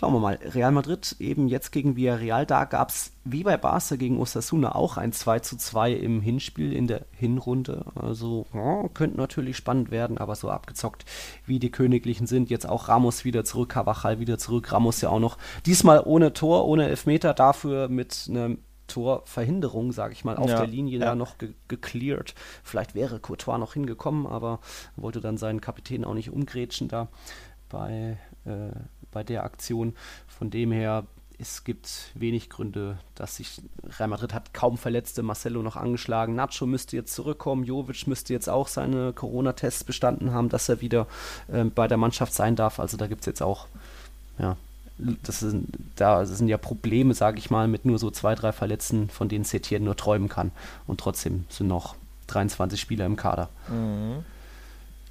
Schauen 0.00 0.14
wir 0.14 0.20
mal. 0.20 0.38
Real 0.42 0.72
Madrid 0.72 1.14
eben 1.18 1.46
jetzt 1.46 1.72
gegen 1.72 1.94
Villarreal. 1.94 2.46
Da 2.46 2.64
gab 2.64 2.88
es 2.88 3.12
wie 3.24 3.42
bei 3.42 3.58
Barca 3.58 3.96
gegen 3.96 4.18
Osasuna 4.18 4.74
auch 4.74 4.96
ein 4.96 5.12
2 5.12 5.40
zu 5.40 5.58
2 5.58 5.92
im 5.92 6.22
Hinspiel 6.22 6.72
in 6.72 6.86
der 6.86 7.04
Hinrunde. 7.10 7.84
Also 7.94 8.46
ja, 8.54 8.88
könnte 8.94 9.18
natürlich 9.18 9.58
spannend 9.58 9.90
werden, 9.90 10.16
aber 10.16 10.36
so 10.36 10.48
abgezockt 10.48 11.04
wie 11.44 11.58
die 11.58 11.70
Königlichen 11.70 12.26
sind. 12.26 12.48
Jetzt 12.48 12.66
auch 12.66 12.88
Ramos 12.88 13.26
wieder 13.26 13.44
zurück, 13.44 13.68
Cavachal 13.68 14.20
wieder 14.20 14.38
zurück. 14.38 14.72
Ramos 14.72 15.02
ja 15.02 15.10
auch 15.10 15.20
noch. 15.20 15.36
Diesmal 15.66 16.00
ohne 16.02 16.32
Tor, 16.32 16.66
ohne 16.66 16.88
Elfmeter, 16.88 17.34
dafür 17.34 17.88
mit 17.88 18.26
einer 18.30 18.56
Torverhinderung, 18.86 19.92
sage 19.92 20.14
ich 20.14 20.24
mal, 20.24 20.38
auf 20.38 20.48
ja, 20.48 20.60
der 20.60 20.66
Linie 20.66 20.98
ja. 20.98 21.04
da 21.08 21.14
noch 21.14 21.36
ge 21.36 21.52
gecleared. 21.68 22.34
Vielleicht 22.64 22.94
wäre 22.94 23.20
Courtois 23.20 23.58
noch 23.58 23.74
hingekommen, 23.74 24.26
aber 24.26 24.60
wollte 24.96 25.20
dann 25.20 25.36
seinen 25.36 25.60
Kapitän 25.60 26.06
auch 26.06 26.14
nicht 26.14 26.30
umgrätschen 26.30 26.88
da 26.88 27.08
bei. 27.68 28.16
Äh, 28.44 28.70
bei 29.12 29.24
der 29.24 29.44
Aktion. 29.44 29.94
Von 30.28 30.50
dem 30.50 30.70
her, 30.72 31.04
es 31.38 31.64
gibt 31.64 32.12
wenig 32.14 32.48
Gründe, 32.50 32.98
dass 33.14 33.36
sich 33.36 33.60
Real 33.98 34.08
Madrid 34.08 34.34
hat 34.34 34.54
kaum 34.54 34.78
Verletzte, 34.78 35.22
Marcelo 35.22 35.62
noch 35.62 35.76
angeschlagen, 35.76 36.34
Nacho 36.34 36.66
müsste 36.66 36.96
jetzt 36.96 37.14
zurückkommen, 37.14 37.64
Jovic 37.64 38.06
müsste 38.06 38.32
jetzt 38.32 38.48
auch 38.48 38.68
seine 38.68 39.12
Corona-Tests 39.12 39.84
bestanden 39.84 40.32
haben, 40.32 40.48
dass 40.48 40.68
er 40.68 40.80
wieder 40.80 41.06
äh, 41.48 41.64
bei 41.64 41.88
der 41.88 41.96
Mannschaft 41.96 42.34
sein 42.34 42.56
darf. 42.56 42.78
Also 42.78 42.96
da 42.96 43.06
gibt 43.06 43.22
es 43.22 43.26
jetzt 43.26 43.42
auch, 43.42 43.66
ja, 44.38 44.56
das 44.98 45.40
sind, 45.40 45.68
da 45.96 46.26
sind 46.26 46.48
ja 46.48 46.58
Probleme, 46.58 47.14
sage 47.14 47.38
ich 47.38 47.50
mal, 47.50 47.68
mit 47.68 47.84
nur 47.84 47.98
so 47.98 48.10
zwei, 48.10 48.34
drei 48.34 48.52
Verletzten, 48.52 49.08
von 49.08 49.28
denen 49.28 49.44
Setien 49.44 49.82
nur 49.82 49.96
träumen 49.96 50.28
kann. 50.28 50.52
Und 50.86 51.00
trotzdem 51.00 51.46
sind 51.48 51.68
noch 51.68 51.96
23 52.26 52.80
Spieler 52.80 53.06
im 53.06 53.16
Kader. 53.16 53.48
Mhm. 53.68 54.24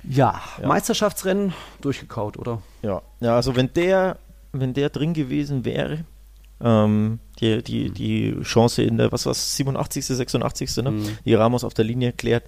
Ja, 0.04 0.42
ja, 0.62 0.68
Meisterschaftsrennen 0.68 1.54
durchgekaut, 1.82 2.38
oder? 2.38 2.62
Ja, 2.82 3.02
ja 3.20 3.36
also 3.36 3.56
wenn 3.56 3.74
der, 3.74 4.18
wenn 4.52 4.74
der 4.74 4.90
drin 4.90 5.14
gewesen 5.14 5.66
wäre, 5.66 6.06
ähm, 6.62 7.20
die, 7.40 7.64
die, 7.64 7.92
die 7.92 8.42
Chance 8.44 8.84
in 8.84 8.98
der, 8.98 9.12
was 9.12 9.26
war 9.26 9.34
87., 9.34 10.06
86., 10.06 10.78
ne? 10.78 10.92
Mhm. 10.92 11.18
die 11.26 11.34
Ramos 11.34 11.64
auf 11.64 11.74
der 11.74 11.86
Linie 11.86 12.14
klärt, 12.14 12.44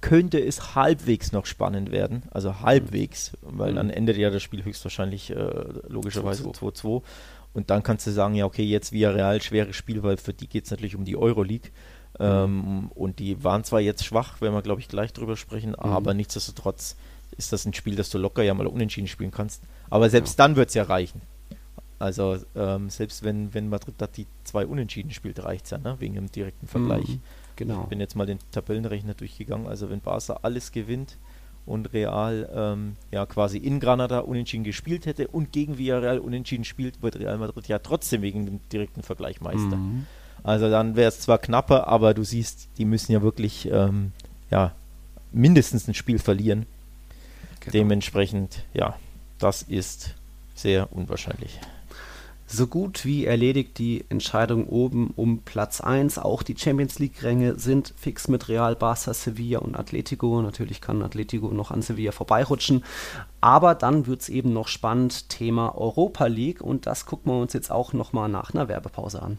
könnte 0.00 0.38
es 0.44 0.74
halbwegs 0.74 1.32
noch 1.32 1.46
spannend 1.46 1.90
werden. 1.90 2.22
Also 2.30 2.60
halbwegs, 2.60 3.32
mhm. 3.32 3.58
weil 3.58 3.74
dann 3.74 3.90
endet 3.90 4.16
ja 4.16 4.30
das 4.30 4.42
Spiel 4.42 4.64
höchstwahrscheinlich 4.64 5.30
äh, 5.30 5.64
logischerweise 5.88 6.44
2-2. 6.44 7.02
Und 7.54 7.70
dann 7.70 7.82
kannst 7.82 8.06
du 8.06 8.10
sagen, 8.10 8.34
ja, 8.34 8.44
okay, 8.44 8.62
jetzt 8.62 8.92
via 8.92 9.10
Real 9.10 9.40
schweres 9.40 9.74
Spiel, 9.74 10.02
weil 10.02 10.18
für 10.18 10.34
die 10.34 10.48
geht 10.48 10.64
es 10.64 10.70
natürlich 10.70 10.96
um 10.96 11.04
die 11.04 11.16
Euroleague. 11.16 11.70
Ähm, 12.20 12.90
und 12.94 13.18
die 13.18 13.42
waren 13.44 13.64
zwar 13.64 13.80
jetzt 13.80 14.04
schwach, 14.04 14.40
wenn 14.40 14.52
wir, 14.52 14.62
glaube 14.62 14.80
ich, 14.80 14.88
gleich 14.88 15.12
drüber 15.12 15.36
sprechen, 15.36 15.70
mhm. 15.70 15.76
aber 15.76 16.14
nichtsdestotrotz 16.14 16.96
ist 17.36 17.52
das 17.52 17.64
ein 17.64 17.74
Spiel, 17.74 17.94
das 17.94 18.10
du 18.10 18.18
locker 18.18 18.42
ja 18.42 18.54
mal 18.54 18.66
unentschieden 18.66 19.06
spielen 19.06 19.30
kannst. 19.30 19.62
Aber 19.90 20.10
selbst 20.10 20.38
ja. 20.38 20.44
dann 20.44 20.56
wird 20.56 20.68
es 20.68 20.74
ja 20.74 20.84
reichen. 20.84 21.20
Also 21.98 22.38
ähm, 22.54 22.90
selbst 22.90 23.24
wenn, 23.24 23.52
wenn 23.54 23.68
Madrid 23.68 23.94
da 23.98 24.06
die 24.06 24.26
zwei 24.44 24.66
Unentschieden 24.66 25.10
spielt, 25.10 25.42
reicht 25.42 25.64
es 25.64 25.70
ja, 25.72 25.78
ne? 25.78 25.96
wegen 25.98 26.14
dem 26.14 26.30
direkten 26.30 26.66
Vergleich. 26.66 27.08
Mhm, 27.08 27.20
genau. 27.56 27.82
Ich 27.82 27.88
bin 27.88 28.00
jetzt 28.00 28.14
mal 28.14 28.26
den 28.26 28.38
Tabellenrechner 28.52 29.14
durchgegangen. 29.14 29.66
Also 29.66 29.90
wenn 29.90 30.00
Barca 30.00 30.38
alles 30.42 30.70
gewinnt 30.70 31.16
und 31.66 31.92
Real 31.92 32.48
ähm, 32.54 32.96
ja 33.10 33.26
quasi 33.26 33.58
in 33.58 33.80
Granada 33.80 34.20
unentschieden 34.20 34.64
gespielt 34.64 35.06
hätte 35.06 35.26
und 35.28 35.52
gegen 35.52 35.76
Villarreal 35.76 36.20
unentschieden 36.20 36.64
spielt, 36.64 37.02
wird 37.02 37.18
Real 37.18 37.36
Madrid 37.38 37.66
ja 37.66 37.80
trotzdem 37.80 38.22
wegen 38.22 38.46
dem 38.46 38.60
direkten 38.72 39.02
Vergleich 39.02 39.40
Meister. 39.40 39.76
Mhm. 39.76 40.06
Also 40.42 40.70
dann 40.70 40.96
wäre 40.96 41.08
es 41.08 41.20
zwar 41.20 41.38
knapper, 41.38 41.88
aber 41.88 42.14
du 42.14 42.24
siehst, 42.24 42.68
die 42.78 42.84
müssen 42.84 43.12
ja 43.12 43.22
wirklich 43.22 43.68
ähm, 43.70 44.12
ja, 44.50 44.72
mindestens 45.32 45.88
ein 45.88 45.94
Spiel 45.94 46.18
verlieren. 46.18 46.66
Genau. 47.60 47.72
Dementsprechend, 47.72 48.64
ja, 48.72 48.96
das 49.38 49.62
ist 49.62 50.14
sehr 50.54 50.92
unwahrscheinlich. 50.92 51.60
so 52.46 52.66
gut 52.66 53.04
wie 53.04 53.26
erledigt 53.26 53.78
die 53.78 54.04
Entscheidung 54.08 54.68
oben 54.68 55.12
um 55.16 55.42
Platz 55.42 55.80
1. 55.80 56.18
Auch 56.18 56.42
die 56.42 56.56
Champions 56.56 56.98
League-Ränge 56.98 57.56
sind 57.56 57.92
fix 57.96 58.28
mit 58.28 58.48
Real, 58.48 58.74
Barca, 58.74 59.12
Sevilla 59.12 59.58
und 59.58 59.76
Atletico. 59.76 60.40
Natürlich 60.40 60.80
kann 60.80 61.02
Atletico 61.02 61.48
noch 61.48 61.70
an 61.70 61.82
Sevilla 61.82 62.12
vorbeirutschen. 62.12 62.84
Aber 63.40 63.74
dann 63.74 64.06
wird 64.06 64.22
es 64.22 64.28
eben 64.30 64.52
noch 64.52 64.68
spannend, 64.68 65.28
Thema 65.28 65.76
Europa 65.76 66.26
League. 66.26 66.62
Und 66.62 66.86
das 66.86 67.04
gucken 67.04 67.32
wir 67.32 67.38
uns 67.38 67.52
jetzt 67.52 67.70
auch 67.70 67.92
nochmal 67.92 68.30
nach 68.30 68.54
einer 68.54 68.68
Werbepause 68.68 69.22
an. 69.22 69.38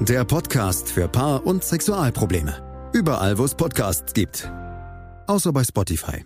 Der 0.00 0.24
Podcast 0.24 0.92
für 0.92 1.08
Paar- 1.08 1.44
und 1.44 1.64
Sexualprobleme. 1.64 2.90
Überall, 2.92 3.36
wo 3.36 3.44
es 3.44 3.56
Podcasts 3.56 4.14
gibt. 4.14 4.48
Außer 5.26 5.52
bei 5.52 5.64
Spotify. 5.64 6.24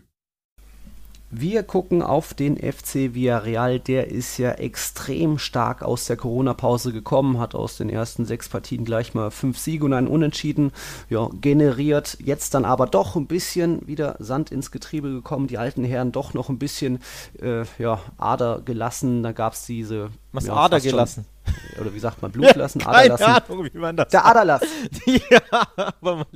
Wir 1.31 1.63
gucken 1.63 2.03
auf 2.03 2.35
den 2.35 2.59
FC 2.59 3.15
Villarreal. 3.15 3.81
Der 3.81 4.09
ist 4.09 4.37
ja 4.37 4.53
extrem 4.53 5.39
stark 5.39 5.81
aus 5.81 6.05
der 6.05 6.19
Corona-Pause 6.19 6.93
gekommen, 6.93 7.39
hat 7.39 7.55
aus 7.55 7.79
den 7.79 7.89
ersten 7.89 8.27
sechs 8.27 8.51
Partien 8.51 8.85
gleich 8.85 9.15
mal 9.15 9.31
fünf 9.31 9.59
Siege 9.59 9.87
und 9.87 9.95
einen 9.95 10.07
Unentschieden 10.07 10.73
ja, 11.09 11.31
generiert. 11.41 12.19
Jetzt 12.23 12.53
dann 12.53 12.67
aber 12.67 12.87
doch 12.87 13.17
ein 13.17 13.27
bisschen 13.27 13.89
wieder 13.89 14.17
Sand 14.19 14.53
ins 14.53 14.71
Getriebe 14.71 15.11
gekommen. 15.11 15.47
Die 15.47 15.57
alten 15.57 15.83
Herren 15.83 16.13
doch 16.13 16.35
noch 16.35 16.51
ein 16.51 16.59
bisschen 16.59 16.99
äh, 17.41 17.65
ja, 17.79 18.01
Ader 18.19 18.61
gelassen. 18.63 19.23
Da 19.23 19.33
gab 19.33 19.55
es 19.55 19.65
diese. 19.65 20.11
Was 20.33 20.47
ja, 20.47 20.55
Ader 20.55 20.77
fast 20.77 20.85
schon- 20.87 20.91
gelassen? 20.93 21.27
Oder 21.81 21.93
wie 21.93 21.99
sagt 21.99 22.23
man, 22.23 22.31
Blut 22.31 22.55
lassen, 22.55 22.83
Ader 22.83 22.93
Keine 22.93 23.09
lassen. 23.09 23.53
Ahnung, 23.53 23.69
wie 23.73 23.79
man 23.79 23.97
das 23.97 24.09
Der 24.09 24.25
Aderlass. 24.25 24.63
ja, 25.07 25.41
aber 25.77 26.17
mal, 26.17 26.27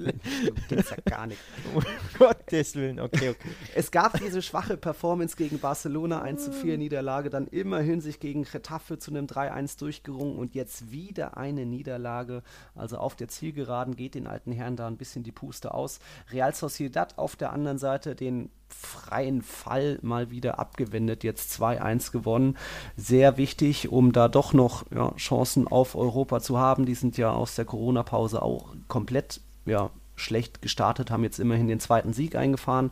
Gibt's 0.68 0.90
ja 0.90 0.97
gar 1.05 1.26
nicht. 1.26 1.40
um 1.74 1.82
Gottes 2.18 2.74
Willen, 2.74 2.99
okay, 3.01 3.30
okay. 3.30 3.49
Es 3.74 3.90
gab 3.90 4.18
diese 4.18 4.42
schwache 4.42 4.76
Performance 4.76 5.36
gegen 5.36 5.59
Barcelona, 5.61 6.22
1 6.22 6.47
zu 6.47 6.53
4 6.53 6.76
Niederlage, 6.78 7.30
dann 7.30 7.47
immerhin 7.47 8.01
sich 8.01 8.18
gegen 8.18 8.42
Getafe 8.44 8.99
zu 8.99 9.11
einem 9.12 9.26
3-1 9.26 9.78
durchgerungen 9.78 10.36
und 10.38 10.55
jetzt 10.55 10.90
wieder 10.90 11.36
eine 11.36 11.66
Niederlage. 11.66 12.42
Also 12.74 12.99
auf 12.99 13.14
der 13.14 13.28
Zielgeraden 13.28 13.94
geht 13.94 14.14
den 14.14 14.26
alten 14.26 14.53
Herren 14.53 14.76
da 14.76 14.86
ein 14.88 14.97
bisschen 14.97 15.22
die 15.22 15.32
Puste 15.32 15.72
aus. 15.72 16.01
Real 16.32 16.55
Sociedad 16.55 17.16
auf 17.18 17.36
der 17.36 17.53
anderen 17.53 17.78
Seite 17.78 18.16
den 18.16 18.51
freien 18.68 19.42
Fall 19.42 19.98
mal 20.02 20.30
wieder 20.30 20.58
abgewendet, 20.58 21.24
jetzt 21.24 21.60
2-1 21.60 22.12
gewonnen. 22.12 22.56
Sehr 22.96 23.36
wichtig, 23.36 23.90
um 23.90 24.12
da 24.12 24.28
doch 24.28 24.52
noch 24.52 24.84
ja, 24.94 25.12
Chancen 25.16 25.68
auf 25.68 25.94
Europa 25.94 26.40
zu 26.40 26.58
haben. 26.58 26.86
Die 26.86 26.94
sind 26.94 27.16
ja 27.16 27.32
aus 27.32 27.54
der 27.54 27.64
Corona-Pause 27.64 28.42
auch 28.42 28.74
komplett 28.88 29.40
ja, 29.64 29.90
schlecht 30.16 30.62
gestartet, 30.62 31.10
haben 31.10 31.24
jetzt 31.24 31.38
immerhin 31.38 31.68
den 31.68 31.80
zweiten 31.80 32.12
Sieg 32.12 32.34
eingefahren, 32.34 32.90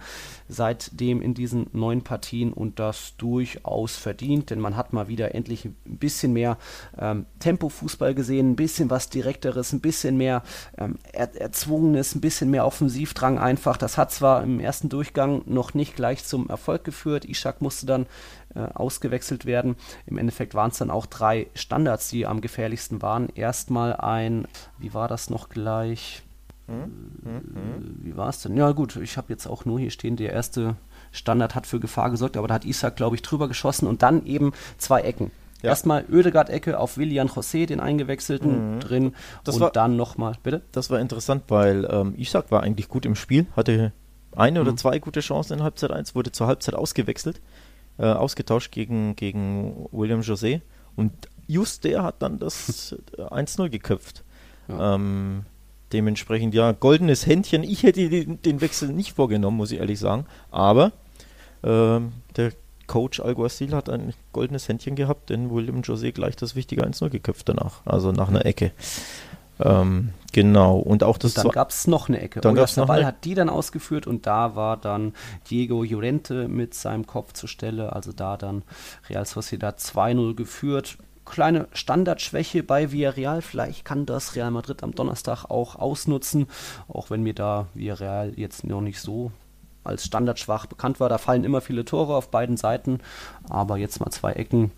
seitdem 0.49 1.21
in 1.21 1.35
diesen 1.35 1.67
neun 1.73 2.03
Partien 2.03 2.53
und 2.53 2.79
das 2.79 3.17
durchaus 3.17 3.97
verdient, 3.97 4.51
denn 4.51 4.61
man 4.61 4.77
hat 4.77 4.93
mal 4.93 5.09
wieder 5.09 5.35
endlich 5.35 5.65
ein 5.65 5.75
bisschen 5.85 6.33
mehr 6.33 6.59
ähm, 6.99 7.27
Tempo-Fußball 7.41 8.15
gesehen, 8.15 8.53
ein 8.53 8.57
bisschen 8.57 8.91
was 8.91 9.09
Direkteres, 9.09 9.73
ein 9.73 9.81
bisschen 9.81 10.17
mehr 10.17 10.43
ähm, 10.79 10.99
er 11.13 11.35
Erzwungenes, 11.35 12.15
ein 12.15 12.21
bisschen 12.21 12.51
mehr 12.51 12.67
Offensivdrang 12.67 13.39
einfach. 13.39 13.77
Das 13.77 13.99
hat 13.99 14.13
zwar 14.13 14.43
im 14.43 14.61
ersten 14.61 14.89
Durchgang 14.89 15.43
noch 15.47 15.75
nicht 15.75 15.97
gleich 15.97 16.25
zum 16.25 16.49
Erfolg 16.49 16.85
geführt, 16.85 17.25
Ishak 17.25 17.61
musste 17.61 17.87
dann 17.87 18.07
äh, 18.55 18.61
ausgewechselt 18.75 19.47
werden. 19.47 19.77
Im 20.07 20.19
Endeffekt 20.19 20.55
waren 20.55 20.71
es 20.71 20.79
dann 20.79 20.91
auch 20.91 21.07
drei 21.07 21.49
Standards, 21.55 22.09
die 22.09 22.27
am 22.27 22.41
gefährlichsten 22.41 23.03
waren. 23.03 23.29
Erstmal 23.35 23.97
ein, 23.97 24.47
wie 24.79 24.95
war 24.95 25.09
das 25.09 25.31
noch 25.31 25.49
gleich? 25.49 26.23
Wie 26.67 28.17
war 28.17 28.29
es 28.31 28.41
denn? 28.43 28.57
Ja 28.57 28.73
gut, 28.73 28.97
ich 28.97 29.17
habe 29.17 29.27
jetzt 29.33 29.47
auch 29.47 29.65
nur 29.65 29.79
hier 29.79 29.91
stehen, 29.91 30.17
der 30.17 30.33
erste 30.33 30.77
Standard 31.13 31.55
hat 31.55 31.67
für 31.67 31.81
Gefahr 31.81 32.11
gesorgt, 32.11 32.37
aber 32.37 32.49
da 32.49 32.55
hat 32.55 32.65
Isaac, 32.65 32.97
glaube 32.97 33.17
ich, 33.17 33.23
drüber 33.23 33.49
geschossen 33.49 33.87
und 33.87 34.03
dann 34.03 34.25
eben 34.27 34.53
zwei 34.79 35.03
Ecken. 35.03 35.31
Ja. 35.63 35.71
Erstmal 35.71 36.05
Oedegaard-Ecke 36.13 36.79
auf 36.79 36.99
Willian 36.99 37.29
José, 37.29 37.67
den 37.67 37.81
eingewechselten, 37.81 38.81
drin 38.81 39.15
Das 39.45 39.55
und 39.57 39.63
war- 39.63 39.71
dann 39.71 39.97
nochmal, 39.97 40.37
bitte? 40.43 40.61
Das 40.73 40.91
war 40.91 41.01
interessant, 41.01 41.45
weil 41.49 41.87
ähm, 41.91 42.15
Ishak 42.19 42.51
war 42.51 42.63
eigentlich 42.63 42.89
gut 42.89 43.07
im 43.07 43.15
Spiel, 43.15 43.47
hatte 43.57 43.93
eine 44.37 44.61
oder 44.61 44.77
zwei 44.77 44.99
gute 44.99 45.21
Chancen 45.21 45.55
in 45.59 45.63
Halbzeit 45.63 45.91
1, 45.91 46.15
wurde 46.15 46.33
zur 46.33 46.49
Halbzeit 46.49 46.75
ausgewechselt, 46.75 47.41
äh, 47.99 48.05
ausgetauscht 48.07 48.73
gegen, 48.73 49.17
gegen 49.17 49.87
William 49.93 50.21
José 50.21 50.61
und 50.97 51.13
just 51.47 51.85
der 51.85 52.03
hat 52.03 52.17
dann 52.21 52.39
das 52.39 52.95
äh, 53.17 53.23
1-0 53.23 53.69
geköpft. 53.71 54.23
Ja. 54.69 54.97
Ähm, 54.97 55.45
dementsprechend, 55.95 56.53
ja, 56.55 56.73
goldenes 56.73 57.27
Händchen. 57.27 57.63
Ich 57.63 57.83
hätte 57.85 58.09
den, 58.11 58.43
den 58.43 58.61
Wechsel 58.61 58.91
nicht 58.93 59.15
vorgenommen, 59.15 59.57
muss 59.57 59.71
ich 59.71 59.79
ehrlich 59.79 59.99
sagen, 59.99 60.27
aber 60.51 60.93
ähm, 61.63 62.13
der 62.37 62.53
Coach 62.87 63.21
Alguacil 63.21 63.75
hat 63.75 63.89
ein 63.89 64.13
goldenes 64.33 64.69
Händchen 64.69 64.95
gehabt, 64.97 65.31
denn 65.31 65.51
William 65.51 65.81
José 65.81 66.13
gleich 66.13 66.37
das 66.37 66.55
wichtige 66.55 66.85
1-0 66.87 67.09
geköpft 67.09 67.49
danach, 67.49 67.81
also 67.87 68.13
nach 68.13 68.29
einer 68.29 68.45
Ecke. 68.45 68.73
Ähm, 69.61 70.11
genau, 70.33 70.79
und 70.79 71.05
auch 71.05 71.17
das 71.17 71.35
dann 71.35 71.47
zwe- 71.47 71.53
gab 71.53 71.71
es 71.71 71.87
noch 71.87 72.09
eine 72.09 72.21
Ecke. 72.21 72.41
Dann 72.41 72.57
gab's 72.57 72.77
noch 72.77 72.89
Ball 72.89 72.99
eine- 72.99 73.07
hat 73.07 73.25
die 73.25 73.35
dann 73.35 73.49
ausgeführt 73.49 74.07
und 74.09 74.27
da 74.27 74.57
war 74.57 74.77
dann 74.77 75.15
Diego 75.49 75.85
Llorente 75.85 76.49
mit 76.49 76.75
seinem 76.75 77.07
Kopf 77.07 77.33
zur 77.35 77.49
Stelle. 77.49 77.93
Also 77.95 78.13
da 78.13 78.37
dann 78.37 78.63
Real 79.09 79.25
Sociedad 79.25 79.79
2-0 79.79 80.35
geführt. 80.35 80.99
Kleine 81.25 81.69
Standardschwäche 81.73 82.63
bei 82.63 82.93
Villarreal. 82.93 83.43
Vielleicht 83.43 83.85
kann 83.85 84.07
das 84.07 84.37
Real 84.37 84.51
Madrid 84.51 84.83
am 84.83 84.95
Donnerstag 84.95 85.45
auch 85.47 85.77
ausnutzen. 85.77 86.47
Auch 86.89 87.11
wenn 87.11 87.23
mir 87.23 87.35
da 87.35 87.67
Villarreal 87.75 88.33
jetzt 88.37 88.65
noch 88.65 88.81
nicht 88.81 89.01
so 89.01 89.33
als 89.85 90.05
standardschwach 90.05 90.67
bekannt 90.67 91.01
war. 91.01 91.09
Da 91.09 91.19
fallen 91.19 91.45
immer 91.45 91.61
viele 91.61 91.85
Tore 91.85 92.15
auf 92.15 92.31
beiden 92.31 92.57
Seiten. 92.57 93.01
Aber 93.49 93.77
jetzt 93.77 94.01
mal 94.01 94.11
zwei 94.11 94.33
Ecken. 94.33 94.73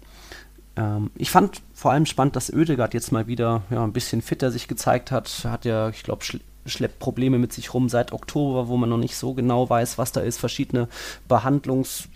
Ähm, 0.76 1.11
ich 1.16 1.30
fand 1.30 1.62
vor 1.72 1.92
allem 1.92 2.07
spannend, 2.07 2.36
dass 2.36 2.53
Oedegaard 2.53 2.94
jetzt 2.94 3.12
mal 3.12 3.26
wieder 3.26 3.62
ja, 3.70 3.82
ein 3.82 3.92
bisschen 3.92 4.22
fitter 4.22 4.51
sich 4.51 4.68
gezeigt 4.68 5.11
hat. 5.11 5.28
Hat 5.44 5.64
ja, 5.64 5.88
ich 5.88 6.03
glaube, 6.03 6.24
schl 6.24 6.40
schleppt 6.68 6.99
Probleme 6.99 7.38
mit 7.38 7.53
sich 7.53 7.72
rum 7.72 7.88
seit 7.88 8.11
Oktober, 8.11 8.66
wo 8.66 8.76
man 8.76 8.88
noch 8.88 8.99
nicht 8.99 9.16
so 9.16 9.34
genau 9.34 9.70
weiß, 9.70 9.99
was 9.99 10.11
da 10.11 10.20
ist. 10.20 10.38
Verschiedene 10.38 10.88
Behandlungsformen, 11.28 12.16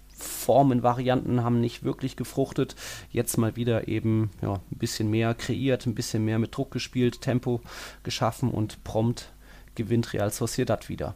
Varianten 0.83 1.43
haben 1.43 1.61
nicht 1.61 1.83
wirklich 1.83 2.17
gefruchtet. 2.17 2.77
Jetzt 3.11 3.37
mal 3.37 3.57
wieder 3.57 3.89
eben 3.89 4.31
ja, 4.43 4.55
ein 4.55 4.79
bisschen 4.79 5.11
mehr 5.11 5.35
kreiert, 5.35 5.87
ein 5.87 5.95
bisschen 5.95 6.25
mehr 6.25 6.39
mit 6.39 6.57
Druck 6.57 6.71
gespielt, 6.71 7.21
Tempo 7.21 7.61
geschaffen 8.03 8.51
und 8.51 8.85
prompt 8.85 9.33
gewinnt 9.75 10.13
Real 10.13 10.31
Sociedad 10.31 10.89
wieder. 10.89 11.15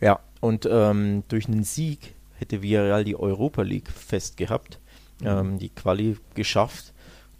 Ja, 0.00 0.20
und 0.40 0.68
ähm, 0.70 1.24
durch 1.28 1.46
einen 1.46 1.64
Sieg 1.64 2.14
hätte 2.36 2.62
Villarreal 2.62 3.04
die 3.04 3.16
Europa 3.16 3.62
League 3.62 3.90
fest 3.90 4.36
gehabt, 4.36 4.80
ähm, 5.22 5.58
die 5.58 5.68
Quali 5.68 6.16
geschafft. 6.34 6.92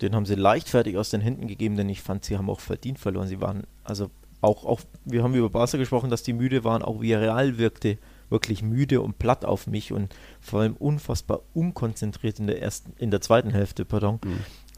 Den 0.03 0.15
haben 0.15 0.27
sie 0.27 0.35
leichtfertig 0.35 0.97
aus 0.97 1.11
den 1.11 1.21
Händen 1.21 1.47
gegeben, 1.47 1.77
denn 1.77 1.89
ich 1.89 2.03
fand, 2.03 2.25
sie 2.25 2.37
haben 2.37 2.51
auch 2.51 2.61
verdient 2.61 2.99
verloren. 2.99 3.29
Sie 3.29 3.41
waren, 3.41 3.65
also 3.85 4.11
auch, 4.41 4.65
auch 4.65 4.81
wir 5.05 5.23
haben 5.23 5.35
über 5.35 5.51
Barca 5.51 5.77
gesprochen, 5.77 6.11
dass 6.11 6.23
die 6.23 6.33
müde 6.33 6.65
waren, 6.65 6.83
auch 6.83 7.01
Villarreal 7.01 7.59
wirkte 7.59 7.99
wirklich 8.31 8.63
müde 8.63 9.01
und 9.01 9.19
platt 9.19 9.45
auf 9.45 9.67
mich 9.67 9.93
und 9.93 10.15
vor 10.41 10.61
allem 10.61 10.77
unfassbar 10.77 11.41
unkonzentriert 11.53 12.39
in 12.39 12.47
der 12.47 12.63
ersten, 12.63 12.93
in 12.99 13.11
der 13.11 13.21
zweiten 13.21 13.51
Hälfte, 13.51 13.85
pardon, 13.85 14.21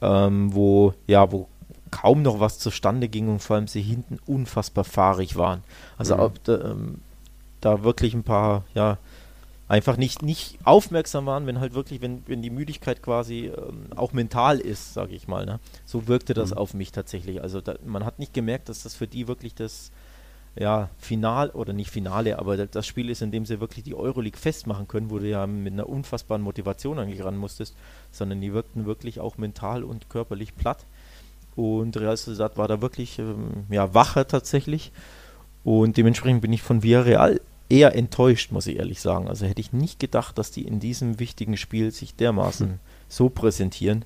ähm, 0.00 0.54
wo, 0.54 0.94
ja, 1.06 1.30
wo 1.30 1.48
kaum 1.90 2.22
noch 2.22 2.40
was 2.40 2.58
zustande 2.58 3.08
ging 3.08 3.28
und 3.28 3.40
vor 3.40 3.56
allem 3.56 3.68
sie 3.68 3.82
hinten 3.82 4.18
unfassbar 4.26 4.84
fahrig 4.84 5.36
waren. 5.36 5.62
Also 5.96 6.18
ob, 6.18 6.42
da, 6.44 6.72
ähm, 6.72 7.00
da 7.60 7.84
wirklich 7.84 8.14
ein 8.14 8.24
paar, 8.24 8.64
ja, 8.74 8.98
einfach 9.68 9.96
nicht, 9.96 10.22
nicht 10.22 10.58
aufmerksam 10.64 11.24
waren, 11.26 11.46
wenn 11.46 11.60
halt 11.60 11.72
wirklich, 11.72 12.02
wenn, 12.02 12.22
wenn 12.26 12.42
die 12.42 12.50
Müdigkeit 12.50 13.02
quasi 13.02 13.46
ähm, 13.46 13.86
auch 13.96 14.12
mental 14.12 14.58
ist, 14.58 14.92
sage 14.92 15.14
ich 15.14 15.28
mal. 15.28 15.46
Ne? 15.46 15.60
So 15.86 16.08
wirkte 16.08 16.34
das 16.34 16.52
auf 16.52 16.74
mich 16.74 16.92
tatsächlich. 16.92 17.40
Also 17.42 17.60
da, 17.60 17.76
man 17.84 18.04
hat 18.04 18.18
nicht 18.18 18.34
gemerkt, 18.34 18.68
dass 18.68 18.82
das 18.82 18.94
für 18.94 19.06
die 19.06 19.28
wirklich 19.28 19.54
das, 19.54 19.90
ja, 20.54 20.90
Final 20.98 21.50
oder 21.50 21.72
nicht 21.72 21.90
Finale, 21.90 22.38
aber 22.38 22.66
das 22.66 22.86
Spiel 22.86 23.08
ist, 23.08 23.22
in 23.22 23.30
dem 23.30 23.46
sie 23.46 23.60
wirklich 23.60 23.84
die 23.84 23.94
Euroleague 23.94 24.38
festmachen 24.38 24.86
können, 24.86 25.10
wo 25.10 25.18
du 25.18 25.28
ja 25.28 25.46
mit 25.46 25.72
einer 25.72 25.88
unfassbaren 25.88 26.42
Motivation 26.42 26.98
eigentlich 26.98 27.24
ran 27.24 27.36
musstest, 27.36 27.74
sondern 28.10 28.40
die 28.40 28.52
wirkten 28.52 28.84
wirklich 28.84 29.20
auch 29.20 29.38
mental 29.38 29.82
und 29.82 30.10
körperlich 30.10 30.54
platt. 30.54 30.84
Und 31.56 31.96
Real 31.96 32.16
Sociedad 32.16 32.56
war 32.58 32.68
da 32.68 32.82
wirklich 32.82 33.18
ähm, 33.18 33.64
ja, 33.70 33.94
wacher 33.94 34.26
tatsächlich. 34.26 34.92
Und 35.64 35.96
dementsprechend 35.96 36.42
bin 36.42 36.52
ich 36.52 36.62
von 36.62 36.82
Villarreal 36.82 37.40
eher 37.68 37.94
enttäuscht, 37.94 38.52
muss 38.52 38.66
ich 38.66 38.76
ehrlich 38.76 39.00
sagen. 39.00 39.28
Also 39.28 39.46
hätte 39.46 39.60
ich 39.60 39.72
nicht 39.72 39.98
gedacht, 39.98 40.36
dass 40.36 40.50
die 40.50 40.66
in 40.66 40.80
diesem 40.80 41.18
wichtigen 41.18 41.56
Spiel 41.56 41.90
sich 41.92 42.14
dermaßen 42.14 42.68
hm. 42.68 42.78
so 43.08 43.30
präsentieren. 43.30 44.04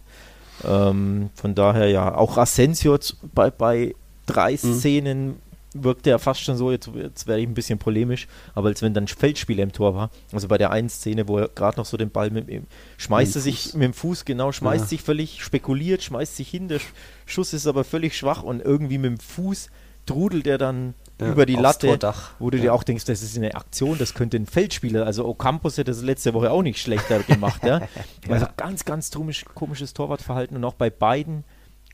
Ähm, 0.65 1.31
von 1.35 1.55
daher 1.55 1.89
ja, 1.89 2.15
auch 2.15 2.39
Asensio 2.39 2.99
bei, 3.35 3.51
bei 3.51 3.95
drei 4.27 4.53
mhm. 4.53 4.75
Szenen 4.75 5.37
wirkte 5.83 6.11
er 6.11 6.19
fast 6.19 6.43
schon 6.43 6.57
so, 6.57 6.71
jetzt, 6.71 6.91
jetzt 6.95 7.27
wäre 7.27 7.41
ich 7.41 7.47
ein 7.47 7.55
bisschen 7.55 7.79
polemisch, 7.79 8.27
aber 8.55 8.69
als 8.69 8.83
wenn 8.83 8.95
dann 8.95 9.09
Feldspieler 9.09 9.63
im 9.63 9.73
Tor 9.73 9.95
war. 9.95 10.11
Also 10.33 10.49
bei 10.49 10.59
der 10.59 10.71
einen 10.71 10.89
Szene, 10.89 11.29
wo 11.29 11.39
er 11.39 11.49
gerade 11.49 11.79
noch 11.79 11.87
so 11.87 11.97
den 11.97 12.11
Ball 12.11 12.31
mit, 12.31 12.49
ihm 12.49 12.67
schmeißt 12.99 13.37
er 13.37 13.43
sich 13.43 13.75
mit 13.75 13.83
dem 13.83 13.95
Fuß, 13.95 14.25
genau, 14.25 14.53
schmeißt 14.53 14.85
ja. 14.85 14.89
sich 14.89 15.03
völlig, 15.03 15.43
spekuliert, 15.43 16.03
schmeißt 16.03 16.37
sich 16.37 16.49
hin, 16.49 16.69
der 16.69 16.81
Schuss 17.25 17.53
ist 17.53 17.67
aber 17.67 17.85
völlig 17.85 18.17
schwach 18.17 18.43
und 18.43 18.61
irgendwie 18.61 18.99
mit 18.99 19.11
dem 19.11 19.19
Fuß 19.19 19.71
trudelt 20.07 20.47
er 20.47 20.59
dann 20.59 20.95
ja, 21.21 21.29
über 21.29 21.47
die 21.47 21.55
Latte, 21.55 21.89
Tordach. 21.89 22.33
wo 22.39 22.51
du 22.51 22.59
ja. 22.59 22.65
dir 22.65 22.75
auch 22.75 22.83
denkst, 22.83 23.05
das 23.05 23.23
ist 23.23 23.37
eine 23.37 23.55
Aktion, 23.55 23.99
das 23.99 24.15
könnte 24.15 24.37
ein 24.37 24.47
Feldspieler, 24.47 25.05
also 25.05 25.27
Ocampos 25.27 25.79
hätte 25.79 25.91
das 25.91 26.03
letzte 26.03 26.35
Woche 26.35 26.51
auch 26.51 26.63
nicht 26.63 26.81
schlechter 26.81 27.21
gemacht. 27.21 27.65
ja. 27.65 27.81
Also 28.29 28.47
ganz, 28.57 28.85
ganz 28.85 29.11
komisch, 29.11 29.45
komisches 29.55 29.95
Torwartverhalten 29.95 30.57
und 30.57 30.65
auch 30.65 30.75
bei 30.75 30.91
beiden 30.91 31.45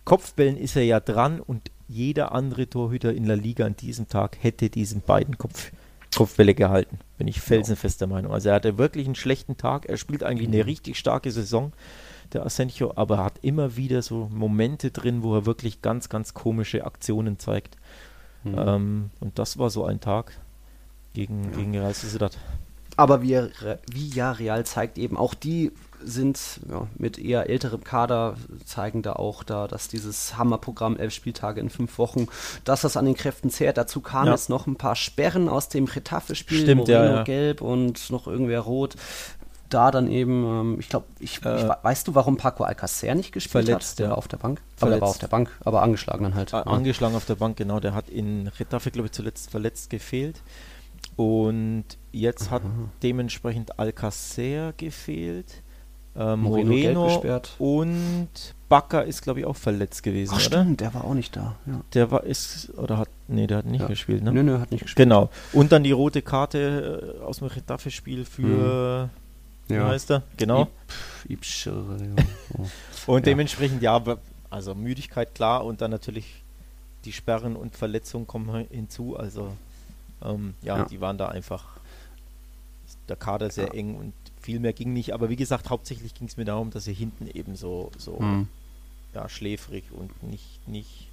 Kopfbällen 0.04 0.56
ist 0.56 0.76
er 0.76 0.84
ja 0.84 1.00
dran 1.00 1.40
und 1.40 1.70
jeder 1.92 2.32
andere 2.32 2.68
Torhüter 2.68 3.12
in 3.12 3.26
der 3.26 3.36
Liga 3.36 3.66
an 3.66 3.76
diesem 3.76 4.08
Tag 4.08 4.38
hätte 4.40 4.70
diesen 4.70 5.02
beiden 5.02 5.38
Kopf, 5.38 5.70
Kopfbälle 6.14 6.54
gehalten. 6.54 6.98
Bin 7.18 7.28
ich 7.28 7.40
felsenfest 7.40 8.00
der 8.00 8.08
Meinung. 8.08 8.32
Also 8.32 8.48
er 8.48 8.56
hatte 8.56 8.78
wirklich 8.78 9.06
einen 9.06 9.14
schlechten 9.14 9.56
Tag. 9.56 9.86
Er 9.86 9.96
spielt 9.96 10.22
eigentlich 10.22 10.48
eine 10.48 10.58
mhm. 10.58 10.64
richtig 10.64 10.98
starke 10.98 11.30
Saison, 11.30 11.72
der 12.32 12.44
Asensio, 12.44 12.92
aber 12.96 13.18
hat 13.18 13.38
immer 13.42 13.76
wieder 13.76 14.02
so 14.02 14.28
Momente 14.32 14.90
drin, 14.90 15.22
wo 15.22 15.34
er 15.34 15.46
wirklich 15.46 15.82
ganz, 15.82 16.08
ganz 16.08 16.34
komische 16.34 16.84
Aktionen 16.84 17.38
zeigt. 17.38 17.76
Mhm. 18.44 18.54
Ähm, 18.58 19.10
und 19.20 19.38
das 19.38 19.58
war 19.58 19.70
so 19.70 19.84
ein 19.84 20.00
Tag 20.00 20.32
gegen, 21.12 21.44
ja. 21.44 21.50
gegen 21.58 21.76
Real 21.76 21.94
Sociedad. 21.94 22.36
Aber 22.96 23.22
wie, 23.22 23.40
wie 23.90 24.08
ja 24.08 24.32
Real 24.32 24.64
zeigt 24.66 24.98
eben, 24.98 25.16
auch 25.16 25.34
die 25.34 25.72
sind 26.04 26.60
ja, 26.68 26.86
mit 26.96 27.18
eher 27.18 27.48
älterem 27.48 27.84
Kader, 27.84 28.36
zeigen 28.64 29.02
da 29.02 29.14
auch 29.14 29.42
da, 29.42 29.68
dass 29.68 29.88
dieses 29.88 30.36
Hammerprogramm, 30.36 30.96
elf 30.96 31.14
Spieltage 31.14 31.60
in 31.60 31.70
fünf 31.70 31.98
Wochen, 31.98 32.28
dass 32.64 32.82
das 32.82 32.96
an 32.96 33.04
den 33.04 33.14
Kräften 33.14 33.50
zehrt. 33.50 33.76
Dazu 33.76 34.00
kamen 34.00 34.26
ja. 34.26 34.32
jetzt 34.32 34.48
noch 34.48 34.66
ein 34.66 34.76
paar 34.76 34.96
Sperren 34.96 35.48
aus 35.48 35.68
dem 35.68 35.84
Retafe-Spiel, 35.84 36.74
Moreno 36.74 37.04
ja, 37.04 37.14
ja. 37.16 37.22
gelb 37.24 37.60
und 37.60 38.10
noch 38.10 38.26
irgendwer 38.26 38.60
rot. 38.60 38.96
Da 39.68 39.90
dann 39.90 40.10
eben, 40.10 40.44
ähm, 40.44 40.76
ich 40.80 40.90
glaube, 40.90 41.06
ich, 41.18 41.42
äh, 41.46 41.56
ich, 41.56 41.68
weißt 41.82 42.06
du, 42.06 42.14
warum 42.14 42.36
Paco 42.36 42.64
Alcacer 42.64 43.14
nicht 43.14 43.32
gespielt 43.32 43.64
verletzt, 43.64 43.92
hat? 43.92 43.98
Der 44.00 44.10
war 44.10 44.18
auf 44.18 44.28
der 44.28 44.36
Bank. 44.36 44.60
Verletzt. 44.76 44.82
Aber 44.82 44.92
er 44.92 45.00
war 45.00 45.08
auf 45.08 45.18
der 45.18 45.28
Bank, 45.28 45.50
aber 45.64 45.82
angeschlagen 45.82 46.24
dann 46.24 46.34
halt. 46.34 46.52
Ah, 46.52 46.62
angeschlagen 46.62 47.14
auf 47.14 47.24
der 47.24 47.36
Bank, 47.36 47.56
genau. 47.56 47.80
Der 47.80 47.94
hat 47.94 48.10
in 48.10 48.48
Retafe, 48.48 48.90
glaube 48.90 49.06
ich, 49.06 49.12
zuletzt 49.12 49.50
verletzt 49.50 49.88
gefehlt. 49.88 50.42
Und 51.16 51.84
jetzt 52.10 52.50
hat 52.50 52.64
mhm. 52.64 52.90
dementsprechend 53.02 53.78
Alcacer 53.78 54.72
gefehlt. 54.76 55.62
Äh, 56.14 56.36
Moreno, 56.36 57.08
Moreno 57.08 57.42
und 57.58 58.28
Bakker 58.68 59.04
ist, 59.04 59.22
glaube 59.22 59.40
ich, 59.40 59.46
auch 59.46 59.56
verletzt 59.56 60.02
gewesen, 60.02 60.32
Ach, 60.32 60.46
oder? 60.46 60.62
Stimmt, 60.62 60.80
der 60.80 60.92
war 60.94 61.04
auch 61.04 61.14
nicht 61.14 61.36
da. 61.36 61.56
Ja. 61.66 61.80
Der 61.94 62.10
war, 62.10 62.24
ist, 62.24 62.70
oder 62.76 62.98
hat, 62.98 63.08
nee, 63.28 63.46
der 63.46 63.58
hat 63.58 63.66
nicht 63.66 63.80
ja. 63.80 63.86
gespielt, 63.86 64.22
ne? 64.22 64.32
Nö, 64.32 64.42
nö, 64.42 64.58
hat 64.58 64.70
nicht 64.70 64.82
gespielt. 64.82 65.06
Genau. 65.06 65.30
Und 65.52 65.72
dann 65.72 65.84
die 65.84 65.92
rote 65.92 66.22
Karte 66.22 67.18
äh, 67.20 67.24
aus 67.24 67.38
dem 67.38 67.48
Retafe-Spiel 67.48 68.24
für, 68.24 69.10
mhm. 69.68 69.74
ja. 69.74 69.86
wie 69.86 69.90
heißt 69.90 70.10
er? 70.10 70.22
Genau. 70.36 70.68
Ipsch, 71.28 71.66
ja. 71.66 71.72
Oh. 72.58 72.66
und 73.12 73.26
dementsprechend, 73.26 73.82
ja, 73.82 74.02
also 74.50 74.74
Müdigkeit 74.74 75.34
klar 75.34 75.64
und 75.64 75.80
dann 75.80 75.90
natürlich 75.90 76.42
die 77.04 77.12
Sperren 77.12 77.56
und 77.56 77.74
Verletzungen 77.74 78.26
kommen 78.26 78.66
hinzu, 78.70 79.16
also 79.16 79.52
ähm, 80.24 80.54
ja, 80.62 80.84
die 80.84 81.00
waren 81.00 81.18
da 81.18 81.28
einfach 81.28 81.78
der 83.08 83.16
Kader 83.16 83.50
sehr 83.50 83.74
eng 83.74 83.96
und 83.96 84.12
viel 84.42 84.58
mehr 84.58 84.72
ging 84.72 84.92
nicht, 84.92 85.14
aber 85.14 85.30
wie 85.30 85.36
gesagt, 85.36 85.70
hauptsächlich 85.70 86.14
ging 86.14 86.28
es 86.28 86.36
mir 86.36 86.44
darum, 86.44 86.70
dass 86.70 86.86
er 86.86 86.94
hinten 86.94 87.28
eben 87.28 87.56
so, 87.56 87.90
so 87.96 88.18
mhm. 88.18 88.48
ja, 89.14 89.28
schläfrig 89.28 89.84
und 89.92 90.22
nicht, 90.22 90.66
nicht 90.66 91.08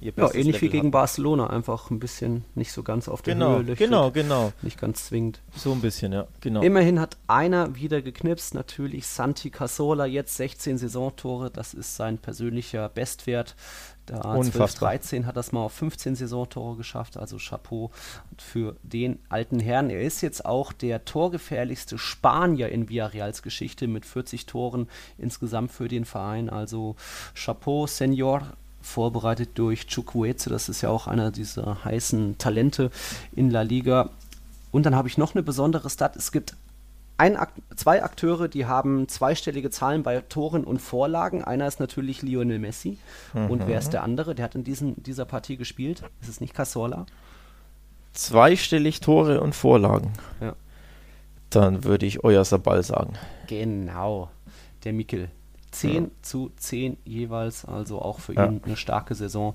ja, 0.00 0.12
ähnlich 0.34 0.46
Level 0.46 0.60
wie 0.60 0.68
gegen 0.68 0.78
hatten. 0.78 0.90
Barcelona, 0.90 1.46
einfach 1.48 1.90
ein 1.90 2.00
bisschen 2.00 2.44
nicht 2.54 2.72
so 2.72 2.82
ganz 2.82 3.08
auf 3.08 3.22
der 3.22 3.34
genau, 3.34 3.58
Höhe. 3.58 3.76
Genau, 3.76 4.10
genau. 4.10 4.52
Nicht 4.62 4.80
ganz 4.80 5.06
zwingend. 5.06 5.40
So 5.54 5.72
ein 5.72 5.80
bisschen, 5.80 6.12
ja, 6.12 6.26
genau. 6.40 6.62
Immerhin 6.62 6.98
hat 6.98 7.16
einer 7.28 7.76
wieder 7.76 8.02
geknipst, 8.02 8.54
natürlich 8.54 9.06
Santi 9.06 9.50
Casola, 9.50 10.06
jetzt 10.06 10.36
16 10.36 10.78
Saisontore, 10.78 11.50
das 11.50 11.74
ist 11.74 11.96
sein 11.96 12.18
persönlicher 12.18 12.88
Bestwert. 12.88 13.54
Da 14.06 14.20
12, 14.20 14.74
13 14.74 15.26
hat 15.26 15.36
das 15.36 15.52
mal 15.52 15.60
auf 15.60 15.74
15 15.74 16.16
Saisontore 16.16 16.76
geschafft, 16.76 17.16
also 17.16 17.36
Chapeau 17.38 17.92
für 18.36 18.74
den 18.82 19.20
alten 19.28 19.60
Herrn. 19.60 19.90
Er 19.90 20.02
ist 20.02 20.22
jetzt 20.22 20.44
auch 20.44 20.72
der 20.72 21.04
torgefährlichste 21.04 21.98
Spanier 21.98 22.70
in 22.70 22.88
Villarreals 22.88 23.42
Geschichte 23.42 23.86
mit 23.86 24.04
40 24.04 24.46
Toren 24.46 24.88
insgesamt 25.18 25.70
für 25.70 25.86
den 25.86 26.04
Verein. 26.04 26.50
Also 26.50 26.96
Chapeau, 27.34 27.86
Senor, 27.86 28.42
vorbereitet 28.82 29.50
durch 29.54 29.86
Chukwueze, 29.86 30.50
das 30.50 30.68
ist 30.68 30.82
ja 30.82 30.90
auch 30.90 31.06
einer 31.06 31.30
dieser 31.30 31.84
heißen 31.84 32.38
Talente 32.38 32.90
in 33.34 33.50
La 33.50 33.62
Liga. 33.62 34.10
Und 34.70 34.86
dann 34.86 34.96
habe 34.96 35.08
ich 35.08 35.18
noch 35.18 35.34
eine 35.34 35.42
besondere 35.42 35.88
Stat. 35.88 36.16
Es 36.16 36.32
gibt 36.32 36.54
ein 37.18 37.38
zwei 37.76 38.02
Akteure, 38.02 38.48
die 38.48 38.66
haben 38.66 39.06
zweistellige 39.08 39.70
Zahlen 39.70 40.02
bei 40.02 40.20
Toren 40.20 40.64
und 40.64 40.80
Vorlagen. 40.80 41.44
Einer 41.44 41.66
ist 41.68 41.78
natürlich 41.78 42.22
Lionel 42.22 42.58
Messi. 42.58 42.98
Mhm. 43.32 43.50
Und 43.50 43.66
wer 43.66 43.78
ist 43.78 43.90
der 43.90 44.02
andere? 44.02 44.34
Der 44.34 44.44
hat 44.44 44.54
in 44.54 44.64
diesen, 44.64 45.00
dieser 45.02 45.24
Partie 45.24 45.56
gespielt. 45.56 46.02
Ist 46.20 46.28
es 46.28 46.40
nicht 46.40 46.54
Casola? 46.54 47.06
Zweistellig 48.12 49.00
Tore 49.00 49.40
und 49.40 49.54
Vorlagen. 49.54 50.12
Ja. 50.40 50.54
Dann 51.50 51.84
würde 51.84 52.06
ich 52.06 52.24
euer 52.24 52.44
Sabal 52.44 52.82
sagen. 52.82 53.14
Genau. 53.46 54.30
Der 54.84 54.92
Mikkel. 54.92 55.30
10 55.72 56.04
ja. 56.04 56.10
zu 56.22 56.52
10 56.56 56.98
jeweils, 57.04 57.64
also 57.64 58.00
auch 58.00 58.20
für 58.20 58.34
ja. 58.34 58.46
ihn 58.46 58.60
eine 58.64 58.76
starke 58.76 59.14
Saison. 59.14 59.54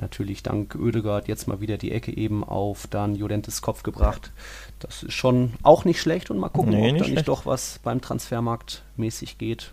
Natürlich 0.00 0.42
dank 0.42 0.74
Oedegaard 0.74 1.28
jetzt 1.28 1.46
mal 1.46 1.60
wieder 1.60 1.76
die 1.76 1.92
Ecke 1.92 2.16
eben 2.16 2.42
auf 2.42 2.86
dann 2.88 3.14
Jolentes 3.14 3.62
Kopf 3.62 3.82
gebracht. 3.82 4.32
Das 4.80 5.02
ist 5.02 5.12
schon 5.12 5.54
auch 5.62 5.84
nicht 5.84 6.00
schlecht 6.00 6.30
und 6.30 6.38
mal 6.38 6.48
gucken, 6.48 6.72
nee, 6.72 6.92
ob 6.92 6.98
da 6.98 7.08
nicht 7.08 7.28
doch 7.28 7.46
was 7.46 7.78
beim 7.82 8.00
Transfermarkt 8.00 8.82
mäßig 8.96 9.38
geht. 9.38 9.72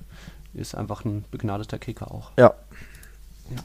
Ist 0.53 0.75
einfach 0.75 1.05
ein 1.05 1.25
begnadeter 1.31 1.79
Kicker 1.79 2.11
auch. 2.11 2.31
Ja. 2.37 2.53
ja. 3.49 3.63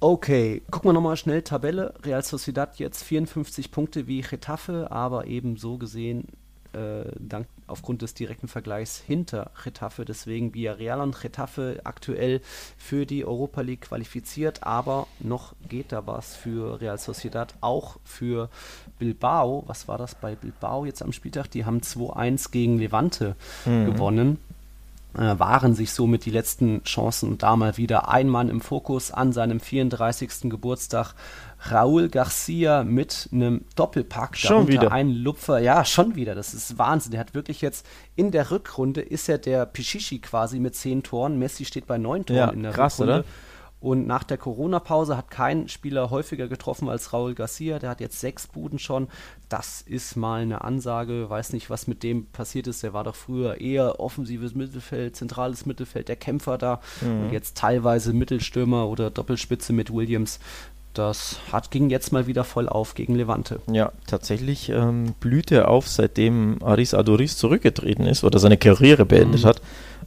Okay, 0.00 0.62
gucken 0.70 0.90
wir 0.90 0.92
nochmal 0.92 1.16
schnell 1.16 1.42
Tabelle. 1.42 1.94
Real 2.02 2.22
Sociedad 2.22 2.78
jetzt 2.78 3.04
54 3.04 3.70
Punkte 3.70 4.06
wie 4.08 4.20
Getafe, 4.20 4.88
aber 4.90 5.26
eben 5.26 5.56
so 5.56 5.78
gesehen 5.78 6.26
äh, 6.74 7.10
dank, 7.18 7.46
aufgrund 7.66 8.02
des 8.02 8.14
direkten 8.14 8.48
Vergleichs 8.48 8.98
hinter 8.98 9.50
Getafe. 9.62 10.04
Deswegen 10.04 10.54
Villarreal 10.54 11.00
und 11.00 11.20
Getafe 11.20 11.80
aktuell 11.84 12.40
für 12.76 13.06
die 13.06 13.24
Europa 13.24 13.60
League 13.62 13.82
qualifiziert, 13.82 14.62
aber 14.62 15.06
noch 15.20 15.54
geht 15.68 15.92
da 15.92 16.06
was 16.06 16.36
für 16.36 16.80
Real 16.80 16.98
Sociedad, 16.98 17.54
auch 17.60 17.98
für 18.04 18.50
Bilbao. 18.98 19.64
Was 19.66 19.88
war 19.88 19.98
das 19.98 20.14
bei 20.14 20.34
Bilbao 20.34 20.84
jetzt 20.84 21.02
am 21.02 21.12
Spieltag? 21.12 21.50
Die 21.50 21.64
haben 21.64 21.80
2-1 21.80 22.50
gegen 22.50 22.78
Levante 22.78 23.36
mhm. 23.64 23.86
gewonnen 23.86 24.38
äh, 25.16 25.38
waren 25.38 25.74
sich 25.74 25.92
somit 25.92 26.24
die 26.24 26.30
letzten 26.30 26.82
Chancen 26.82 27.30
und 27.30 27.42
da 27.42 27.56
mal 27.56 27.76
wieder 27.76 28.08
ein 28.08 28.28
Mann 28.28 28.48
im 28.48 28.60
Fokus 28.60 29.10
an 29.10 29.32
seinem 29.32 29.60
34. 29.60 30.50
Geburtstag. 30.50 31.14
Raúl 31.70 32.08
Garcia 32.08 32.84
mit 32.84 33.28
einem 33.32 33.64
Doppelpack. 33.74 34.36
Schon 34.36 34.68
wieder. 34.68 34.92
Ein 34.92 35.10
Lupfer. 35.10 35.58
Ja, 35.58 35.84
schon 35.84 36.14
wieder. 36.14 36.34
Das 36.34 36.52
ist 36.52 36.78
Wahnsinn. 36.78 37.12
Der 37.12 37.20
hat 37.20 37.34
wirklich 37.34 37.60
jetzt 37.60 37.86
in 38.16 38.30
der 38.30 38.50
Rückrunde 38.50 39.00
ist 39.00 39.28
er 39.28 39.38
der 39.38 39.66
Pichichi 39.66 40.18
quasi 40.18 40.58
mit 40.58 40.74
zehn 40.74 41.02
Toren. 41.02 41.38
Messi 41.38 41.64
steht 41.64 41.86
bei 41.86 41.98
neun 41.98 42.26
Toren 42.26 42.36
ja, 42.36 42.48
in 42.50 42.62
der 42.62 42.72
krass, 42.72 43.00
Rückrunde. 43.00 43.20
Oder? 43.20 43.24
Und 43.84 44.06
nach 44.06 44.24
der 44.24 44.38
Corona-Pause 44.38 45.14
hat 45.14 45.30
kein 45.30 45.68
Spieler 45.68 46.08
häufiger 46.08 46.48
getroffen 46.48 46.88
als 46.88 47.12
Raúl 47.12 47.34
Garcia. 47.34 47.78
Der 47.78 47.90
hat 47.90 48.00
jetzt 48.00 48.18
sechs 48.18 48.46
Buden 48.46 48.78
schon. 48.78 49.08
Das 49.50 49.82
ist 49.82 50.16
mal 50.16 50.40
eine 50.40 50.64
Ansage. 50.64 51.28
Weiß 51.28 51.52
nicht, 51.52 51.68
was 51.68 51.86
mit 51.86 52.02
dem 52.02 52.24
passiert 52.24 52.66
ist. 52.66 52.82
Der 52.82 52.94
war 52.94 53.04
doch 53.04 53.14
früher 53.14 53.60
eher 53.60 54.00
offensives 54.00 54.54
Mittelfeld, 54.54 55.16
zentrales 55.16 55.66
Mittelfeld, 55.66 56.08
der 56.08 56.16
Kämpfer 56.16 56.56
da. 56.56 56.80
Mhm. 57.02 57.24
Und 57.24 57.32
jetzt 57.32 57.58
teilweise 57.58 58.14
Mittelstürmer 58.14 58.88
oder 58.88 59.10
Doppelspitze 59.10 59.74
mit 59.74 59.92
Williams. 59.92 60.40
Das 60.94 61.40
hat, 61.50 61.72
ging 61.72 61.90
jetzt 61.90 62.12
mal 62.12 62.28
wieder 62.28 62.44
voll 62.44 62.68
auf 62.68 62.94
gegen 62.94 63.16
Levante. 63.16 63.60
Ja, 63.70 63.90
tatsächlich 64.06 64.68
ähm, 64.68 65.14
blüht 65.18 65.50
er 65.50 65.68
auf, 65.68 65.88
seitdem 65.88 66.62
Aris 66.62 66.94
Adoris 66.94 67.36
zurückgetreten 67.36 68.06
ist 68.06 68.22
oder 68.22 68.38
seine 68.38 68.56
Karriere 68.56 69.04
beendet 69.04 69.42
mhm. 69.42 69.46
hat. 69.46 69.60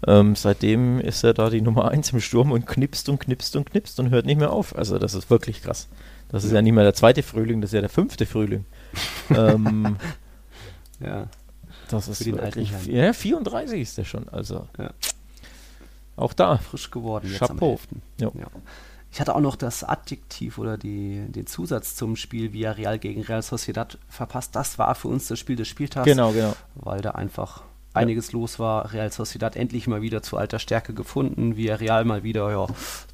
Ähm, 0.07 0.35
seitdem 0.35 1.01
ist 1.01 1.23
er 1.23 1.33
da 1.33 1.49
die 1.49 1.59
Nummer 1.59 1.91
1 1.91 2.13
im 2.13 2.21
Sturm 2.21 2.53
und 2.53 2.65
knipst 2.65 3.09
und 3.09 3.19
knipst 3.19 3.55
und 3.57 3.69
knipst 3.69 3.99
und 3.99 4.11
hört 4.11 4.25
nicht 4.25 4.39
mehr 4.39 4.51
auf. 4.51 4.77
Also 4.77 4.97
das 4.97 5.13
ist 5.13 5.29
wirklich 5.29 5.61
krass. 5.61 5.89
Das 6.29 6.45
ist 6.45 6.53
ja 6.53 6.61
nicht 6.61 6.73
mehr 6.73 6.83
der 6.83 6.93
zweite 6.93 7.21
Frühling, 7.21 7.59
das 7.59 7.69
ist 7.69 7.75
ja 7.75 7.81
der 7.81 7.89
fünfte 7.89 8.25
Frühling. 8.25 8.63
ähm, 9.29 9.97
ja. 11.01 11.27
Das 11.89 12.07
ist 12.07 12.25
wirklich, 12.25 12.71
ja, 12.87 13.11
34 13.11 13.81
ist 13.81 13.97
der 13.97 14.05
schon, 14.05 14.27
also. 14.29 14.67
Ja. 14.77 14.91
Auch 16.15 16.33
da. 16.33 16.57
frisch 16.57 16.91
geworden 16.91 17.33
Chapeau. 17.37 17.71
am 17.71 17.71
11. 17.71 17.87
Ja. 18.19 18.31
Ja. 18.39 18.47
Ich 19.11 19.19
hatte 19.21 19.35
auch 19.35 19.39
noch 19.41 19.55
das 19.55 19.83
Adjektiv 19.83 20.57
oder 20.57 20.77
die, 20.77 21.25
den 21.29 21.47
Zusatz 21.47 21.95
zum 21.95 22.15
Spiel 22.15 22.53
Villarreal 22.53 22.99
gegen 22.99 23.21
Real 23.21 23.41
Sociedad 23.41 23.97
verpasst. 24.09 24.55
Das 24.55 24.77
war 24.77 24.93
für 24.95 25.07
uns 25.07 25.27
das 25.27 25.39
Spiel 25.39 25.55
des 25.55 25.67
Spieltags, 25.67 26.05
Genau, 26.05 26.31
genau. 26.31 26.53
weil 26.75 27.01
da 27.01 27.11
einfach 27.11 27.63
einiges 27.93 28.31
los 28.31 28.59
war. 28.59 28.93
Real 28.93 29.11
Sociedad 29.11 29.55
endlich 29.55 29.87
mal 29.87 30.01
wieder 30.01 30.21
zu 30.21 30.37
alter 30.37 30.59
Stärke 30.59 30.93
gefunden. 30.93 31.57
Villarreal 31.57 32.05
mal 32.05 32.23
wieder, 32.23 32.51
ja, 32.51 32.67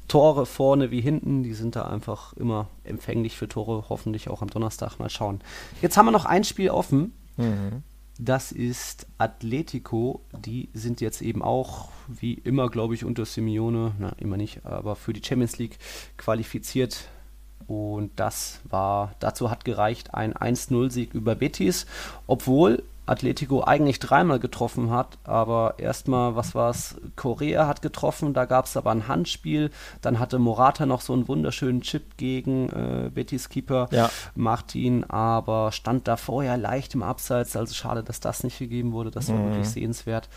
Tore 0.08 0.44
vorne 0.46 0.90
wie 0.90 1.00
hinten. 1.00 1.42
Die 1.42 1.54
sind 1.54 1.76
da 1.76 1.82
einfach 1.82 2.34
immer 2.34 2.68
empfänglich 2.84 3.36
für 3.36 3.48
Tore. 3.48 3.84
Hoffentlich 3.88 4.28
auch 4.28 4.42
am 4.42 4.50
Donnerstag 4.50 4.98
mal 4.98 5.08
schauen. 5.08 5.40
Jetzt 5.80 5.96
haben 5.96 6.06
wir 6.06 6.12
noch 6.12 6.26
ein 6.26 6.44
Spiel 6.44 6.70
offen. 6.70 7.14
Mhm. 7.36 7.82
Das 8.18 8.52
ist 8.52 9.06
Atletico. 9.18 10.20
Die 10.32 10.68
sind 10.72 11.00
jetzt 11.00 11.20
eben 11.20 11.42
auch, 11.42 11.88
wie 12.06 12.34
immer, 12.34 12.70
glaube 12.70 12.94
ich, 12.94 13.04
unter 13.04 13.24
Simeone, 13.24 13.92
na, 13.98 14.10
immer 14.18 14.36
nicht, 14.36 14.64
aber 14.64 14.94
für 14.94 15.12
die 15.12 15.22
Champions 15.24 15.58
League 15.58 15.78
qualifiziert. 16.16 17.08
Und 17.66 18.12
das 18.16 18.60
war, 18.68 19.14
dazu 19.20 19.50
hat 19.50 19.64
gereicht 19.64 20.14
ein 20.14 20.34
1-0-Sieg 20.34 21.14
über 21.14 21.34
Betis, 21.34 21.86
obwohl 22.26 22.82
Atletico 23.06 23.62
eigentlich 23.64 23.98
dreimal 23.98 24.38
getroffen 24.38 24.90
hat, 24.90 25.18
aber 25.24 25.74
erstmal, 25.78 26.36
was 26.36 26.54
war 26.54 26.70
es? 26.70 26.96
Korea 27.16 27.66
hat 27.66 27.82
getroffen, 27.82 28.32
da 28.32 28.44
gab 28.46 28.64
es 28.66 28.76
aber 28.76 28.90
ein 28.92 29.08
Handspiel, 29.08 29.70
dann 30.00 30.18
hatte 30.18 30.38
Morata 30.38 30.86
noch 30.86 31.00
so 31.02 31.12
einen 31.12 31.28
wunderschönen 31.28 31.82
Chip 31.82 32.16
gegen 32.16 32.68
äh, 32.70 33.10
Betis 33.12 33.48
Keeper 33.48 33.88
Ja. 33.90 34.10
Martin, 34.34 35.04
aber 35.04 35.70
stand 35.72 36.08
da 36.08 36.16
vorher 36.16 36.56
leicht 36.56 36.94
im 36.94 37.02
Abseits, 37.02 37.56
also 37.56 37.74
schade, 37.74 38.02
dass 38.02 38.20
das 38.20 38.42
nicht 38.44 38.58
gegeben 38.58 38.92
wurde, 38.92 39.10
das 39.10 39.28
war 39.28 39.36
Mhm. 39.36 39.44
wirklich 39.50 39.68
sehenswert. 39.68 40.28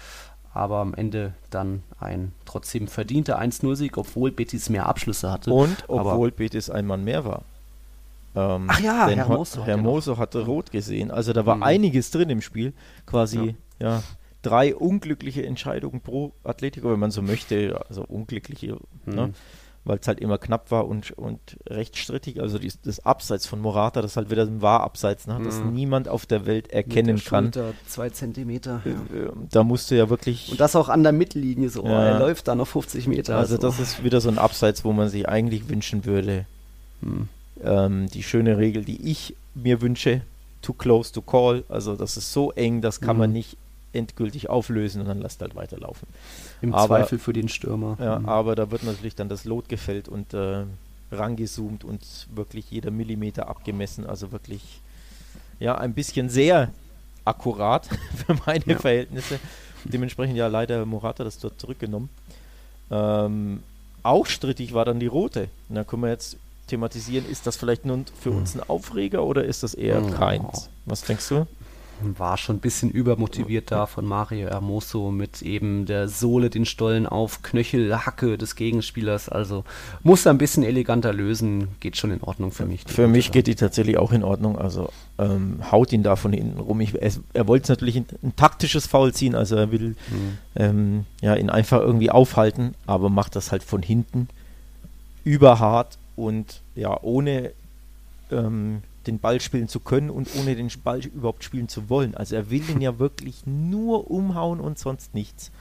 Aber 0.54 0.78
am 0.78 0.96
Ende 0.96 1.34
dann 1.52 1.84
ein 2.00 2.32
trotzdem 2.46 2.88
verdienter 2.88 3.38
1-0-Sieg, 3.40 3.96
obwohl 3.98 4.32
Betis 4.32 4.70
mehr 4.70 4.88
Abschlüsse 4.88 5.32
hatte. 5.32 5.54
Und 5.54 5.84
Aber- 5.88 6.14
obwohl 6.14 6.32
Betis 6.32 6.70
ein 6.72 6.88
Mann 6.88 7.04
mehr 7.04 7.26
war. 7.26 7.44
Ähm, 8.38 8.66
Ach 8.68 8.80
ja, 8.80 9.08
denn 9.08 9.18
Hermoso 9.18 9.56
ja 9.56 9.60
noch- 9.62 9.68
Hermoso 9.68 10.18
hatte 10.18 10.46
rot 10.46 10.72
gesehen. 10.72 11.10
Also 11.12 11.34
da 11.34 11.46
war 11.46 11.56
Mhm. 11.56 11.64
einiges 11.64 12.12
drin 12.12 12.30
im 12.30 12.42
Spiel. 12.42 12.74
Quasi, 13.06 13.56
ja. 13.80 14.04
drei 14.44 14.76
unglückliche 14.76 15.46
Entscheidungen 15.46 16.02
pro 16.02 16.32
Atletico, 16.44 16.92
wenn 16.92 17.00
man 17.00 17.12
so 17.12 17.22
möchte. 17.22 17.82
Also 17.90 18.04
unglückliche, 18.04 18.78
ne? 19.06 19.28
Mhm. 19.28 19.34
weil 19.84 20.00
es 20.00 20.08
halt 20.10 20.20
immer 20.20 20.38
knapp 20.38 20.70
war 20.70 20.86
und, 20.86 21.12
und 21.18 21.40
recht 21.66 21.96
strittig. 21.96 22.42
Also 22.42 22.60
dies, 22.60 22.78
das 22.82 23.06
Abseits 23.06 23.48
von 23.48 23.62
Morata, 23.62 24.02
das 24.02 24.18
halt 24.18 24.30
wieder 24.30 24.42
ein 24.44 24.62
Wahrabseits, 24.62 25.28
ne? 25.28 25.40
das 25.46 25.60
Mhm. 25.62 25.72
niemand 25.74 26.10
auf 26.10 26.26
der 26.26 26.46
Welt 26.46 26.70
erkennen 26.74 27.16
der 27.16 27.26
kann. 27.26 27.46
Schulter 27.46 27.74
zwei 27.88 28.10
Zentimeter. 28.10 28.82
Ja. 28.84 28.92
Äh, 28.92 29.30
Da 29.50 29.64
musste 29.64 29.96
ja 29.96 30.10
wirklich. 30.10 30.52
Und 30.52 30.60
das 30.60 30.76
auch 30.76 30.90
an 30.90 31.04
der 31.04 31.14
Mittellinie 31.14 31.70
so. 31.70 31.86
Ja. 31.86 32.04
Er 32.04 32.20
läuft 32.20 32.50
da 32.50 32.56
noch 32.56 32.68
50 32.68 33.08
Meter. 33.08 33.38
Also 33.38 33.56
so. 33.56 33.62
das 33.62 33.80
ist 33.80 34.04
wieder 34.04 34.20
so 34.20 34.28
ein 34.28 34.38
Abseits, 34.38 34.84
wo 34.84 34.92
man 34.92 35.08
sich 35.08 35.30
eigentlich 35.30 35.70
wünschen 35.70 36.04
würde. 36.04 36.46
Hm. 37.02 37.30
Ähm, 37.64 38.08
die 38.10 38.24
schöne 38.24 38.58
Regel, 38.58 38.84
die 38.86 39.10
ich 39.10 39.36
mir 39.56 39.82
wünsche, 39.82 40.22
too 40.62 40.74
close 40.74 41.12
to 41.14 41.22
call. 41.22 41.64
Also 41.70 41.96
das 41.96 42.18
ist 42.18 42.32
so 42.34 42.52
eng, 42.52 42.82
das 42.82 43.00
kann 43.02 43.16
Mhm. 43.16 43.20
man 43.22 43.34
nicht 43.34 43.58
endgültig 43.94 44.50
auflösen 44.50 45.02
und 45.02 45.08
dann 45.08 45.22
lässt 45.22 45.42
halt 45.42 45.56
weiterlaufen. 45.56 46.08
Im 46.62 46.74
aber- 46.74 46.88
Zweifel 46.98 47.20
für 47.20 47.34
den 47.34 47.50
Stürmer. 47.50 47.98
Ja, 48.00 48.18
Hm. 48.18 48.30
aber 48.30 48.56
da 48.56 48.70
wird 48.70 48.84
natürlich 48.84 49.16
dann 49.16 49.30
das 49.30 49.46
Lot 49.46 49.70
gefällt 49.70 50.08
und 50.08 50.34
äh, 50.34 50.64
rangezoomt 51.12 51.84
und 51.84 52.02
wirklich 52.36 52.70
jeder 52.70 52.92
Millimeter 52.92 53.48
abgemessen. 53.48 54.06
Also 54.06 54.32
wirklich, 54.32 54.82
ja, 55.60 55.76
ein 55.78 55.94
bisschen 55.94 56.30
sehr 56.30 56.70
akkurat 57.26 57.88
für 58.28 58.36
meine 58.46 58.64
Ja. 58.66 58.78
Verhältnisse. 58.78 59.40
Dementsprechend 59.86 60.36
ja 60.38 60.48
leider 60.48 60.86
Morata 60.86 61.24
das 61.24 61.40
dort 61.40 61.60
zurückgenommen. 61.62 62.10
Ähm, 62.92 63.64
auch 64.04 64.26
strittig 64.26 64.74
war 64.74 64.86
dann 64.86 65.00
die 65.00 65.08
rote. 65.08 65.50
Und 65.70 65.76
da 65.76 65.84
können 65.84 66.04
wir 66.04 66.10
jetzt 66.10 66.38
thematisieren, 66.68 67.26
ist 67.30 67.48
das 67.48 67.58
vielleicht 67.58 67.86
nun 67.86 68.06
für 68.20 68.32
uns 68.32 68.56
ein 68.56 68.62
Aufreger 68.68 69.24
oder 69.24 69.44
ist 69.46 69.64
das 69.64 69.74
eher 69.74 70.02
Oh. 70.04 70.10
keins? 70.12 70.70
Was 70.86 71.02
denkst 71.02 71.28
du? 71.30 71.48
War 72.00 72.38
schon 72.38 72.58
ein 72.58 72.60
bisschen 72.60 72.92
übermotiviert 72.92 73.72
da 73.72 73.88
von 73.88 74.06
Mario 74.06 74.50
Hermoso 74.50 75.10
mit 75.10 75.42
eben 75.42 75.88
der 75.88 76.08
Sohle 76.08 76.52
den 76.52 76.66
Stollen 76.66 77.08
auf, 77.08 77.42
Knöchelhacke 77.42 78.38
des 78.38 78.56
Gegenspielers. 78.56 79.30
Also 79.30 79.64
muss 80.04 80.24
er 80.28 80.32
ein 80.34 80.38
bisschen 80.38 80.62
eleganter 80.62 81.12
lösen, 81.12 81.70
geht 81.80 81.98
schon 81.98 82.12
in 82.12 82.22
Ordnung 82.22 82.52
für 82.52 82.68
mich. 82.68 82.84
Für 82.86 83.08
mich 83.08 83.32
geht 83.32 83.48
die 83.48 83.56
tatsächlich 83.56 83.98
auch 83.98 84.12
in 84.12 84.24
Ordnung. 84.24 84.60
Also 84.60 84.90
ähm, 85.18 85.60
haut 85.72 85.92
ihn 85.92 86.04
da 86.04 86.16
von 86.16 86.34
hinten 86.34 86.60
rum. 86.60 86.80
Ich, 86.82 86.94
er 87.02 87.12
er 87.34 87.48
wollte 87.48 87.72
natürlich 87.72 87.96
ein, 87.96 88.06
ein 88.22 88.36
taktisches 88.36 88.86
Foul 88.86 89.12
ziehen, 89.12 89.34
also 89.34 89.56
er 89.56 89.72
will 89.72 89.96
Hm. 90.10 90.38
ähm, 90.56 91.06
ja, 91.22 91.34
ihn 91.34 91.50
einfach 91.50 91.80
irgendwie 91.82 92.12
aufhalten, 92.12 92.76
aber 92.86 93.10
macht 93.10 93.36
das 93.36 93.52
halt 93.52 93.64
von 93.64 93.82
hinten 93.82 94.28
überhart 95.24 95.98
und 96.18 96.64
ja, 96.76 97.02
ohne 97.02 97.54
ähm, 98.30 98.82
den 99.06 99.20
Ball 99.20 99.40
spielen 99.40 99.70
zu 99.70 99.80
können 99.80 100.10
und 100.10 100.28
ohne 100.36 100.56
den 100.56 100.70
Ball 100.84 101.00
überhaupt 101.06 101.46
spielen 101.46 101.70
zu 101.70 101.90
wollen. 101.90 102.16
Also 102.16 102.36
er 102.36 102.50
will 102.50 102.70
ihn 102.70 102.82
ja 102.82 103.00
wirklich 103.00 103.46
nur 103.46 104.12
umhauen 104.12 104.60
und 104.60 104.78
sonst 104.78 105.14
nichts. 105.14 105.52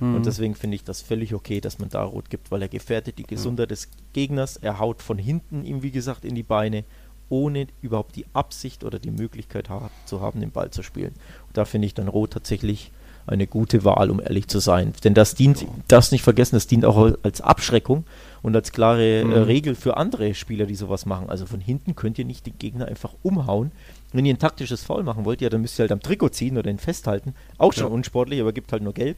Hm. 0.00 0.16
Und 0.16 0.26
deswegen 0.26 0.54
finde 0.54 0.74
ich 0.74 0.84
das 0.84 1.02
völlig 1.02 1.34
okay, 1.34 1.60
dass 1.60 1.78
man 1.78 1.88
da 1.88 2.02
rot 2.02 2.30
gibt, 2.30 2.50
weil 2.50 2.62
er 2.62 2.68
gefährdet 2.68 3.18
die 3.18 3.26
Gesundheit 3.26 3.70
des 3.70 3.88
Gegners. 4.12 4.56
Er 4.56 4.80
haut 4.80 5.02
von 5.02 5.18
hinten 5.18 5.64
ihm, 5.64 5.82
wie 5.82 5.92
gesagt, 5.92 6.24
in 6.24 6.34
die 6.34 6.42
Beine, 6.42 6.84
ohne 7.28 7.66
überhaupt 7.82 8.16
die 8.16 8.26
Absicht 8.32 8.84
oder 8.84 8.98
die 8.98 9.10
Möglichkeit 9.10 9.68
ha 9.68 9.90
zu 10.04 10.20
haben, 10.20 10.40
den 10.40 10.50
Ball 10.50 10.70
zu 10.70 10.82
spielen. 10.82 11.14
Und 11.46 11.56
da 11.56 11.64
finde 11.64 11.86
ich 11.86 11.94
dann 11.94 12.08
rot 12.08 12.32
tatsächlich 12.32 12.90
eine 13.26 13.46
gute 13.46 13.84
Wahl, 13.84 14.10
um 14.10 14.20
ehrlich 14.20 14.46
zu 14.48 14.58
sein. 14.60 14.92
Denn 15.04 15.14
das 15.14 15.34
dient, 15.34 15.66
das 15.88 16.12
nicht 16.12 16.22
vergessen, 16.22 16.54
das 16.56 16.66
dient 16.66 16.84
auch 16.84 17.12
als 17.22 17.40
Abschreckung 17.40 18.04
und 18.42 18.54
als 18.54 18.70
klare 18.72 19.24
Mhm. 19.24 19.32
äh, 19.32 19.38
Regel 19.38 19.74
für 19.74 19.96
andere 19.96 20.34
Spieler, 20.34 20.66
die 20.66 20.76
sowas 20.76 21.06
machen. 21.06 21.28
Also 21.28 21.46
von 21.46 21.60
hinten 21.60 21.96
könnt 21.96 22.18
ihr 22.18 22.24
nicht 22.24 22.46
den 22.46 22.58
Gegner 22.58 22.86
einfach 22.86 23.12
umhauen. 23.22 23.72
Wenn 24.12 24.24
ihr 24.26 24.34
ein 24.34 24.38
taktisches 24.38 24.82
Foul 24.84 25.02
machen 25.02 25.24
wollt, 25.24 25.40
ja, 25.40 25.48
dann 25.48 25.60
müsst 25.62 25.78
ihr 25.78 25.82
halt 25.82 25.92
am 25.92 26.00
Trikot 26.00 26.28
ziehen 26.30 26.56
oder 26.56 26.70
ihn 26.70 26.78
festhalten. 26.78 27.34
Auch 27.58 27.72
schon 27.72 27.88
Ja. 27.88 27.92
unsportlich, 27.92 28.40
aber 28.40 28.52
gibt 28.52 28.70
halt 28.72 28.82
nur 28.82 28.92
gelb. 28.94 29.16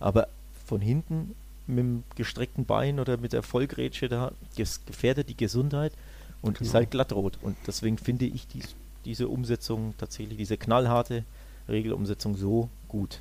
Aber 0.00 0.28
von 0.66 0.80
hinten 0.80 1.34
mit 1.66 1.78
dem 1.78 2.02
gestreckten 2.16 2.64
Bein 2.64 2.98
oder 2.98 3.16
mit 3.18 3.32
der 3.34 3.42
Vollgrätsche 3.42 4.08
da 4.08 4.32
ges- 4.56 4.80
gefährdet 4.86 5.28
die 5.28 5.36
Gesundheit 5.36 5.92
und 6.40 6.54
ist 6.60 6.68
Genau. 6.68 6.74
halt 6.74 6.90
glattrot. 6.90 7.38
Und 7.42 7.56
deswegen 7.66 7.98
finde 7.98 8.24
ich 8.24 8.46
dies, 8.48 8.74
diese 9.04 9.28
Umsetzung 9.28 9.94
tatsächlich, 9.98 10.38
diese 10.38 10.56
knallharte 10.56 11.24
Regelumsetzung 11.68 12.36
so 12.36 12.68
gut. 12.88 13.20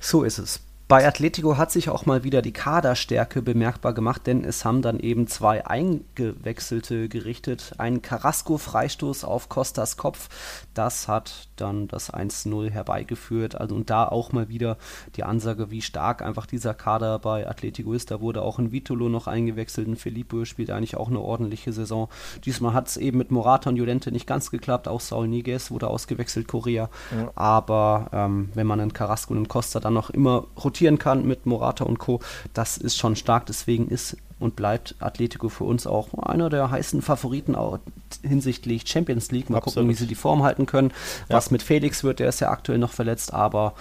So 0.00 0.24
ist 0.24 0.38
es. 0.38 0.60
Bei 0.92 1.08
Atletico 1.08 1.56
hat 1.56 1.72
sich 1.72 1.88
auch 1.88 2.04
mal 2.04 2.22
wieder 2.22 2.42
die 2.42 2.52
Kaderstärke 2.52 3.40
bemerkbar 3.40 3.94
gemacht, 3.94 4.26
denn 4.26 4.44
es 4.44 4.66
haben 4.66 4.82
dann 4.82 5.00
eben 5.00 5.26
zwei 5.26 5.66
eingewechselte 5.66 7.08
gerichtet. 7.08 7.72
Ein 7.78 8.02
Carrasco-Freistoß 8.02 9.24
auf 9.24 9.48
Costas 9.48 9.96
Kopf, 9.96 10.28
das 10.74 11.08
hat 11.08 11.48
dann 11.56 11.88
das 11.88 12.12
1-0 12.12 12.68
herbeigeführt. 12.68 13.58
Also 13.58 13.74
und 13.74 13.88
da 13.88 14.06
auch 14.06 14.32
mal 14.32 14.50
wieder 14.50 14.76
die 15.16 15.24
Ansage, 15.24 15.70
wie 15.70 15.80
stark 15.80 16.20
einfach 16.20 16.44
dieser 16.44 16.74
Kader 16.74 17.18
bei 17.18 17.48
Atletico 17.48 17.94
ist. 17.94 18.10
Da 18.10 18.20
wurde 18.20 18.42
auch 18.42 18.58
ein 18.58 18.70
Vitolo 18.70 19.08
noch 19.08 19.28
eingewechselt, 19.28 19.88
ein 19.88 19.96
Filippo 19.96 20.44
spielt 20.44 20.70
eigentlich 20.70 20.98
auch 20.98 21.08
eine 21.08 21.20
ordentliche 21.20 21.72
Saison. 21.72 22.10
Diesmal 22.44 22.74
hat 22.74 22.88
es 22.88 22.98
eben 22.98 23.16
mit 23.16 23.30
Morata 23.30 23.70
und 23.70 23.76
Llorente 23.76 24.12
nicht 24.12 24.26
ganz 24.26 24.50
geklappt, 24.50 24.88
auch 24.88 25.00
Saul 25.00 25.26
Niguez 25.26 25.70
wurde 25.70 25.88
ausgewechselt, 25.88 26.48
Korea. 26.48 26.90
Aber 27.34 28.10
ähm, 28.12 28.50
wenn 28.52 28.66
man 28.66 28.78
einen 28.78 28.92
Carrasco 28.92 29.32
und 29.32 29.38
einen 29.38 29.48
Costa 29.48 29.80
dann 29.80 29.94
noch 29.94 30.10
immer 30.10 30.44
rotieren 30.82 30.98
kann 30.98 31.26
mit 31.26 31.46
Morata 31.46 31.84
und 31.84 31.98
Co., 31.98 32.20
das 32.54 32.76
ist 32.76 32.96
schon 32.98 33.14
stark. 33.16 33.46
Deswegen 33.46 33.88
ist 33.88 34.16
und 34.40 34.56
bleibt 34.56 34.96
Atletico 34.98 35.48
für 35.48 35.62
uns 35.62 35.86
auch 35.86 36.14
einer 36.14 36.50
der 36.50 36.68
heißen 36.70 37.00
Favoriten 37.00 37.54
auch 37.54 37.78
hinsichtlich 38.22 38.88
Champions 38.88 39.30
League. 39.30 39.48
Mal 39.50 39.60
gucken, 39.60 39.70
Absolut. 39.82 39.90
wie 39.90 39.94
sie 39.94 40.06
die 40.08 40.16
Form 40.16 40.42
halten 40.42 40.66
können. 40.66 40.90
Ja. 41.28 41.36
Was 41.36 41.52
mit 41.52 41.62
Felix 41.62 42.02
wird, 42.02 42.18
der 42.18 42.28
ist 42.28 42.40
ja 42.40 42.50
aktuell 42.50 42.78
noch 42.78 42.90
verletzt, 42.92 43.32
aber 43.32 43.74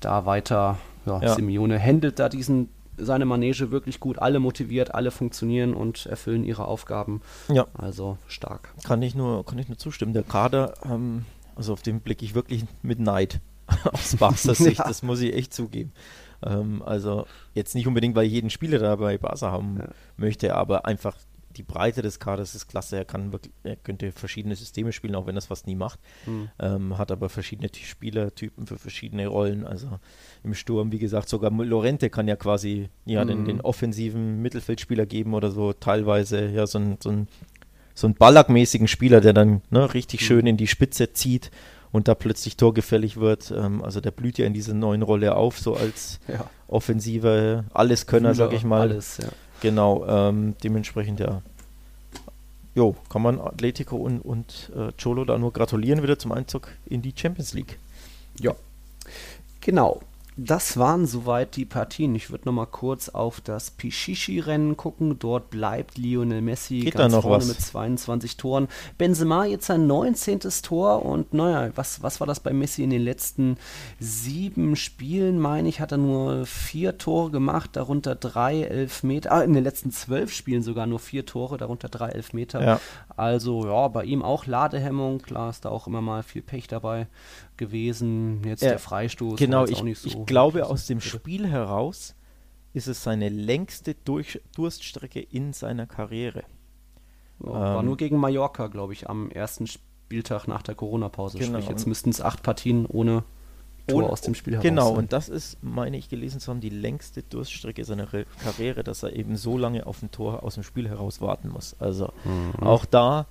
da 0.00 0.26
weiter, 0.26 0.78
ja, 1.06 1.22
Ja. 1.22 1.34
Simeone 1.36 1.78
händelt 1.78 2.18
da 2.18 2.28
diesen 2.28 2.68
seine 3.00 3.26
Manege 3.26 3.70
wirklich 3.70 4.00
gut, 4.00 4.18
alle 4.18 4.40
motiviert, 4.40 4.92
alle 4.92 5.12
funktionieren 5.12 5.72
und 5.72 6.06
erfüllen 6.06 6.42
ihre 6.42 6.64
Aufgaben. 6.66 7.22
Ja. 7.48 7.68
Also 7.74 8.18
stark. 8.26 8.74
Kann 8.82 9.00
ich 9.02 9.14
nur, 9.14 9.46
kann 9.46 9.56
ich 9.60 9.68
nur 9.68 9.78
zustimmen. 9.78 10.14
Der 10.14 10.24
Kader, 10.24 10.74
ähm, 10.84 11.24
also 11.54 11.72
auf 11.74 11.82
den 11.82 12.00
blicke 12.00 12.24
ich 12.24 12.34
wirklich 12.34 12.64
mit 12.82 12.98
Neid 12.98 13.38
aus 13.92 14.16
Barca 14.16 14.52
Sicht, 14.52 14.78
Ja. 14.78 14.88
das 14.88 15.04
muss 15.04 15.20
ich 15.20 15.32
echt 15.32 15.54
zugeben. 15.54 15.92
Ähm, 16.44 16.82
also 16.82 17.26
jetzt 17.54 17.74
nicht 17.74 17.86
unbedingt, 17.86 18.14
weil 18.14 18.26
ich 18.26 18.32
jeden 18.32 18.50
Spieler 18.50 18.78
da 18.78 18.96
bei 18.96 19.18
Barca 19.18 19.50
haben 19.50 19.78
Ja. 19.78 19.88
möchte, 20.16 20.54
aber 20.54 20.86
einfach 20.86 21.16
die 21.56 21.62
Breite 21.62 22.02
des 22.02 22.20
Kaders 22.20 22.54
ist 22.54 22.68
klasse. 22.68 22.96
Er 22.96 23.04
kann 23.04 23.32
wirklich, 23.32 23.52
er 23.64 23.76
könnte 23.76 24.12
verschiedene 24.12 24.54
Systeme 24.54 24.92
spielen, 24.92 25.14
auch 25.14 25.26
wenn 25.26 25.34
er 25.34 25.38
es 25.38 25.46
fast 25.46 25.66
nie 25.66 25.74
macht. 25.74 25.98
Mhm. 26.26 26.48
Ähm, 26.58 26.98
hat 26.98 27.10
aber 27.10 27.28
verschiedene 27.28 27.68
Spielertypen 27.74 28.66
für 28.66 28.78
verschiedene 28.78 29.26
Rollen. 29.26 29.66
Also 29.66 29.98
im 30.44 30.54
Sturm, 30.54 30.92
wie 30.92 30.98
gesagt, 30.98 31.28
sogar 31.28 31.50
Lorente 31.50 32.10
kann 32.10 32.28
ja 32.28 32.36
quasi 32.36 32.88
ja, 33.06 33.24
mhm. 33.24 33.28
den, 33.28 33.44
den, 33.44 33.60
offensiven 33.60 34.40
Mittelfeldspieler 34.40 35.06
geben 35.06 35.34
oder 35.34 35.50
so 35.50 35.72
teilweise 35.72 36.48
ja 36.48 36.66
so 36.66 36.78
ein, 36.78 36.98
so 37.02 37.10
ein, 37.10 37.28
so 37.94 38.06
ein 38.06 38.14
Ballack-mäßigen 38.14 38.86
Spieler, 38.86 39.20
der 39.20 39.32
dann 39.32 39.62
ne, 39.70 39.92
richtig 39.94 40.20
mhm. 40.20 40.24
schön 40.24 40.46
in 40.46 40.56
die 40.56 40.68
Spitze 40.68 41.12
zieht 41.12 41.50
und 41.92 42.08
da 42.08 42.14
plötzlich 42.14 42.56
torgefällig 42.56 43.18
wird. 43.18 43.50
Ähm, 43.50 43.82
also 43.82 44.00
der 44.00 44.10
blüht 44.10 44.38
ja 44.38 44.46
in 44.46 44.54
dieser 44.54 44.74
neuen 44.74 45.02
Rolle 45.02 45.36
auf, 45.36 45.58
so 45.58 45.74
als 45.74 46.20
ja. 46.28 46.48
offensiver 46.66 47.64
Alleskönner, 47.72 48.34
sag 48.34 48.52
ich 48.52 48.64
mal. 48.64 48.82
Alles, 48.82 49.18
ja. 49.18 49.28
Genau, 49.60 50.06
ähm, 50.06 50.54
dementsprechend 50.62 51.20
ja. 51.20 51.42
Jo, 52.74 52.94
kann 53.08 53.22
man 53.22 53.40
Atletico 53.40 53.96
und, 53.96 54.20
und 54.20 54.70
äh, 54.76 54.92
Cholo 55.02 55.24
da 55.24 55.36
nur 55.36 55.52
gratulieren 55.52 56.02
wieder 56.02 56.18
zum 56.18 56.30
Einzug 56.30 56.68
in 56.86 57.02
die 57.02 57.12
Champions 57.16 57.52
League. 57.52 57.78
Ja. 58.40 58.54
Genau 59.60 60.00
das 60.40 60.76
waren 60.76 61.04
soweit 61.04 61.56
die 61.56 61.64
Partien. 61.64 62.14
Ich 62.14 62.30
würde 62.30 62.44
noch 62.44 62.52
mal 62.52 62.66
kurz 62.66 63.08
auf 63.08 63.40
das 63.40 63.72
Pichichi-Rennen 63.72 64.76
gucken. 64.76 65.18
Dort 65.18 65.50
bleibt 65.50 65.98
Lionel 65.98 66.42
Messi 66.42 66.78
Geht 66.78 66.94
ganz 66.94 67.12
vorne 67.12 67.38
was? 67.38 67.48
mit 67.48 67.60
22 67.60 68.36
Toren. 68.36 68.68
Benzema 68.98 69.46
jetzt 69.46 69.66
sein 69.66 69.88
19. 69.88 70.38
Tor 70.62 71.04
und 71.04 71.34
naja, 71.34 71.72
was, 71.74 72.04
was 72.04 72.20
war 72.20 72.28
das 72.28 72.38
bei 72.38 72.52
Messi 72.52 72.84
in 72.84 72.90
den 72.90 73.02
letzten 73.02 73.56
sieben 73.98 74.76
Spielen, 74.76 75.40
meine 75.40 75.68
ich, 75.68 75.80
hat 75.80 75.90
er 75.90 75.98
nur 75.98 76.46
vier 76.46 76.98
Tore 76.98 77.32
gemacht, 77.32 77.70
darunter 77.72 78.14
drei 78.14 78.62
Elfmeter, 78.62 79.32
ah, 79.32 79.42
in 79.42 79.54
den 79.54 79.64
letzten 79.64 79.90
zwölf 79.90 80.32
Spielen 80.32 80.62
sogar 80.62 80.86
nur 80.86 81.00
vier 81.00 81.26
Tore, 81.26 81.58
darunter 81.58 81.88
drei 81.88 82.10
Elfmeter. 82.10 82.62
Ja. 82.64 82.80
Also 83.16 83.66
ja, 83.66 83.88
bei 83.88 84.04
ihm 84.04 84.22
auch 84.22 84.46
Ladehemmung, 84.46 85.18
klar 85.20 85.50
ist 85.50 85.64
da 85.64 85.70
auch 85.70 85.88
immer 85.88 86.00
mal 86.00 86.22
viel 86.22 86.42
Pech 86.42 86.68
dabei 86.68 87.08
gewesen. 87.58 88.42
Jetzt 88.44 88.62
ja, 88.62 88.70
der 88.70 88.78
Freistoß. 88.78 89.38
Genau, 89.38 89.66
ich, 89.66 89.78
so 89.78 90.08
ich 90.08 90.26
glaube, 90.26 90.66
aus 90.66 90.86
dem 90.86 91.00
Spiel 91.00 91.46
heraus 91.46 92.14
ist 92.72 92.86
es 92.86 93.02
seine 93.02 93.28
längste 93.28 93.94
Durch 93.94 94.40
Durststrecke 94.54 95.20
in 95.20 95.52
seiner 95.52 95.86
Karriere. 95.86 96.44
Ja, 97.40 97.52
war 97.52 97.80
ähm, 97.80 97.86
nur 97.86 97.96
gegen 97.96 98.18
Mallorca, 98.18 98.68
glaube 98.68 98.92
ich, 98.92 99.08
am 99.08 99.30
ersten 99.30 99.66
Spieltag 99.66 100.46
nach 100.48 100.62
der 100.62 100.74
Corona-Pause. 100.74 101.38
Genau. 101.38 101.58
Sprich, 101.58 101.68
jetzt 101.68 101.86
müssten 101.86 102.10
es 102.10 102.20
acht 102.20 102.42
Partien 102.42 102.86
ohne 102.86 103.24
Tor 103.86 104.04
und, 104.04 104.10
aus 104.10 104.20
dem 104.20 104.34
Spiel 104.34 104.54
heraus 104.54 104.62
Genau, 104.62 104.88
sein. 104.88 104.96
und 104.96 105.12
das 105.12 105.28
ist, 105.28 105.62
meine 105.62 105.96
ich, 105.96 106.08
gelesen 106.08 106.40
zu 106.40 106.50
haben, 106.50 106.60
die 106.60 106.68
längste 106.68 107.22
Durststrecke 107.22 107.84
seiner 107.84 108.06
Karriere, 108.06 108.84
dass 108.84 109.02
er 109.02 109.14
eben 109.14 109.36
so 109.36 109.56
lange 109.56 109.86
auf 109.86 110.02
ein 110.02 110.10
Tor 110.10 110.42
aus 110.42 110.54
dem 110.54 110.62
Spiel 110.62 110.88
heraus 110.88 111.20
warten 111.20 111.48
muss. 111.48 111.74
Also 111.78 112.12
mhm. 112.24 112.62
auch 112.62 112.84
da 112.84 113.26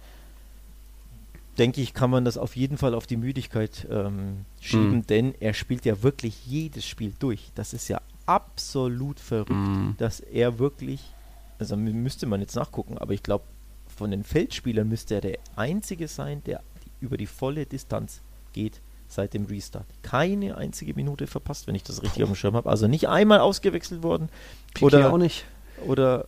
denke 1.58 1.82
ich, 1.82 1.94
kann 1.94 2.10
man 2.10 2.26
das 2.26 2.38
auf 2.38 2.56
jeden 2.56 2.78
Fall 2.78 2.94
auf 2.94 3.08
die 3.08 3.18
Müdigkeit 3.18 3.88
ähm, 3.90 4.46
schieben, 4.60 4.98
mhm. 4.98 5.08
denn 5.08 5.34
er 5.40 5.54
spielt 5.54 5.86
ja 5.86 6.04
wirklich 6.04 6.46
jedes 6.46 6.86
Spiel 6.86 7.14
durch. 7.20 7.52
Das 7.56 7.74
ist 7.74 7.88
ja 7.88 8.02
absolut 8.26 9.20
verrückt, 9.20 9.50
mhm. 9.50 9.96
dass 9.98 10.20
er 10.20 10.60
wirklich, 10.60 11.02
also 11.60 11.76
müsste 11.76 12.26
man 12.26 12.42
jetzt 12.42 12.56
nachgucken, 12.56 12.98
aber 12.98 13.14
ich 13.14 13.24
glaube, 13.24 13.46
von 13.88 14.12
den 14.12 14.24
Feldspielern 14.24 14.88
müsste 14.88 15.16
er 15.16 15.22
der 15.22 15.40
Einzige 15.56 16.08
sein, 16.08 16.44
der 16.46 16.62
über 17.00 17.18
die 17.18 17.26
volle 17.26 17.66
Distanz 17.66 18.22
geht 18.54 18.82
seit 19.08 19.34
dem 19.34 19.46
Restart. 19.46 19.86
Keine 20.02 20.58
einzige 20.58 20.94
Minute 20.94 21.28
verpasst, 21.28 21.68
wenn 21.68 21.76
ich 21.76 21.84
das 21.84 22.04
richtig 22.04 22.24
auf 22.24 22.30
dem 22.30 22.36
Schirm 22.36 22.56
habe. 22.56 22.70
Also 22.70 22.88
nicht 22.88 23.08
einmal 23.08 23.40
ausgewechselt 23.40 24.04
worden. 24.04 24.30
Piquet 24.74 24.86
oder 24.86 25.14
auch 25.14 25.18
nicht. 25.18 25.46
Oder 25.86 26.28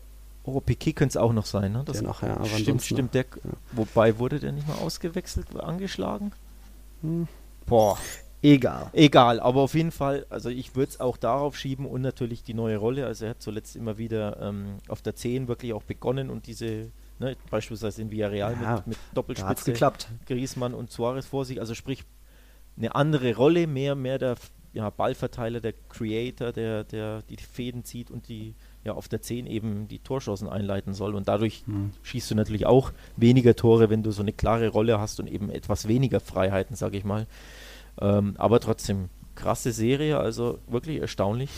Oh, 0.56 0.62
Piquet 0.62 0.94
könnte 0.94 1.14
es 1.14 1.18
auch 1.18 1.34
noch 1.34 1.46
sein, 1.46 1.72
ne? 1.72 1.84
Das 1.86 1.98
der 1.98 2.08
noch, 2.08 2.22
ja, 2.22 2.36
aber 2.38 2.46
stimmt, 2.46 2.82
stimmt. 2.82 3.14
Der, 3.14 3.24
ja. 3.24 3.52
Wobei 3.72 4.18
wurde 4.20 4.40
der 4.40 4.52
nicht 4.52 4.68
mal 4.68 4.76
ausgewechselt, 4.76 5.48
angeschlagen? 5.60 6.32
Hm. 7.02 7.28
Boah. 7.66 7.98
Egal. 8.42 8.90
Egal, 8.94 9.40
aber 9.42 9.62
auf 9.62 9.74
jeden 9.74 9.92
Fall, 9.92 10.26
also 10.30 10.50
ich 10.50 10.76
würde 10.76 10.90
es 10.90 11.00
auch 11.02 11.18
darauf 11.18 11.58
schieben 11.58 11.86
und 11.86 12.02
natürlich 12.02 12.42
die 12.42 12.54
neue 12.54 12.78
Rolle. 12.78 13.06
Also 13.06 13.26
er 13.26 13.32
hat 13.32 13.42
zuletzt 13.42 13.76
immer 13.76 13.98
wieder 13.98 14.40
ähm, 14.42 14.78
auf 14.88 15.02
der 15.02 15.16
10 15.16 15.50
wirklich 15.50 15.74
auch 15.74 15.84
begonnen 15.84 16.30
und 16.30 16.48
diese, 16.48 16.92
ne, 17.20 17.36
beispielsweise 17.50 18.02
in 18.02 18.12
Villarreal 18.12 18.56
ja, 18.62 18.76
mit, 18.78 18.88
mit 18.88 18.98
Doppelspitze, 19.14 19.74
geklappt. 19.74 20.08
Griezmann 20.26 20.74
und 20.74 20.90
Suarez 20.90 21.26
vor 21.26 21.44
sich, 21.44 21.60
also 21.60 21.76
sprich 21.76 22.06
eine 22.78 22.96
andere 22.96 23.36
Rolle, 23.36 23.68
mehr, 23.68 23.96
mehr 23.96 24.18
der 24.18 24.36
ja, 24.72 24.90
Ballverteiler, 24.90 25.60
der 25.60 25.74
Creator, 25.90 26.54
der, 26.54 26.86
der 26.86 27.24
die 27.24 27.38
Fäden 27.38 27.84
zieht 27.84 28.10
und 28.10 28.30
die 28.30 28.56
ja 28.84 28.94
auf 28.94 29.08
der 29.08 29.22
10 29.22 29.46
eben 29.46 29.88
die 29.88 30.00
Torschancen 30.00 30.48
einleiten 30.48 30.94
soll. 30.94 31.16
Und 31.16 31.28
dadurch 31.28 31.64
mhm. 31.68 31.92
schießt 32.04 32.32
du 32.32 32.36
natürlich 32.36 32.66
auch 32.66 32.92
weniger 33.18 33.56
Tore, 33.56 33.90
wenn 33.90 34.04
du 34.04 34.12
so 34.12 34.22
eine 34.22 34.34
klare 34.34 34.70
Rolle 34.70 35.00
hast 35.00 35.20
und 35.20 35.28
eben 35.28 35.50
etwas 35.50 35.88
weniger 35.88 36.20
Freiheiten, 36.20 36.76
sage 36.76 36.98
ich 36.98 37.04
mal. 37.04 37.28
Ähm, 38.00 38.36
aber 38.38 38.60
trotzdem, 38.60 39.10
krasse 39.36 39.72
Serie, 39.72 40.18
also 40.18 40.60
wirklich 40.68 41.00
erstaunlich. 41.02 41.50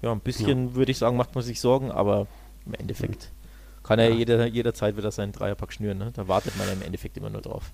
Ja, 0.00 0.12
ein 0.12 0.20
bisschen 0.20 0.68
ja. 0.68 0.74
würde 0.74 0.90
ich 0.90 0.98
sagen, 0.98 1.16
macht 1.16 1.34
man 1.34 1.44
sich 1.44 1.60
Sorgen, 1.60 1.90
aber 1.90 2.26
im 2.66 2.74
Endeffekt 2.74 3.30
mhm. 3.30 3.86
kann 3.86 3.98
er 3.98 4.08
ja. 4.10 4.16
jeder, 4.16 4.46
jederzeit 4.46 4.96
wieder 4.96 5.10
seinen 5.10 5.32
Dreierpack 5.32 5.72
schnüren. 5.72 5.98
Ne? 5.98 6.12
Da 6.14 6.28
wartet 6.28 6.56
man 6.56 6.68
im 6.72 6.82
Endeffekt 6.82 7.16
immer 7.16 7.30
nur 7.30 7.42
drauf. 7.42 7.72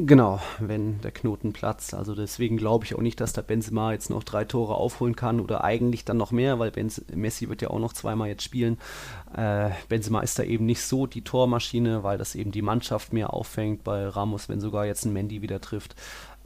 Genau, 0.00 0.38
wenn 0.60 1.00
der 1.00 1.10
Knoten 1.10 1.52
platzt. 1.52 1.92
Also 1.92 2.14
deswegen 2.14 2.56
glaube 2.56 2.84
ich 2.84 2.94
auch 2.94 3.00
nicht, 3.00 3.20
dass 3.20 3.32
der 3.32 3.42
Benzema 3.42 3.90
jetzt 3.90 4.10
noch 4.10 4.22
drei 4.22 4.44
Tore 4.44 4.76
aufholen 4.76 5.16
kann 5.16 5.40
oder 5.40 5.64
eigentlich 5.64 6.04
dann 6.04 6.16
noch 6.16 6.30
mehr, 6.30 6.60
weil 6.60 6.70
Benz 6.70 7.04
Messi 7.12 7.48
wird 7.48 7.62
ja 7.62 7.70
auch 7.70 7.80
noch 7.80 7.92
zweimal 7.92 8.28
jetzt 8.28 8.44
spielen. 8.44 8.78
Äh, 9.36 9.70
Benzema 9.88 10.20
ist 10.20 10.38
da 10.38 10.44
eben 10.44 10.66
nicht 10.66 10.82
so 10.82 11.08
die 11.08 11.22
Tormaschine, 11.22 12.04
weil 12.04 12.16
das 12.16 12.36
eben 12.36 12.52
die 12.52 12.62
Mannschaft 12.62 13.12
mehr 13.12 13.34
auffängt 13.34 13.82
bei 13.82 14.06
Ramos, 14.06 14.48
wenn 14.48 14.60
sogar 14.60 14.86
jetzt 14.86 15.04
ein 15.04 15.12
Mandy 15.12 15.42
wieder 15.42 15.60
trifft. 15.60 15.96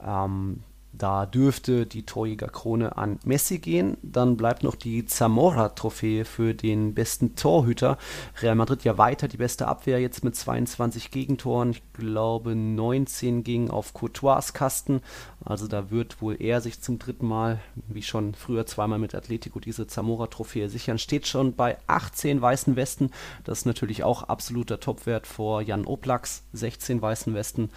Ähm, 0.03 0.63
da 0.95 1.25
dürfte 1.25 1.87
die 1.87 2.05
Torjägerkrone 2.05 2.97
an 2.97 3.19
Messi 3.25 3.57
gehen. 3.57 3.97
Dann 4.03 4.37
bleibt 4.37 4.61
noch 4.61 4.75
die 4.75 5.05
Zamora-Trophäe 5.05 6.23
für 6.23 6.53
den 6.53 6.93
besten 6.93 7.35
Torhüter. 7.35 7.97
Real 8.41 8.53
Madrid 8.53 8.83
ja 8.83 8.97
weiter 8.99 9.27
die 9.27 9.37
beste 9.37 9.67
Abwehr 9.67 9.99
jetzt 9.99 10.23
mit 10.23 10.35
22 10.35 11.09
Gegentoren. 11.09 11.71
Ich 11.71 11.81
glaube 11.93 12.55
19 12.55 13.43
gingen 13.43 13.71
auf 13.71 13.93
Courtois 13.93 14.53
Kasten. 14.53 15.01
Also 15.43 15.67
da 15.67 15.89
wird 15.89 16.21
wohl 16.21 16.37
er 16.39 16.61
sich 16.61 16.79
zum 16.79 16.99
dritten 16.99 17.27
Mal, 17.27 17.59
wie 17.87 18.03
schon 18.03 18.35
früher 18.35 18.67
zweimal 18.67 18.99
mit 18.99 19.15
Atletico, 19.15 19.59
diese 19.59 19.87
Zamora-Trophäe 19.87 20.69
sichern. 20.69 20.99
Steht 20.99 21.25
schon 21.25 21.55
bei 21.55 21.77
18 21.87 22.39
weißen 22.39 22.75
Westen. 22.75 23.09
Das 23.45 23.59
ist 23.59 23.65
natürlich 23.65 24.03
auch 24.03 24.23
absoluter 24.23 24.79
Topwert 24.79 25.25
vor 25.25 25.63
Jan 25.63 25.85
Oblaks, 25.85 26.43
16 26.53 27.01
weißen 27.01 27.33
Westen. 27.33 27.71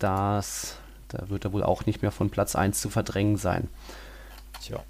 Das 0.00 0.78
da 1.12 1.28
wird 1.28 1.44
er 1.44 1.52
wohl 1.52 1.62
auch 1.62 1.86
nicht 1.86 2.02
mehr 2.02 2.10
von 2.10 2.30
Platz 2.30 2.56
1 2.56 2.80
zu 2.80 2.88
verdrängen 2.88 3.36
sein. 3.36 3.68
Tja. 4.62 4.82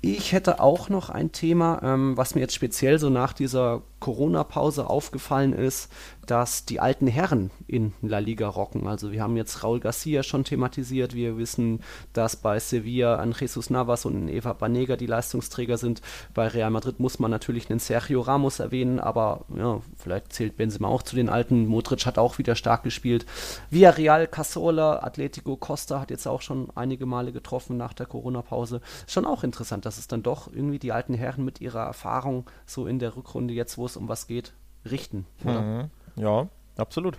Ich 0.00 0.32
hätte 0.32 0.60
auch 0.60 0.90
noch 0.90 1.08
ein 1.08 1.32
Thema, 1.32 1.80
ähm, 1.82 2.16
was 2.16 2.34
mir 2.34 2.42
jetzt 2.42 2.54
speziell 2.54 2.98
so 2.98 3.08
nach 3.08 3.32
dieser 3.32 3.80
Corona-Pause 4.04 4.90
aufgefallen 4.90 5.54
ist, 5.54 5.90
dass 6.26 6.66
die 6.66 6.78
alten 6.78 7.06
Herren 7.06 7.50
in 7.66 7.94
La 8.02 8.18
Liga 8.18 8.48
rocken. 8.48 8.86
Also 8.86 9.12
wir 9.12 9.22
haben 9.22 9.36
jetzt 9.36 9.64
Raul 9.64 9.80
Garcia 9.80 10.22
schon 10.22 10.44
thematisiert. 10.44 11.14
Wir 11.14 11.38
wissen, 11.38 11.80
dass 12.12 12.36
bei 12.36 12.58
Sevilla 12.58 13.16
an 13.16 13.34
Jesus 13.38 13.70
Navas 13.70 14.04
und 14.04 14.28
Eva 14.28 14.52
Banega 14.52 14.96
die 14.96 15.06
Leistungsträger 15.06 15.78
sind. 15.78 16.02
Bei 16.34 16.48
Real 16.48 16.70
Madrid 16.70 17.00
muss 17.00 17.18
man 17.18 17.30
natürlich 17.30 17.70
einen 17.70 17.78
Sergio 17.78 18.20
Ramos 18.20 18.58
erwähnen, 18.58 19.00
aber 19.00 19.46
ja, 19.56 19.80
vielleicht 19.96 20.34
zählt 20.34 20.58
Benzema 20.58 20.88
auch 20.88 21.02
zu 21.02 21.16
den 21.16 21.30
alten. 21.30 21.66
Modric 21.66 22.04
hat 22.04 22.18
auch 22.18 22.36
wieder 22.36 22.56
stark 22.56 22.82
gespielt. 22.82 23.24
Villarreal, 23.70 24.26
Casola, 24.26 25.02
Atletico 25.02 25.56
Costa 25.56 26.00
hat 26.00 26.10
jetzt 26.10 26.26
auch 26.26 26.42
schon 26.42 26.68
einige 26.74 27.06
Male 27.06 27.32
getroffen 27.32 27.78
nach 27.78 27.94
der 27.94 28.04
Corona-Pause. 28.04 28.82
Schon 29.06 29.24
auch 29.24 29.44
interessant, 29.44 29.86
dass 29.86 29.96
es 29.96 30.08
dann 30.08 30.22
doch 30.22 30.52
irgendwie 30.52 30.78
die 30.78 30.92
alten 30.92 31.14
Herren 31.14 31.44
mit 31.44 31.62
ihrer 31.62 31.86
Erfahrung 31.86 32.44
so 32.66 32.86
in 32.86 32.98
der 32.98 33.16
Rückrunde 33.16 33.54
jetzt, 33.54 33.78
wo 33.78 33.86
es 33.86 33.93
um 33.96 34.08
was 34.08 34.26
geht, 34.26 34.52
richten. 34.84 35.26
Mhm. 35.42 35.90
Ja, 36.16 36.48
absolut. 36.76 37.18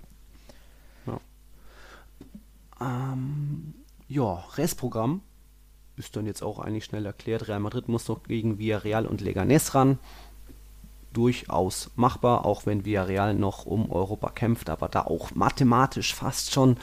Ja. 1.06 1.20
Ähm, 2.80 3.74
ja, 4.08 4.44
Restprogramm 4.56 5.22
ist 5.96 6.16
dann 6.16 6.26
jetzt 6.26 6.42
auch 6.42 6.58
eigentlich 6.58 6.84
schnell 6.84 7.06
erklärt. 7.06 7.48
Real 7.48 7.60
Madrid 7.60 7.88
muss 7.88 8.08
noch 8.08 8.22
gegen 8.24 8.58
Villarreal 8.58 9.06
und 9.06 9.22
Leganés 9.22 9.74
ran. 9.74 9.98
Durchaus 11.12 11.90
machbar, 11.96 12.44
auch 12.44 12.66
wenn 12.66 12.84
Villarreal 12.84 13.34
noch 13.34 13.64
um 13.64 13.90
Europa 13.90 14.28
kämpft, 14.28 14.68
aber 14.68 14.88
da 14.88 15.02
auch 15.02 15.34
mathematisch 15.34 16.14
fast 16.14 16.52
schon 16.52 16.76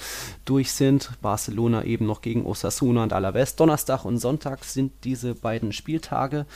durch 0.44 0.72
sind. 0.72 1.12
Barcelona 1.22 1.84
eben 1.84 2.08
noch 2.08 2.22
gegen 2.22 2.44
Osasuna 2.44 3.04
und 3.04 3.14
Alaves. 3.14 3.56
Donnerstag 3.56 4.06
und 4.06 4.18
Sonntag 4.18 4.64
sind 4.64 4.92
diese 5.04 5.36
beiden 5.36 5.72
Spieltage. 5.72 6.48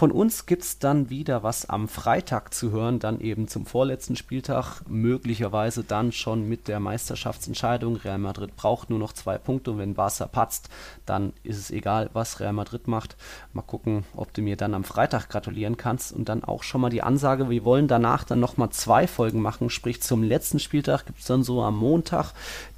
Von 0.00 0.12
uns 0.12 0.46
gibt 0.46 0.62
es 0.62 0.78
dann 0.78 1.10
wieder 1.10 1.42
was 1.42 1.68
am 1.68 1.86
Freitag 1.86 2.54
zu 2.54 2.70
hören, 2.70 3.00
dann 3.00 3.20
eben 3.20 3.48
zum 3.48 3.66
vorletzten 3.66 4.16
Spieltag, 4.16 4.80
möglicherweise 4.88 5.84
dann 5.84 6.10
schon 6.10 6.48
mit 6.48 6.68
der 6.68 6.80
Meisterschaftsentscheidung. 6.80 7.96
Real 7.96 8.16
Madrid 8.16 8.56
braucht 8.56 8.88
nur 8.88 8.98
noch 8.98 9.12
zwei 9.12 9.36
Punkte 9.36 9.72
und 9.72 9.78
wenn 9.78 9.92
Barca 9.92 10.26
patzt, 10.26 10.70
dann 11.04 11.34
ist 11.42 11.58
es 11.58 11.70
egal, 11.70 12.08
was 12.14 12.40
Real 12.40 12.54
Madrid 12.54 12.88
macht. 12.88 13.18
Mal 13.52 13.60
gucken, 13.60 14.04
ob 14.16 14.32
du 14.32 14.40
mir 14.40 14.56
dann 14.56 14.72
am 14.72 14.84
Freitag 14.84 15.28
gratulieren 15.28 15.76
kannst 15.76 16.14
und 16.14 16.30
dann 16.30 16.44
auch 16.44 16.62
schon 16.62 16.80
mal 16.80 16.88
die 16.88 17.02
Ansage, 17.02 17.50
wir 17.50 17.66
wollen 17.66 17.86
danach 17.86 18.24
dann 18.24 18.40
nochmal 18.40 18.70
zwei 18.70 19.06
Folgen 19.06 19.42
machen, 19.42 19.68
sprich 19.68 20.00
zum 20.00 20.22
letzten 20.22 20.60
Spieltag 20.60 21.04
gibt 21.04 21.20
es 21.20 21.26
dann 21.26 21.42
so 21.42 21.60
am 21.62 21.76
Montag 21.76 22.32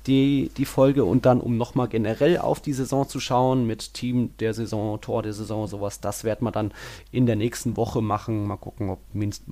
die, 0.06 0.50
die 0.56 0.64
Folge 0.64 1.04
und 1.04 1.26
dann, 1.26 1.40
um 1.40 1.56
nochmal 1.56 1.88
generell 1.88 2.38
auf 2.38 2.60
die 2.60 2.72
Saison 2.72 3.08
zu 3.08 3.20
schauen, 3.20 3.66
mit 3.66 3.94
Team 3.94 4.30
der 4.38 4.54
Saison, 4.54 5.00
Tor 5.00 5.22
der 5.22 5.32
Saison, 5.32 5.66
sowas, 5.66 6.00
das 6.00 6.24
werden 6.24 6.44
wir 6.44 6.52
dann 6.52 6.72
in 7.10 7.26
der 7.26 7.36
nächsten 7.36 7.76
Woche 7.76 8.02
machen. 8.02 8.46
Mal 8.46 8.56
gucken, 8.56 8.90
ob 8.90 9.00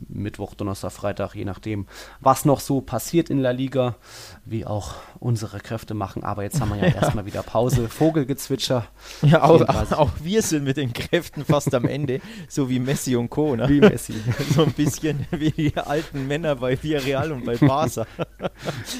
Mittwoch, 0.09 0.55
Donnerstag, 0.55 0.93
Freitag, 0.93 1.35
je 1.35 1.45
nachdem, 1.45 1.87
was 2.21 2.45
noch 2.45 2.61
so 2.61 2.81
passiert 2.81 3.31
in 3.31 3.39
La 3.39 3.51
Liga, 3.51 3.97
wie 4.45 4.67
auch 4.67 4.95
unsere 5.21 5.61
Kräfte 5.61 5.95
machen. 5.95 6.25
Aber 6.25 6.43
jetzt 6.43 6.61
haben 6.61 6.71
wir 6.71 6.77
ja, 6.77 6.87
ja. 6.95 7.03
erstmal 7.03 7.27
wieder 7.27 7.43
Pause, 7.43 7.89
Vogelgezwitscher. 7.89 8.87
Ja, 9.23 9.43
auch, 9.45 9.61
auch, 9.93 10.11
wir 10.23 10.43
sind 10.43 10.65
mit 10.65 10.77
den 10.77 10.93
Kräften 10.93 11.45
fast 11.45 11.75
am 11.75 11.85
Ende, 11.85 12.21
so 12.49 12.69
wie 12.69 12.79
Messi 12.79 13.17
und 13.17 13.29
Co. 13.29 13.55
Ne? 13.55 13.69
Wie 13.69 13.81
Messi. 13.81 14.15
so 14.55 14.63
ein 14.65 14.73
bisschen 14.73 15.27
wie 15.31 15.51
die 15.51 15.77
alten 15.77 16.27
Männer 16.27 16.57
bei 16.57 16.83
Villarreal 16.83 17.33
und 17.33 17.45
bei 17.45 17.57
Barca. 17.57 18.07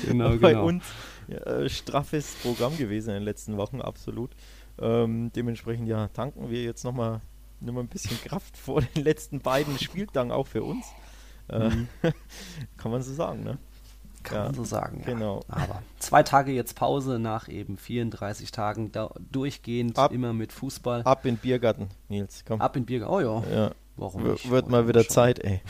genau, 0.07 0.31
genau. 0.31 0.41
Bei 0.41 0.59
uns 0.59 0.85
äh, 1.31 1.69
straffes 1.69 2.35
Programm 2.43 2.77
gewesen 2.77 3.11
in 3.11 3.17
den 3.17 3.23
letzten 3.25 3.57
Wochen, 3.57 3.81
absolut. 3.81 4.31
Ähm, 4.79 5.31
dementsprechend 5.35 5.89
ja, 5.89 6.09
tanken 6.09 6.51
wir 6.51 6.63
jetzt 6.63 6.85
nochmal 6.85 7.21
noch 7.61 7.75
mal 7.75 7.81
ein 7.81 7.89
bisschen 7.89 8.19
Kraft 8.23 8.57
vor 8.57 8.81
den 8.81 9.05
letzten 9.05 9.41
beiden 9.41 9.79
Spieltagen 9.79 10.33
auch 10.33 10.47
für 10.47 10.63
uns. 10.63 10.87
Äh, 11.49 11.69
mhm. 11.69 11.89
kann 12.77 12.91
man 12.91 13.03
so 13.03 13.13
sagen, 13.13 13.45
ne? 13.45 13.59
Kann 14.23 14.37
ja, 14.37 14.45
man 14.45 14.55
so 14.55 14.65
sagen, 14.65 15.01
ja. 15.01 15.07
Genau. 15.07 15.41
Aber 15.49 15.83
zwei 15.99 16.23
Tage 16.23 16.53
jetzt 16.53 16.77
Pause 16.77 17.19
nach 17.19 17.49
eben 17.49 17.79
34 17.79 18.51
Tagen 18.51 18.93
durchgehend 19.31 19.99
ab, 19.99 20.13
immer 20.13 20.33
mit 20.33 20.53
Fußball. 20.53 21.03
Ab 21.03 21.25
in 21.25 21.39
Biergarten, 21.39 21.89
Nils. 22.09 22.45
Komm. 22.47 22.61
Ab 22.61 22.77
in 22.77 22.85
Biergarten, 22.85 23.15
oh 23.15 23.21
ja. 23.21 23.43
ja. 23.51 23.71
Warum 24.01 24.23
nicht? 24.23 24.51
Wird 24.51 24.71
mal 24.71 24.89
wieder 24.89 25.03
schon. 25.03 25.11
Zeit, 25.11 25.39
ey. 25.41 25.61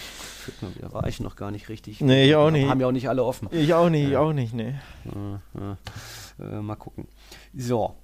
Wieder. 0.60 0.92
War 0.92 1.08
ich 1.08 1.18
noch 1.18 1.34
gar 1.34 1.50
nicht 1.50 1.68
richtig. 1.68 2.00
Nee, 2.00 2.28
ich 2.28 2.36
auch 2.36 2.52
nicht. 2.52 2.68
Haben 2.68 2.80
ja 2.80 2.86
auch 2.86 2.92
nicht 2.92 3.08
alle 3.08 3.24
offen. 3.24 3.48
Ich 3.50 3.74
auch 3.74 3.90
nicht, 3.90 4.08
ich 4.08 4.16
auch 4.16 4.32
nicht, 4.32 4.54
nee. 4.54 4.74
Ja, 5.04 5.40
ja. 5.60 6.58
Äh, 6.58 6.62
mal 6.62 6.76
gucken. 6.76 7.08
So. 7.56 7.96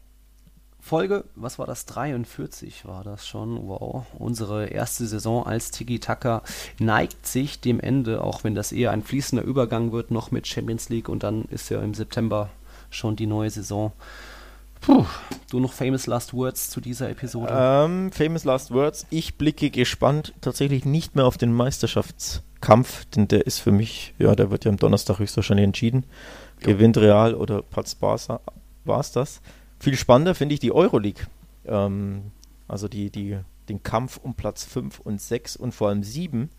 Folge, 0.81 1.25
was 1.37 1.61
war 1.61 1.67
das? 1.67 1.87
43 1.87 2.87
war 2.87 3.05
das 3.05 3.27
schon. 3.27 3.69
Wow. 3.69 4.07
Unsere 4.19 4.67
erste 4.67 5.07
Saison 5.07 5.47
als 5.47 5.71
Tiki-Taka 5.71 6.43
neigt 6.81 7.25
sich 7.27 7.61
dem 7.61 7.79
Ende, 7.79 8.23
auch 8.23 8.43
wenn 8.43 8.57
das 8.57 8.73
eher 8.73 8.91
ein 8.91 9.03
fließender 9.03 9.45
Übergang 9.45 9.93
wird, 9.93 10.11
noch 10.11 10.33
mit 10.33 10.49
Champions 10.49 10.89
League 10.89 11.09
und 11.09 11.23
dann 11.23 11.45
ist 11.47 11.71
ja 11.71 11.81
im 11.81 11.95
September 11.95 12.51
schon 12.91 13.15
die 13.15 13.27
neue 13.27 13.51
Saison. 13.51 13.93
Puh, 14.81 15.05
du 15.51 15.61
noch 15.61 15.73
Famous 15.73 16.07
Last 16.07 16.35
Words 16.35 16.71
zu 16.71 16.81
dieser 16.81 17.11
Episode? 17.11 17.53
Ähm, 17.53 18.13
famous 18.13 18.45
Last 18.45 18.71
Words. 18.71 19.07
Ich 19.11 19.37
blicke 19.37 19.71
gespannt 19.71 20.35
tatsächlich 20.41 20.85
nicht 20.85 21.17
mehr 21.17 21.27
auf 21.27 21.39
den 21.39 21.53
Meisterschaftskampf, 21.53 23.05
denn 23.07 23.29
der 23.29 23.47
ist 23.47 23.59
für 23.59 23.73
mich, 23.73 24.15
ja, 24.19 24.35
der 24.35 24.51
wird 24.51 24.65
ja 24.65 24.71
am 24.71 24.77
Donnerstag 24.77 25.19
höchstwahrscheinlich 25.19 25.65
entschieden. 25.65 26.05
Jo. 26.61 26.69
Gewinnt 26.69 26.99
Real 26.99 27.35
oder 27.35 27.63
Paz 27.63 27.95
Barca, 27.95 28.41
war 28.85 29.01
es 29.01 29.13
das. 29.13 29.41
Viel 29.79 29.97
spannender 29.97 30.35
finde 30.35 30.55
ich 30.55 30.61
die 30.61 30.73
Euroleague. 30.73 31.27
Ähm, 31.67 32.31
also 32.69 32.89
die, 32.89 33.11
die, 33.11 33.39
den 33.69 33.83
Kampf 33.83 34.19
um 34.23 34.35
Platz 34.35 34.65
5 34.65 35.01
und 35.01 35.21
6 35.21 35.57
und 35.57 35.73
vor 35.73 35.89
allem 35.89 36.03
7. 36.03 36.51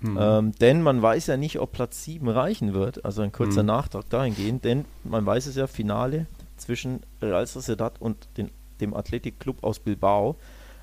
Mhm. 0.00 0.18
Ähm, 0.20 0.52
denn 0.52 0.82
man 0.82 1.02
weiß 1.02 1.26
ja 1.26 1.36
nicht, 1.36 1.58
ob 1.58 1.72
Platz 1.72 2.04
7 2.04 2.28
reichen 2.28 2.74
wird. 2.74 3.04
Also 3.04 3.22
ein 3.22 3.32
kurzer 3.32 3.62
mhm. 3.62 3.68
Nachtrag 3.68 4.08
dahingehend, 4.10 4.64
denn 4.64 4.84
man 5.04 5.24
weiß 5.26 5.46
es 5.46 5.56
ja, 5.56 5.66
Finale 5.66 6.26
zwischen 6.58 7.00
Real 7.22 7.46
Sociedad 7.46 8.00
und 8.00 8.28
den, 8.36 8.50
dem 8.80 8.94
Athletic 8.94 9.40
Club 9.40 9.62
aus 9.62 9.78
Bilbao. 9.78 10.36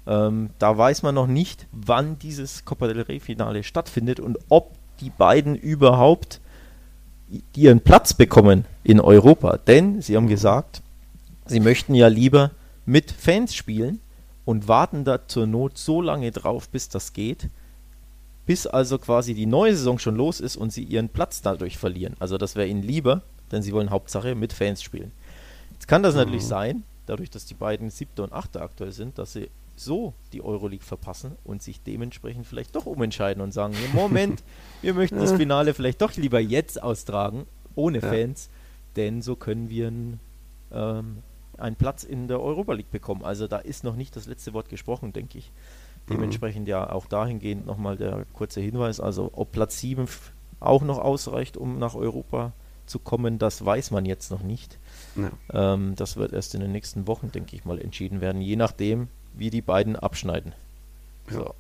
Ähm, 0.08 0.52
da 0.60 0.78
weiß 0.78 1.04
man 1.04 1.16
noch 1.16 1.28
nicht, 1.28 1.68
wann 1.72 2.20
dieses 2.20 2.66
Copa 2.66 2.88
del 2.88 3.02
Rey 3.02 3.20
Finale 3.20 3.64
stattfindet 3.64 4.20
und 4.20 4.38
ob 4.50 4.76
die 5.00 5.10
beiden 5.10 5.56
überhaupt 5.56 6.40
ihren 7.56 7.82
Platz 7.82 8.14
bekommen 8.14 8.66
in 8.84 9.00
Europa. 9.00 9.58
Denn 9.58 10.02
sie 10.02 10.16
haben 10.16 10.28
gesagt, 10.28 10.82
sie 11.46 11.60
möchten 11.60 11.96
ja 11.96 12.08
lieber 12.08 12.52
mit 12.86 13.12
Fans 13.12 13.56
spielen 13.56 14.00
und 14.46 14.68
warten 14.68 15.04
da 15.04 15.28
zur 15.28 15.48
Not 15.48 15.78
so 15.78 16.02
lange 16.02 16.32
drauf, 16.32 16.70
bis 16.70 16.88
das 16.88 17.14
geht, 17.14 17.50
bis 18.46 18.68
also 18.68 19.00
quasi 19.00 19.34
die 19.34 19.48
neue 19.48 19.76
Saison 19.76 19.98
schon 19.98 20.16
los 20.16 20.40
ist 20.40 20.56
und 20.56 20.72
sie 20.72 20.84
ihren 20.84 21.10
Platz 21.10 21.42
dadurch 21.42 21.78
verlieren. 21.78 22.16
Also 22.20 22.38
das 22.38 22.56
wäre 22.56 22.68
ihnen 22.68 22.84
lieber, 22.84 23.24
denn 23.52 23.64
sie 23.64 23.74
wollen 23.74 23.90
Hauptsache 23.90 24.36
mit 24.36 24.54
Fans 24.54 24.84
spielen. 24.84 25.12
Jetzt 25.76 25.88
kann 25.88 26.04
das 26.04 26.16
mhm. 26.16 26.22
natürlich 26.22 26.46
sein, 26.46 26.84
dadurch, 27.06 27.30
dass 27.30 27.46
die 27.46 27.54
beiden 27.54 27.90
siebte 27.90 28.24
und 28.24 28.34
achte 28.34 28.62
aktuell 28.62 28.92
sind, 28.92 29.18
dass 29.18 29.34
sie 29.34 29.50
so 29.76 30.14
die 30.32 30.42
Euroleague 30.42 30.86
verpassen 30.86 31.34
und 31.44 31.62
sich 31.62 31.82
dementsprechend 31.82 32.48
vielleicht 32.48 32.76
doch 32.76 32.86
umentscheiden 32.86 33.44
und 33.44 33.52
sagen, 33.52 33.76
Moment, 33.94 34.44
wir 34.82 34.94
möchten 34.94 35.20
das 35.20 35.34
Finale 35.34 35.74
vielleicht 35.74 36.02
doch 36.02 36.16
lieber 36.16 36.40
jetzt 36.40 36.82
austragen, 36.82 37.46
ohne 37.76 38.00
ja. 38.00 38.08
Fans, 38.08 38.50
denn 38.96 39.22
so 39.22 39.36
können 39.36 39.70
wir 39.70 39.88
einen, 39.88 40.20
ähm, 40.72 41.18
einen 41.58 41.76
Platz 41.76 42.04
in 42.04 42.28
der 42.28 42.42
Europa 42.42 42.74
League 42.74 42.92
bekommen. 42.92 43.24
Also 43.24 43.48
da 43.48 43.58
ist 43.58 43.84
noch 43.84 43.98
nicht 43.98 44.16
das 44.16 44.28
letzte 44.28 44.54
Wort 44.54 44.70
gesprochen, 44.70 45.12
denke 45.12 45.38
ich. 45.38 45.52
Mhm. 46.08 46.14
Dementsprechend 46.14 46.68
ja 46.70 46.90
auch 46.90 47.06
dahingehend 47.08 47.66
nochmal 47.66 47.98
der 47.98 48.26
kurze 48.32 48.62
Hinweis, 48.62 49.02
also 49.02 49.30
ob 49.34 49.52
Platz 49.52 49.80
7 49.80 50.08
auch 50.62 50.84
noch 50.84 51.00
ausreicht, 51.00 51.58
um 51.58 51.80
nach 51.80 51.96
Europa 51.96 52.54
zu 52.86 53.00
kommen, 53.00 53.40
das 53.40 53.66
weiß 53.66 53.92
man 53.92 54.06
jetzt 54.06 54.32
noch 54.32 54.44
nicht. 54.44 54.78
Ja. 55.16 55.74
Ähm, 55.74 55.96
das 55.96 56.18
wird 56.18 56.34
erst 56.34 56.56
in 56.56 56.62
den 56.62 56.72
nächsten 56.72 57.08
Wochen, 57.08 57.32
denke 57.32 57.56
ich 57.56 57.66
mal, 57.66 57.80
entschieden 57.80 58.22
werden, 58.22 58.42
je 58.42 58.56
nachdem, 58.56 59.08
wie 59.34 59.50
die 59.50 59.62
beiden 59.62 59.96
abschneiden. 59.96 60.54
So. 61.30 61.40
Ja. 61.40 61.54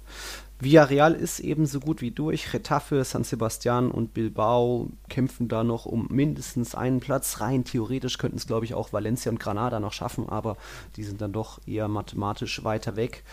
Villarreal 0.59 1.13
ist 1.13 1.39
ebenso 1.41 1.81
gut 1.81 2.01
wie 2.01 2.11
durch. 2.11 2.53
Retafe, 2.53 3.03
San 3.03 3.25
Sebastian 3.25 3.91
und 3.91 4.13
Bilbao 4.13 4.89
kämpfen 5.09 5.49
da 5.49 5.65
noch 5.65 5.85
um 5.85 6.07
mindestens 6.09 6.75
einen 6.75 7.01
Platz. 7.01 7.41
Rein 7.41 7.65
theoretisch 7.65 8.17
könnten 8.17 8.37
es, 8.37 8.47
glaube 8.47 8.63
ich, 8.63 8.73
auch 8.73 8.93
Valencia 8.93 9.29
und 9.31 9.39
Granada 9.39 9.81
noch 9.81 9.91
schaffen, 9.91 10.29
aber 10.29 10.55
die 10.95 11.03
sind 11.03 11.19
dann 11.19 11.33
doch 11.33 11.59
eher 11.67 11.89
mathematisch 11.89 12.63
weiter 12.63 12.95
weg. 12.95 13.23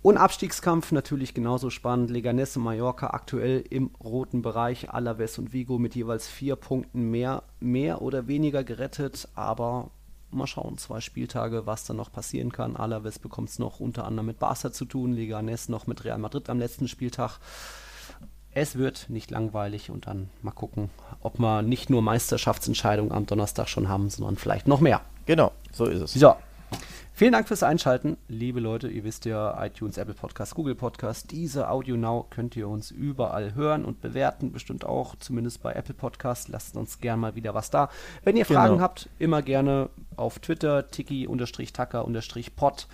Und 0.00 0.16
Abstiegskampf 0.16 0.92
natürlich 0.92 1.34
genauso 1.34 1.70
spannend. 1.70 2.10
Leganés 2.10 2.56
und 2.56 2.64
Mallorca 2.64 3.08
aktuell 3.08 3.64
im 3.68 3.90
roten 4.02 4.42
Bereich. 4.42 4.90
Alaves 4.90 5.38
und 5.38 5.52
Vigo 5.52 5.78
mit 5.78 5.94
jeweils 5.96 6.28
vier 6.28 6.56
Punkten 6.56 7.10
mehr, 7.10 7.42
mehr 7.58 8.00
oder 8.00 8.28
weniger 8.28 8.62
gerettet. 8.62 9.28
Aber 9.34 9.90
mal 10.30 10.46
schauen, 10.46 10.78
zwei 10.78 11.00
Spieltage, 11.00 11.66
was 11.66 11.84
da 11.84 11.94
noch 11.94 12.12
passieren 12.12 12.52
kann. 12.52 12.76
Alaves 12.76 13.18
bekommt 13.18 13.48
es 13.48 13.58
noch 13.58 13.80
unter 13.80 14.04
anderem 14.04 14.26
mit 14.26 14.38
Barca 14.38 14.72
zu 14.72 14.84
tun. 14.84 15.14
Leganés 15.14 15.70
noch 15.70 15.86
mit 15.88 16.04
Real 16.04 16.18
Madrid 16.18 16.48
am 16.48 16.60
letzten 16.60 16.86
Spieltag. 16.86 17.38
Es 18.52 18.76
wird 18.76 19.10
nicht 19.10 19.30
langweilig 19.30 19.90
und 19.90 20.06
dann 20.06 20.30
mal 20.42 20.52
gucken, 20.52 20.90
ob 21.20 21.38
wir 21.38 21.62
nicht 21.62 21.90
nur 21.90 22.02
Meisterschaftsentscheidungen 22.02 23.12
am 23.12 23.26
Donnerstag 23.26 23.68
schon 23.68 23.88
haben, 23.88 24.10
sondern 24.10 24.36
vielleicht 24.36 24.68
noch 24.68 24.80
mehr. 24.80 25.00
Genau, 25.26 25.52
so 25.72 25.84
ist 25.84 26.00
es. 26.00 26.14
So, 26.14 26.34
Vielen 27.18 27.32
Dank 27.32 27.48
fürs 27.48 27.64
Einschalten, 27.64 28.16
liebe 28.28 28.60
Leute. 28.60 28.86
Ihr 28.86 29.02
wisst 29.02 29.24
ja, 29.24 29.60
iTunes, 29.66 29.98
Apple 29.98 30.14
Podcast, 30.14 30.54
Google 30.54 30.76
Podcast, 30.76 31.32
diese 31.32 31.68
Audio 31.68 31.96
Now 31.96 32.28
könnt 32.30 32.54
ihr 32.54 32.68
uns 32.68 32.92
überall 32.92 33.56
hören 33.56 33.84
und 33.84 34.00
bewerten, 34.00 34.52
bestimmt 34.52 34.84
auch, 34.84 35.16
zumindest 35.16 35.60
bei 35.60 35.72
Apple 35.72 35.96
Podcast. 35.96 36.46
Lasst 36.46 36.76
uns 36.76 37.00
gerne 37.00 37.20
mal 37.20 37.34
wieder 37.34 37.54
was 37.54 37.70
da. 37.70 37.90
Wenn 38.22 38.36
ihr 38.36 38.46
Fragen 38.46 38.74
genau. 38.74 38.84
habt, 38.84 39.08
immer 39.18 39.42
gerne 39.42 39.90
auf 40.14 40.38
Twitter, 40.38 40.92
tiki-tacker-pod. 40.92 42.86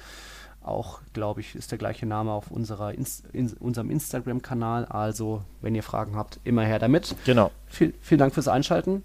Auch, 0.63 1.03
glaube 1.13 1.43
ich, 1.43 1.55
ist 1.55 1.71
der 1.71 1.77
gleiche 1.77 2.07
Name 2.07 2.33
auf 2.33 2.51
unserer 2.51 2.95
Inst 2.95 3.27
in 3.35 3.53
unserem 3.53 3.91
Instagram-Kanal. 3.91 4.87
Also, 4.87 5.43
wenn 5.61 5.75
ihr 5.75 5.83
Fragen 5.83 6.17
habt, 6.17 6.41
immer 6.45 6.63
her 6.63 6.79
damit. 6.79 7.15
Genau. 7.27 7.51
Viel, 7.67 7.93
vielen 8.01 8.21
Dank 8.21 8.33
fürs 8.33 8.49
Einschalten. 8.49 9.03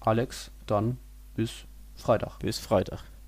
Alex, 0.00 0.50
dann 0.66 0.98
bis 1.34 1.64
Freitag. 1.94 2.40
Bis 2.40 2.58
Freitag. 2.58 3.04